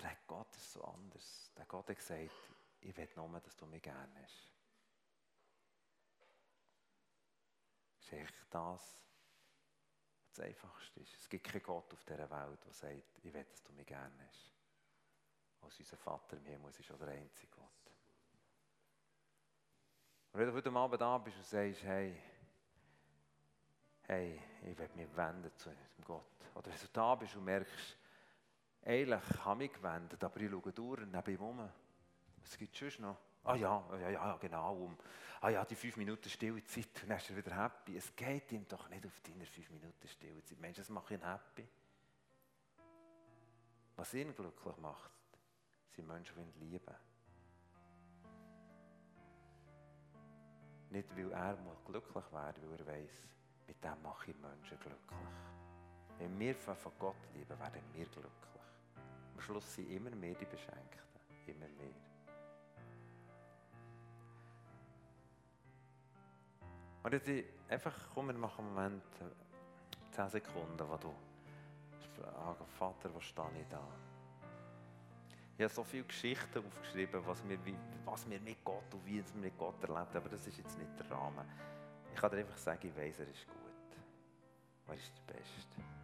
Aber 0.00 0.08
der 0.08 0.16
Gott 0.26 0.54
ist 0.56 0.72
so 0.72 0.82
anders. 0.82 1.52
Der 1.56 1.66
Gott 1.66 1.88
hat 1.88 1.96
gesagt, 1.96 2.30
ich 2.80 2.96
will 2.96 3.08
nur, 3.16 3.40
dass 3.40 3.56
du 3.56 3.66
mich 3.66 3.82
gerne 3.82 4.22
hast. 4.22 4.50
Das 7.96 8.06
ist 8.06 8.12
echt 8.12 8.34
das, 8.50 8.98
was 10.22 10.32
das 10.34 10.46
Einfachste 10.46 11.00
ist. 11.00 11.14
Es 11.14 11.28
gibt 11.28 11.44
keinen 11.44 11.62
Gott 11.62 11.92
auf 11.92 12.04
dieser 12.04 12.30
Welt, 12.30 12.64
der 12.64 12.72
sagt, 12.72 13.18
ich 13.22 13.32
will, 13.32 13.44
dass 13.44 13.62
du 13.62 13.72
mich 13.72 13.86
gerne 13.86 14.26
hast. 14.26 14.52
Als 15.60 15.78
unser 15.78 15.96
Vater 15.98 16.36
im 16.38 16.46
Himmel 16.46 16.70
ist 16.70 16.88
der 16.88 17.08
einzige 17.08 17.48
Gott. 17.48 17.66
Und 20.32 20.40
wenn 20.40 20.46
du 20.46 20.54
heute 20.54 20.70
Abend 20.70 21.00
da 21.00 21.18
bist 21.18 21.36
und 21.36 21.44
sagst, 21.46 21.82
hey, 21.82 22.18
hey, 24.04 24.40
ich 24.62 24.78
will 24.78 24.88
mich 24.94 25.14
wenden 25.14 25.54
zu 25.56 25.70
Gott. 26.04 26.24
Oder 26.54 26.70
wenn 26.70 26.78
du 26.78 26.88
da 26.92 27.14
bist 27.16 27.36
und 27.36 27.44
merkst, 27.44 27.99
eigentlich 28.84 29.44
habe 29.44 29.64
ich 29.64 29.72
gewendet, 29.72 30.22
aber 30.22 30.40
ich 30.40 30.50
schaue 30.50 30.72
durch 30.72 31.00
neben 31.06 31.30
ihm. 31.30 31.70
Was 32.42 32.56
gibt 32.56 32.74
es 32.74 32.80
sonst 32.80 33.00
noch? 33.00 33.16
Ah 33.44 33.54
ja, 33.54 33.82
ja, 34.00 34.10
ja, 34.10 34.36
genau. 34.36 34.74
Um, 34.74 34.96
ah 35.40 35.48
ja, 35.48 35.64
die 35.64 35.74
fünf 35.74 35.96
Minuten 35.96 36.28
stille 36.28 36.62
Zeit, 36.64 37.02
und 37.02 37.10
dann 37.10 37.18
ist 37.18 37.30
er 37.30 37.36
wieder 37.36 37.56
happy. 37.56 37.96
Es 37.96 38.14
geht 38.14 38.52
ihm 38.52 38.66
doch 38.68 38.88
nicht 38.88 39.06
auf 39.06 39.20
deine 39.20 39.46
fünf 39.46 39.70
Minuten 39.70 40.08
stille 40.08 40.44
Zeit. 40.44 40.60
Mensch, 40.60 40.76
das 40.76 40.88
macht 40.90 41.10
ihn 41.10 41.24
happy. 41.24 41.66
Was 43.96 44.14
ihn 44.14 44.34
glücklich 44.34 44.76
macht, 44.78 45.10
sind 45.94 46.06
Menschen, 46.06 46.34
die 46.36 46.64
ihn 46.64 46.70
lieben. 46.70 46.94
Nicht, 50.90 51.16
weil 51.16 51.32
er 51.32 51.56
glücklich 51.84 52.32
werden 52.32 52.70
weil 52.70 52.80
er 52.80 52.86
weiß, 52.86 53.28
mit 53.66 53.84
dem 53.84 54.02
mache 54.02 54.30
ich 54.32 54.36
Menschen 54.38 54.78
glücklich. 54.80 55.28
Wenn 56.18 56.38
wir 56.38 56.54
von 56.54 56.92
Gott 56.98 57.16
lieben, 57.34 57.58
werden 57.58 57.82
wir 57.94 58.06
glücklich. 58.06 58.59
Am 59.40 59.46
Schluss 59.46 59.74
sind 59.74 59.90
immer 59.90 60.10
mehr 60.10 60.34
die 60.34 60.44
Beschenkten. 60.44 61.00
Immer 61.46 61.66
mehr. 61.78 61.94
Und 67.02 67.12
jetzt 67.14 67.30
einfach, 67.66 67.94
komm, 68.12 68.26
wir 68.26 68.34
machen 68.34 68.66
einen 68.66 68.74
Moment, 68.74 69.02
10 70.10 70.24
äh, 70.26 70.28
Sekunden, 70.28 70.86
wo 70.86 70.96
du 70.98 71.14
fragst, 72.20 72.70
Vater, 72.76 73.14
wo 73.14 73.20
stehe 73.20 73.48
ich 73.62 73.68
da? 73.68 73.80
Ich 75.56 75.64
habe 75.64 75.72
so 75.72 75.84
viele 75.84 76.04
Geschichten 76.04 76.66
aufgeschrieben, 76.66 77.22
was 77.24 77.42
wir, 77.48 77.58
was 78.04 78.28
wir 78.28 78.40
mit 78.40 78.62
Gott 78.62 78.92
und 78.92 79.06
wie 79.06 79.24
wir 79.24 79.40
mit 79.40 79.56
Gott 79.56 79.82
erlebt 79.82 80.14
aber 80.16 80.28
das 80.28 80.46
ist 80.46 80.58
jetzt 80.58 80.76
nicht 80.78 80.90
der 80.98 81.10
Rahmen. 81.10 81.48
Ich 82.12 82.20
kann 82.20 82.30
dir 82.30 82.38
einfach 82.38 82.58
sagen, 82.58 82.86
ich 82.86 82.94
weiß, 82.94 83.20
er 83.20 83.28
ist 83.28 83.46
gut. 83.46 83.56
Er 84.86 84.94
ist 84.94 85.12
der 85.16 85.32
Beste. 85.32 85.99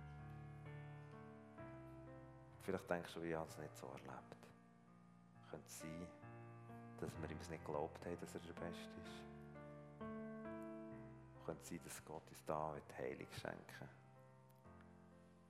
Vielleicht 2.67 2.91
denkst 2.91 3.15
du, 3.15 3.23
ich 3.23 3.33
habe 3.33 3.49
es 3.49 3.59
nicht 3.59 3.77
so 3.77 3.87
erlebt. 3.87 4.37
Könnte 5.49 5.71
sein, 5.71 6.09
dass 6.99 7.17
wir 7.23 7.31
ihm 7.31 7.39
nicht 7.39 7.65
geglaubt 7.65 8.05
haben, 8.05 8.19
dass 8.19 8.35
er 8.35 8.41
der 8.41 8.55
Beste 8.55 8.91
ist. 9.05 9.23
Könnte 11.45 11.65
sein, 11.65 11.81
dass 11.85 12.05
Gott 12.05 12.29
uns 12.29 12.45
da 12.45 12.75
wird 12.75 12.99
Heilung 12.99 13.29
schenken 13.41 13.89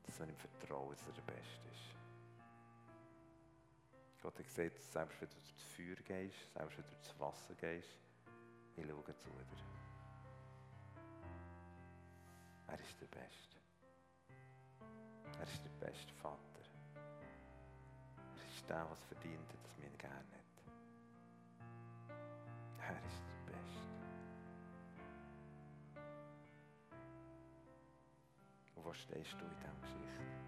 Dass 0.03 0.19
wir 0.19 0.29
ihm 0.29 0.37
vertrauen, 0.37 0.91
dass 0.91 1.07
er 1.07 1.15
der 1.15 1.23
Beste 1.23 1.69
ist. 1.73 1.97
Gott 4.21 4.39
hat 4.39 4.45
gesagt, 4.45 4.79
selbst 4.83 5.19
wenn 5.19 5.29
du 5.31 5.37
durch 5.37 5.55
das 5.55 5.63
Feuer 5.63 5.97
gehst, 6.05 6.53
selbst 6.53 6.77
wenn 6.77 6.85
du 6.85 6.91
durch 6.91 7.01
das 7.01 7.19
Wasser 7.19 7.55
gehst, 7.55 7.97
ich 8.77 8.87
schaue 8.87 9.17
zu 9.17 9.31
dir. 9.31 9.47
Er 12.67 12.79
ist 12.79 13.01
der 13.01 13.07
Beste. 13.07 13.57
Er 15.39 15.43
ist 15.45 15.65
der 15.65 15.87
beste 15.87 16.13
Vater. 16.13 16.56
Was 18.69 19.05
verdient 19.05 19.49
dass 19.53 19.79
wir 19.79 19.87
ihn 19.87 19.99
gerne 19.99 20.17
hat. 20.17 20.47
Er 22.81 22.97
ist 23.07 23.23
der 23.25 23.53
Beste. 23.53 23.81
Und 28.75 28.85
wo 28.85 28.93
stehst 28.93 29.33
du 29.35 29.45
in 29.45 29.51
dieser 29.57 29.73
Geschichte? 29.81 30.46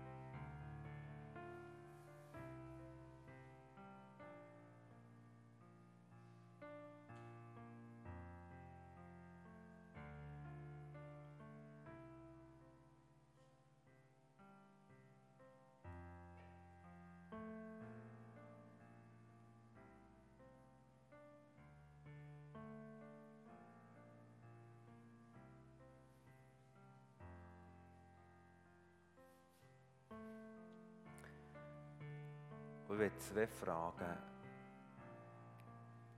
Und 32.88 32.94
ich 32.94 33.00
will 33.00 33.12
zwei 33.18 33.46
Fragen 33.46 34.16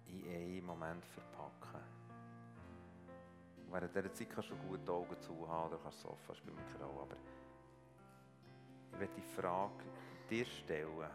in 0.07 0.25
einen 0.25 0.65
Moment 0.65 1.05
verpacken. 1.05 1.81
Während 3.69 3.95
dieser 3.95 4.15
Zeit 4.15 4.31
kannst 4.31 4.51
du 4.51 4.57
gut 4.57 4.81
die 4.87 4.91
Augen 4.91 5.21
zu 5.21 5.49
haben 5.49 5.69
oder 5.69 5.79
kannst 5.83 6.05
offen 6.05 6.35
spielen 6.35 6.55
mit 6.55 6.73
Mikro. 6.73 7.03
Aber 7.03 7.17
ich 8.93 9.01
will 9.01 9.09
die 9.17 9.41
Frage 9.41 9.85
dir 10.29 10.45
stellen, 10.45 11.11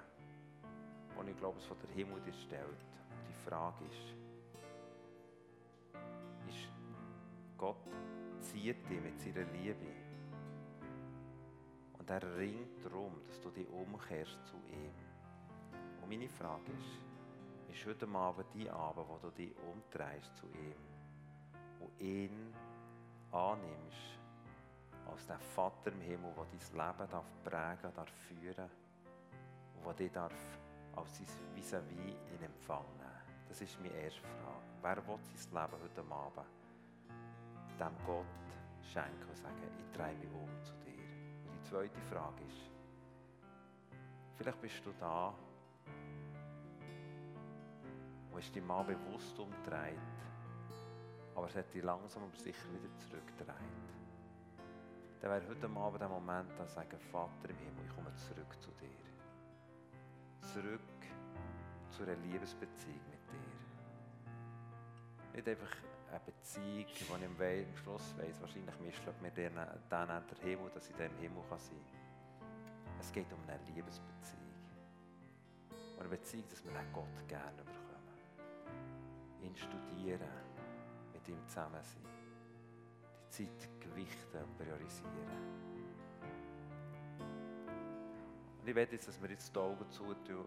die 1.26 1.32
ich 1.32 1.38
glaube, 1.38 1.58
es 1.60 1.66
von 1.66 1.78
der 1.80 1.90
Himmel 1.96 2.22
dir 2.22 2.34
stellt. 2.34 2.86
Die 3.30 3.50
Frage 3.50 3.86
ist, 3.86 4.14
ist 6.50 6.70
Gott 7.58 7.78
zieht 8.42 8.90
dich 8.90 9.02
mit 9.02 9.20
seiner 9.20 9.46
Liebe 9.52 9.88
und 11.98 12.10
er 12.10 12.38
ringt 12.38 12.84
darum, 12.86 13.14
dass 13.28 13.40
du 13.42 13.50
dich 13.50 13.68
umkehrst 13.70 14.38
zu 14.46 14.58
ihm. 14.68 15.05
Und 16.06 16.12
meine 16.12 16.30
Frage 16.30 16.72
ist, 16.72 17.76
ist 17.76 17.86
heute 17.88 18.08
Abend 18.08 18.46
die 18.54 18.70
Abend, 18.70 19.08
wo 19.10 19.18
du 19.18 19.32
dich 19.32 19.52
umdrehst 19.58 20.36
zu 20.36 20.46
ihm 20.46 20.76
und 21.80 22.00
ihn 22.00 22.54
annimmst 23.32 24.20
als 25.10 25.26
der 25.26 25.40
Vater 25.40 25.92
im 25.92 26.02
Himmel, 26.02 26.32
der 26.38 26.46
dein 26.46 26.98
Leben 27.00 27.10
darf 27.10 27.26
prägen 27.44 27.92
darf, 27.96 28.10
führen 28.28 28.70
und 29.78 29.86
der 29.88 29.94
dich 29.96 30.12
darf 30.12 30.60
als 30.96 31.18
sein 31.18 31.26
Vis-à-vis 31.56 32.16
in 32.36 32.44
Empfang 32.44 32.86
nehmen. 32.98 33.48
Das 33.50 33.62
ist 33.62 33.76
meine 33.82 33.96
erste 33.96 34.22
Frage. 34.22 34.62
Wer 34.84 35.08
will 35.08 35.18
sein 35.24 35.64
Leben 35.64 35.82
heute 35.82 36.02
Abend 36.02 36.48
dem 37.80 38.06
Gott 38.06 38.26
schenken 38.94 39.28
und 39.28 39.38
sagen, 39.38 39.56
ich 39.80 39.98
drehe 39.98 40.16
mich 40.18 40.30
um 40.30 40.64
zu 40.64 40.74
dir? 40.86 41.02
Und 41.50 41.58
die 41.58 41.64
zweite 41.68 42.00
Frage 42.02 42.44
ist, 42.44 42.70
vielleicht 44.38 44.62
bist 44.62 44.86
du 44.86 44.94
da 45.00 45.34
und 48.36 48.44
hast 48.44 48.54
dich 48.54 48.64
mal 48.64 48.84
bewusst 48.84 49.40
umgedreht. 49.40 49.98
Aber 51.36 51.48
es 51.48 51.56
hat 51.56 51.74
dich 51.74 51.82
langsam 51.82 52.24
aber 52.24 52.36
sicher 52.36 52.68
wieder 52.74 52.94
zurückgedreht. 52.98 53.48
Dann 55.22 55.32
wäre 55.32 55.48
heute 55.48 55.70
Abend 55.70 56.02
der 56.02 56.10
Moment, 56.10 56.52
da 56.58 56.68
sagen, 56.68 57.00
Vater 57.12 57.50
im 57.50 57.56
Himmel, 57.58 57.86
ich 57.86 57.96
komme 57.96 58.14
zurück 58.16 58.62
zu 58.62 58.72
dir. 58.72 58.90
Zurück 60.54 60.82
zu 61.92 62.04
einer 62.04 62.16
Liebesbeziehung 62.16 63.00
mit 63.10 63.22
dir. 63.32 63.56
Nicht 65.34 65.48
einfach 65.48 65.78
eine 66.10 66.20
Beziehung, 66.20 66.86
die 66.88 67.04
ich 67.04 67.12
am 67.12 67.78
Schluss 67.78 68.18
weiss, 68.18 68.42
wahrscheinlich 68.42 68.80
mischt 68.82 69.04
mir 69.22 69.32
dann 69.90 70.24
der 70.28 70.38
Himmel, 70.42 70.70
dass 70.72 70.90
ich 70.90 71.00
im 71.00 71.18
Himmel 71.20 71.44
sein 71.50 71.60
kann. 71.70 73.00
Es 73.00 73.14
geht 73.14 73.32
um 73.32 73.40
eine 73.48 73.64
Liebesbeziehung. 73.74 74.44
Und 75.94 76.02
eine 76.02 76.10
Beziehung, 76.10 76.44
dass 76.50 76.64
wir 76.66 76.72
den 76.72 76.94
Gott 76.94 77.28
gerne 77.30 77.64
bekommen 77.64 77.85
ihn 79.46 79.56
studieren, 79.56 80.30
mit 81.14 81.28
ihm 81.28 81.48
zusammen 81.48 81.82
sein, 81.82 82.04
die 83.22 83.30
Zeit 83.30 83.70
gewichten 83.80 84.38
und 84.38 84.58
priorisieren. 84.58 85.66
Und 88.62 88.68
ich 88.70 88.76
will 88.76 88.88
jetzt, 88.92 89.08
dass 89.08 89.22
wir 89.22 89.30
jetzt 89.30 89.56
die 89.56 89.60
Augen 89.60 89.90
zutun. 89.92 90.46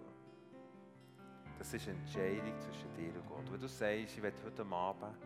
Das 1.58 1.72
ist 1.72 1.88
eine 1.88 1.98
Entscheidung 1.98 2.58
zwischen 2.60 2.92
dir 2.94 3.14
und 3.14 3.26
Gott. 3.28 3.52
Wenn 3.52 3.60
du 3.60 3.68
sagst, 3.68 4.16
ich 4.16 4.22
will 4.22 4.32
heute 4.44 4.66
Abend 4.66 5.16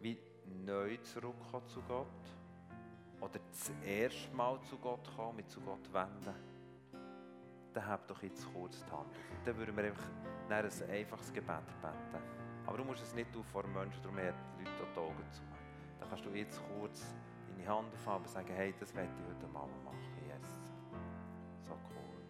wie 0.00 0.18
neu 0.64 0.96
zurückkommen 0.98 1.68
zu 1.68 1.82
Gott 1.82 2.06
oder 3.20 3.38
das 3.50 3.72
erste 3.84 4.34
Mal 4.34 4.60
zu 4.62 4.78
Gott 4.78 5.08
kommen, 5.14 5.36
mit 5.36 5.50
zu 5.50 5.60
Gott 5.60 5.92
wenden, 5.92 6.34
dann 7.72 7.86
hab 7.86 8.06
doch 8.08 8.22
jetzt 8.22 8.46
kurz 8.52 8.84
die 8.84 8.90
Hand. 8.90 9.08
Dann 9.44 9.56
würden 9.56 9.76
wir 9.76 9.84
einfach 9.84 10.10
dann 10.50 10.64
ein 10.64 10.90
einfaches 10.90 11.32
Gebet 11.32 11.64
beten. 11.80 12.22
Aber 12.66 12.76
du 12.76 12.84
musst 12.84 13.02
es 13.02 13.14
nicht 13.14 13.32
du 13.34 13.42
vor 13.42 13.66
Menschen, 13.66 14.02
darum 14.02 14.18
haben 14.18 14.34
die 14.58 14.64
Leute 14.64 14.92
die 14.94 14.98
Augen 14.98 15.32
zu. 15.32 15.42
Dann 15.98 16.08
kannst 16.08 16.24
du 16.24 16.30
jetzt 16.30 16.60
kurz 16.76 17.14
deine 17.48 17.68
Hand 17.68 17.92
aufhaben 17.94 18.24
und 18.24 18.30
sagen, 18.30 18.48
hey, 18.54 18.74
das 18.78 18.92
möchte 18.92 19.12
ich 19.20 19.34
heute 19.34 19.46
Mama 19.52 19.68
machen, 19.84 19.98
Yes. 20.26 20.48
So 21.66 21.72
cool. 21.72 22.20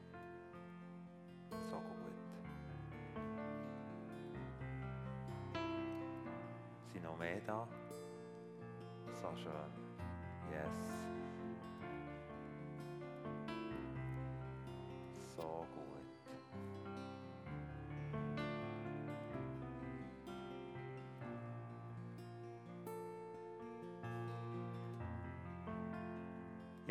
So 1.70 1.76
gut. 1.76 2.18
Sind 6.92 7.04
noch 7.04 7.18
mehr 7.18 7.40
da? 7.46 7.66
So 9.14 9.36
schön. 9.36 9.52
Yes. 10.50 11.29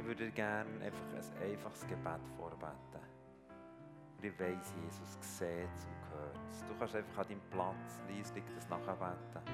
Würde 0.09 0.31
gerne 0.31 0.67
einfach 0.83 1.05
ein 1.13 1.51
einfaches 1.51 1.85
Gebet 1.87 2.19
vorbeten. 2.35 3.05
Und 4.17 4.25
ich 4.25 4.39
weiss, 4.39 4.73
Jesus 4.83 5.17
sieht 5.21 5.69
es 5.77 5.85
und 5.85 6.09
hört 6.09 6.49
es. 6.49 6.65
Du 6.65 6.73
kannst 6.79 6.95
einfach 6.95 7.19
an 7.19 7.27
deinem 7.27 7.41
Platz 7.51 8.01
leislich 8.09 8.43
das 8.55 8.67
nachher 8.69 8.95
beten. 8.95 9.45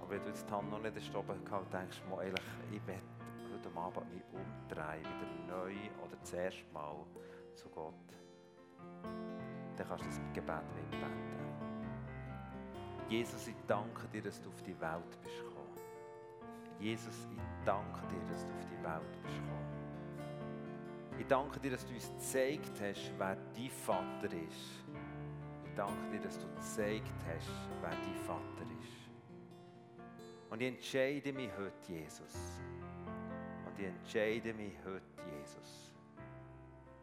Aber 0.00 0.10
wenn 0.10 0.22
du 0.22 0.28
jetzt 0.28 0.48
die 0.48 0.52
Hand 0.54 0.70
noch 0.70 0.80
nicht 0.80 1.14
oben 1.14 1.44
gehabt 1.44 1.72
denkst 1.72 2.02
du, 2.08 2.16
eigentlich, 2.16 2.46
ich 2.72 2.86
werde 2.86 3.02
heute 3.52 3.78
Abend 3.78 4.14
mich 4.14 4.22
umdrehen, 4.32 5.04
wieder 5.04 5.54
neu 5.54 5.74
oder 6.02 6.16
das 6.18 6.32
erste 6.32 6.64
Mal 6.72 6.96
zu 7.54 7.68
Gott, 7.68 7.94
dann 9.02 9.86
kannst 9.86 10.04
du 10.04 10.08
das 10.08 10.20
Gebet 10.32 10.62
mitbeten. 10.74 11.26
Jesus, 13.10 13.48
ich 13.48 13.56
danke 13.66 14.08
dir, 14.08 14.22
dass 14.22 14.40
du 14.40 14.48
auf 14.48 14.62
die 14.62 14.80
Welt 14.80 15.20
bist 15.22 15.36
gekommen. 15.36 15.55
Jesus, 16.78 17.28
ich 17.32 17.64
danke 17.64 18.00
dir, 18.08 18.32
dass 18.32 18.46
du 18.46 18.52
auf 18.52 18.66
die 18.66 18.84
Welt 18.84 19.22
bist 19.22 19.34
gekommen. 19.34 19.76
Ich 21.18 21.26
danke 21.26 21.58
dir, 21.58 21.70
dass 21.70 21.86
du 21.86 21.94
uns 21.94 22.10
gezeigt 22.10 22.80
hast, 22.80 23.12
wer 23.16 23.36
dein 23.36 23.70
Vater 23.70 24.26
ist. 24.26 24.84
Ich 25.64 25.74
danke 25.74 26.10
dir, 26.12 26.20
dass 26.20 26.38
du 26.38 26.46
gezeigt 26.54 27.24
hast, 27.26 27.50
wer 27.80 27.90
dein 27.90 28.16
Vater 28.26 28.66
ist. 28.82 29.06
Und 30.50 30.60
ich 30.60 30.68
entscheide 30.68 31.32
mich 31.32 31.50
heute, 31.56 31.92
Jesus. 31.92 32.60
Und 33.66 33.78
ich 33.78 33.86
entscheide 33.86 34.52
mich 34.52 34.74
heute, 34.84 35.02
Jesus, 35.38 35.92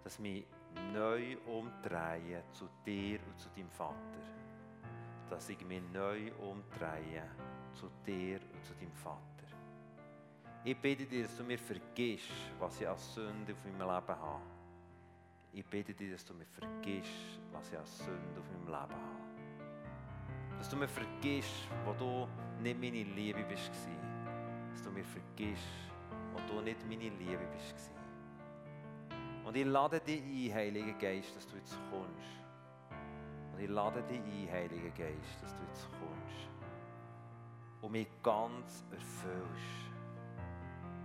dass 0.03 0.19
mich 0.19 0.45
neu 0.93 1.37
umdrehe 1.47 2.43
zu 2.51 2.69
dir 2.85 3.19
und 3.27 3.39
zu 3.39 3.49
deinem 3.49 3.69
Vater. 3.71 3.97
Dass 5.29 5.49
ich 5.49 5.65
mich 5.65 5.81
neu 5.91 6.31
umdrehe 6.33 7.29
zu 7.73 7.89
dir 8.05 8.39
und 8.53 8.63
zu 8.63 8.73
deinem 8.75 8.93
Vater. 8.93 9.32
Ich 10.65 10.77
bitte 10.77 11.05
dir, 11.05 11.23
dass 11.23 11.35
du 11.35 11.43
mir 11.43 11.57
vergisst, 11.57 12.31
was 12.57 12.79
ich 12.79 12.87
als 12.87 13.13
Sünde 13.13 13.51
auf 13.51 13.65
meinem 13.65 13.79
Leben 13.79 14.07
habe. 14.07 14.41
Ich 15.51 15.65
bitte 15.65 15.93
dir, 15.93 16.13
dass 16.13 16.23
du 16.23 16.33
mir 16.33 16.45
vergisst, 16.45 17.37
was 17.51 17.69
ich 17.69 17.77
als 17.77 17.97
Sünde 17.97 18.39
auf 18.39 18.49
meinem 18.49 18.67
Leben 18.67 18.77
habe. 18.77 20.57
Dass 20.57 20.69
du 20.69 20.77
mir 20.77 20.87
vergisst, 20.87 21.67
wo 21.83 21.91
du 21.91 22.29
nicht 22.61 22.79
meine 22.79 23.03
Liebe 23.03 23.43
bist. 23.43 23.71
Dass 24.71 24.81
du 24.81 24.89
mir 24.89 25.03
vergisst, 25.03 25.91
wo 26.31 26.39
du 26.47 26.61
nicht 26.61 26.81
meine 26.87 27.09
Liebe 27.09 27.45
bist. 27.51 27.91
Und 29.43 29.57
ich 29.57 29.65
lade 29.65 29.99
dich 29.99 30.21
ein, 30.21 30.53
Heiliger 30.55 30.93
Geist, 30.93 31.35
dass 31.35 31.45
du 31.45 31.57
jetzt 31.57 31.77
kommst. 31.91 32.39
Und 33.53 33.59
ich 33.59 33.69
lade 33.69 34.01
dich 34.03 34.21
ein, 34.21 34.49
Heiliger 34.49 34.91
Geist, 34.91 35.41
dass 35.41 35.53
du 35.57 35.63
jetzt 35.63 35.89
kommst. 35.91 36.49
Und 37.81 37.91
mich 37.91 38.07
ganz 38.23 38.85
erfüllst 38.91 39.92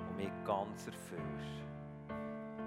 und 0.08 0.16
mich 0.16 0.30
ganz 0.44 0.86
erfüllst. 0.86 1.64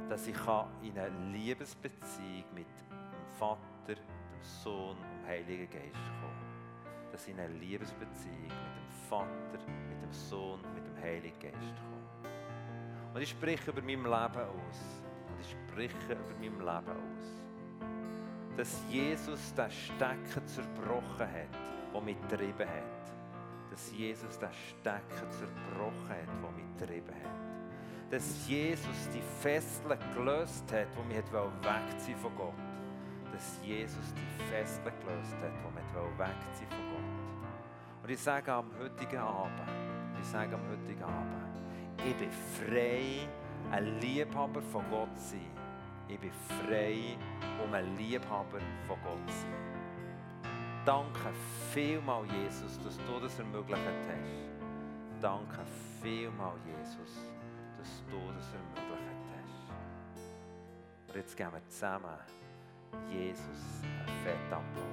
Dass 0.09 0.27
ich 0.27 0.35
in 0.81 0.97
eine 0.97 1.31
Liebesbeziehung 1.31 2.45
mit 2.53 2.67
dem 2.89 3.37
Vater, 3.37 3.95
dem 3.95 4.41
Sohn 4.41 4.97
und 4.97 5.03
dem 5.03 5.27
Heiligen 5.27 5.69
Geist 5.69 6.11
komme. 6.19 7.11
Dass 7.11 7.27
ich 7.27 7.33
in 7.33 7.39
eine 7.39 7.53
Liebesbeziehung 7.53 8.41
mit 8.41 8.51
dem 8.51 9.09
Vater, 9.09 9.59
mit 9.89 10.01
dem 10.01 10.11
Sohn 10.11 10.59
und 10.61 10.73
mit 10.73 10.85
dem 10.85 11.01
Heiligen 11.01 11.39
Geist 11.39 11.55
komme. 11.55 12.31
Und 13.13 13.21
ich 13.21 13.29
spreche 13.29 13.71
über 13.71 13.81
mein 13.81 14.03
Leben 14.03 14.09
aus. 14.09 15.03
Und 15.29 15.39
ich 15.39 15.51
spreche 15.51 16.13
über 16.13 16.33
mein 16.39 16.59
Leben 16.59 16.65
aus. 16.65 17.41
Dass 18.57 18.83
Jesus 18.89 19.53
den 19.53 19.71
Stecken 19.71 20.47
zerbrochen 20.47 21.19
hat, 21.19 21.93
der 21.93 22.01
mich 22.01 22.17
getrieben 22.21 22.67
hat 22.67 23.01
dass 23.71 23.91
Jesus 23.93 24.37
den 24.37 24.49
Stecken 24.51 25.31
zerbrochen 25.31 26.09
hat, 26.09 26.27
der 26.27 26.51
mich 26.51 26.77
getrieben 26.77 27.15
hat. 27.23 28.11
Dass 28.11 28.47
Jesus 28.47 29.09
die 29.13 29.21
Fesseln 29.41 29.97
gelöst 30.13 30.65
hat, 30.73 30.87
die 30.93 31.07
mich 31.07 31.23
wegziehen 31.23 32.17
von 32.17 32.35
Gott. 32.35 32.53
Dass 33.31 33.59
Jesus 33.63 34.13
die 34.13 34.43
Fesseln 34.51 34.93
gelöst 34.99 35.35
hat, 35.41 35.53
die 35.55 35.73
mich 35.73 36.19
wegziehen 36.19 36.69
von 36.69 36.89
Gott. 36.91 38.03
Und 38.03 38.09
ich 38.09 38.19
sage 38.19 38.51
am 38.51 38.69
heutigen 38.77 39.19
Abend, 39.19 39.61
ich 40.19 40.27
sage 40.27 40.53
am 40.53 40.67
heutigen 40.69 41.03
Abend, 41.03 41.41
ich 42.05 42.15
bin 42.15 42.31
frei, 42.31 43.27
ein 43.71 43.99
Liebhaber 43.99 44.61
von 44.61 44.83
Gott 44.89 45.17
zu 45.17 45.29
sein. 45.29 45.51
Ich 46.09 46.19
bin 46.19 46.31
frei, 46.31 47.15
um 47.63 47.73
ein 47.73 47.95
Liebhaber 47.95 48.59
von 48.85 48.97
Gott 49.03 49.29
zu 49.29 49.41
sein. 49.41 49.70
Danke 50.85 51.31
vielmal, 51.71 52.25
Jesus, 52.25 52.79
dass 52.83 52.97
du 52.97 53.19
das 53.21 53.37
ermöglicht 53.37 53.81
hast. 53.85 55.21
Danke 55.21 55.59
vielmal, 56.01 56.53
Jesus, 56.65 57.29
dass 57.77 58.03
du 58.09 58.17
das 58.35 58.51
ermöglicht 58.53 59.25
hast. 59.35 59.71
Und 61.07 61.15
jetzt 61.15 61.37
geben 61.37 61.51
wir 61.51 61.67
zusammen 61.69 62.17
Jesus 63.11 63.83
einen 63.83 64.23
fetten 64.23 64.53
Applaus. 64.53 64.91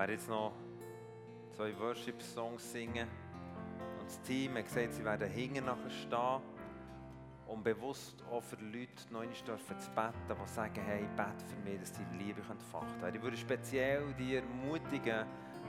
Werde 0.00 0.14
jetzt 0.14 0.30
noch 0.30 0.52
zwei 1.54 1.78
Worship-Songs 1.78 2.72
singen. 2.72 3.06
Und 3.98 4.06
das 4.06 4.18
Team 4.22 4.56
hat 4.56 4.64
gesagt, 4.64 4.94
sie 4.94 5.04
werden 5.04 5.28
hinten 5.28 5.66
nachher 5.66 5.90
stehen, 5.90 6.40
um 7.46 7.62
bewusst 7.62 8.24
auch 8.30 8.42
für 8.42 8.56
Leute 8.56 8.88
noch 9.10 9.20
einmal 9.20 9.34
zu 9.34 9.90
beten, 9.90 10.14
die 10.42 10.48
sagen, 10.48 10.80
hey, 10.86 11.06
bete 11.14 11.44
für 11.44 11.70
mich, 11.70 11.80
dass 11.80 11.92
die 11.92 12.16
Liebe 12.16 12.40
entfacht 12.50 13.02
werden 13.02 13.16
Ich 13.16 13.22
würde 13.22 13.36
speziell 13.36 14.14
die 14.18 14.36
ermutigen, 14.36 15.26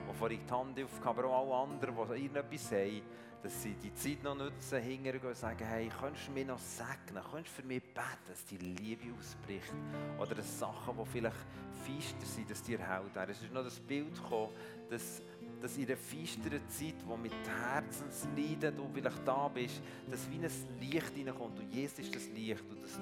die 0.10 0.14
vor 0.18 0.30
die 0.30 0.40
Hand 0.50 0.82
aufgehen, 0.82 1.08
aber 1.08 1.26
auch 1.26 1.54
alle 1.54 1.70
anderen, 1.70 1.94
die 1.94 2.24
irgendetwas 2.24 2.72
haben, 2.72 3.02
dass 3.44 3.62
sie 3.62 3.74
die 3.74 3.94
Zeit 3.94 4.24
noch 4.24 4.36
nutzen, 4.36 4.82
hingehen 4.82 5.20
und 5.20 5.36
sagen, 5.36 5.66
hey, 5.66 5.90
könntest 6.00 6.30
du 6.30 6.32
mir 6.32 6.46
noch 6.46 6.60
segnen, 6.60 7.22
könntest 7.30 7.58
du 7.58 7.62
für 7.64 7.68
mich 7.68 7.84
beten, 7.84 8.26
dass 8.30 8.46
die 8.46 8.58
Liebe 8.58 9.14
ausbricht? 9.20 9.74
Oder 10.22 10.36
dass 10.36 10.58
Sachen, 10.58 10.96
die 10.98 11.06
vielleicht 11.06 11.36
feister 11.82 12.26
sind, 12.26 12.50
dass 12.50 12.62
dir 12.64 12.80
hält. 12.80 13.30
Es 13.30 13.42
ist 13.42 13.54
noch 13.54 13.64
das 13.64 13.80
Bild 13.80 14.14
gekommen, 14.16 14.52
dass, 14.90 15.22
dass 15.62 15.78
in 15.78 15.86
der 15.86 15.98
feisteren 15.98 16.62
Zeit, 16.70 16.96
wo 17.06 17.18
mit 17.18 17.34
Herzensleiden 17.74 18.76
du 18.76 18.90
vielleicht 18.94 19.28
da 19.28 19.48
bist, 19.48 19.82
dass 20.10 20.30
wie 20.30 20.36
ein 20.36 20.52
Licht 20.80 21.12
reinkommt 21.18 21.60
und 21.60 21.74
Jesus 21.74 22.00
ist 22.00 22.16
das 22.16 22.28
Licht 22.30 22.64
und 22.70 22.84
das, 22.84 23.00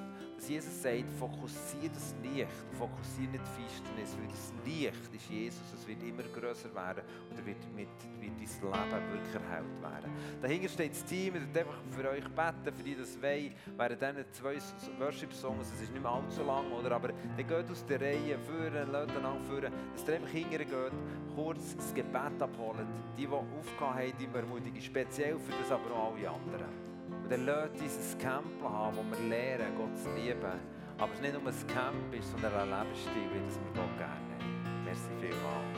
Jesus 0.48 0.82
sagt, 0.82 1.12
fokussiere 1.20 1.92
das 1.94 2.16
Licht, 2.24 2.48
fokussiere 2.78 3.32
nicht 3.32 3.44
die 3.44 3.62
Finsternis, 3.62 4.18
weil 4.18 4.28
das 4.28 4.54
Licht 4.66 5.14
ist 5.14 5.30
Jesus, 5.30 5.74
es 5.74 5.88
wird 5.88 6.02
immer 6.04 6.24
größer 6.24 6.74
werden 6.74 7.04
und 7.30 7.46
wird, 7.46 7.58
mit, 7.76 7.88
wird 8.20 8.34
dein 8.40 8.90
Leben 8.92 9.14
wirklich 9.14 9.36
erhellt 9.36 9.82
werden. 9.82 10.12
Dahinter 10.42 10.70
steht 10.70 10.92
das 10.92 11.06
Team, 11.06 11.36
ich 11.36 11.60
einfach 11.60 11.82
für 11.92 12.10
euch 12.10 12.28
beten, 12.30 12.76
für 12.76 12.84
die 12.84 12.96
das 12.96 13.22
wollen, 13.22 13.54
während 13.78 14.02
diesen 14.02 14.32
zwei 14.32 14.58
Worship-Songs, 15.00 15.68
es 15.74 15.82
ist 15.82 15.92
nicht 15.92 16.02
mehr 16.02 16.12
allzu 16.12 16.44
lang, 16.44 16.72
oder, 16.72 16.92
aber 16.92 17.10
dann 17.10 17.48
geht 17.48 17.72
aus 17.72 17.86
der 17.86 18.00
Reihe 18.02 18.38
führen, 18.40 18.92
lasst 18.92 19.16
einander 19.16 19.44
führen, 19.46 19.74
dass 19.94 20.08
ihr 20.08 20.16
einfach 20.16 20.30
hintergeht, 20.30 20.94
kurz 21.36 21.76
das 21.76 21.94
Gebet 21.94 22.42
abholen, 22.42 22.88
die, 23.18 23.26
die 23.26 23.28
aufgehört 23.28 23.96
haben, 23.96 24.14
die 24.20 24.38
ermutigen, 24.38 24.82
speziell 24.82 25.40
für 25.40 25.52
das, 25.60 25.72
aber 25.72 25.94
auch 25.96 26.16
alle 26.16 26.30
anderen. 26.30 26.89
Dann 27.30 27.46
lasst 27.46 27.80
uns 27.80 28.16
ein 28.16 28.20
Camp 28.20 28.64
haben, 28.64 28.98
wo 28.98 29.04
wir 29.04 29.30
lernen, 29.30 29.76
Gott 29.78 29.96
zu 29.96 30.10
lieben. 30.16 30.60
Aber 30.98 31.14
es 31.14 31.22
nicht 31.22 31.34
nur 31.34 31.44
ein 31.44 31.68
Camp 31.68 32.14
ist, 32.14 32.32
sondern 32.32 32.54
ein 32.54 32.70
Lebensstil, 32.70 33.30
wie 33.32 33.46
das 33.46 33.56
wir 33.56 33.84
Gott 33.84 33.98
gerne 33.98 34.14
haben. 34.14 34.84
Merci 34.84 35.10
vielmals. 35.20 35.69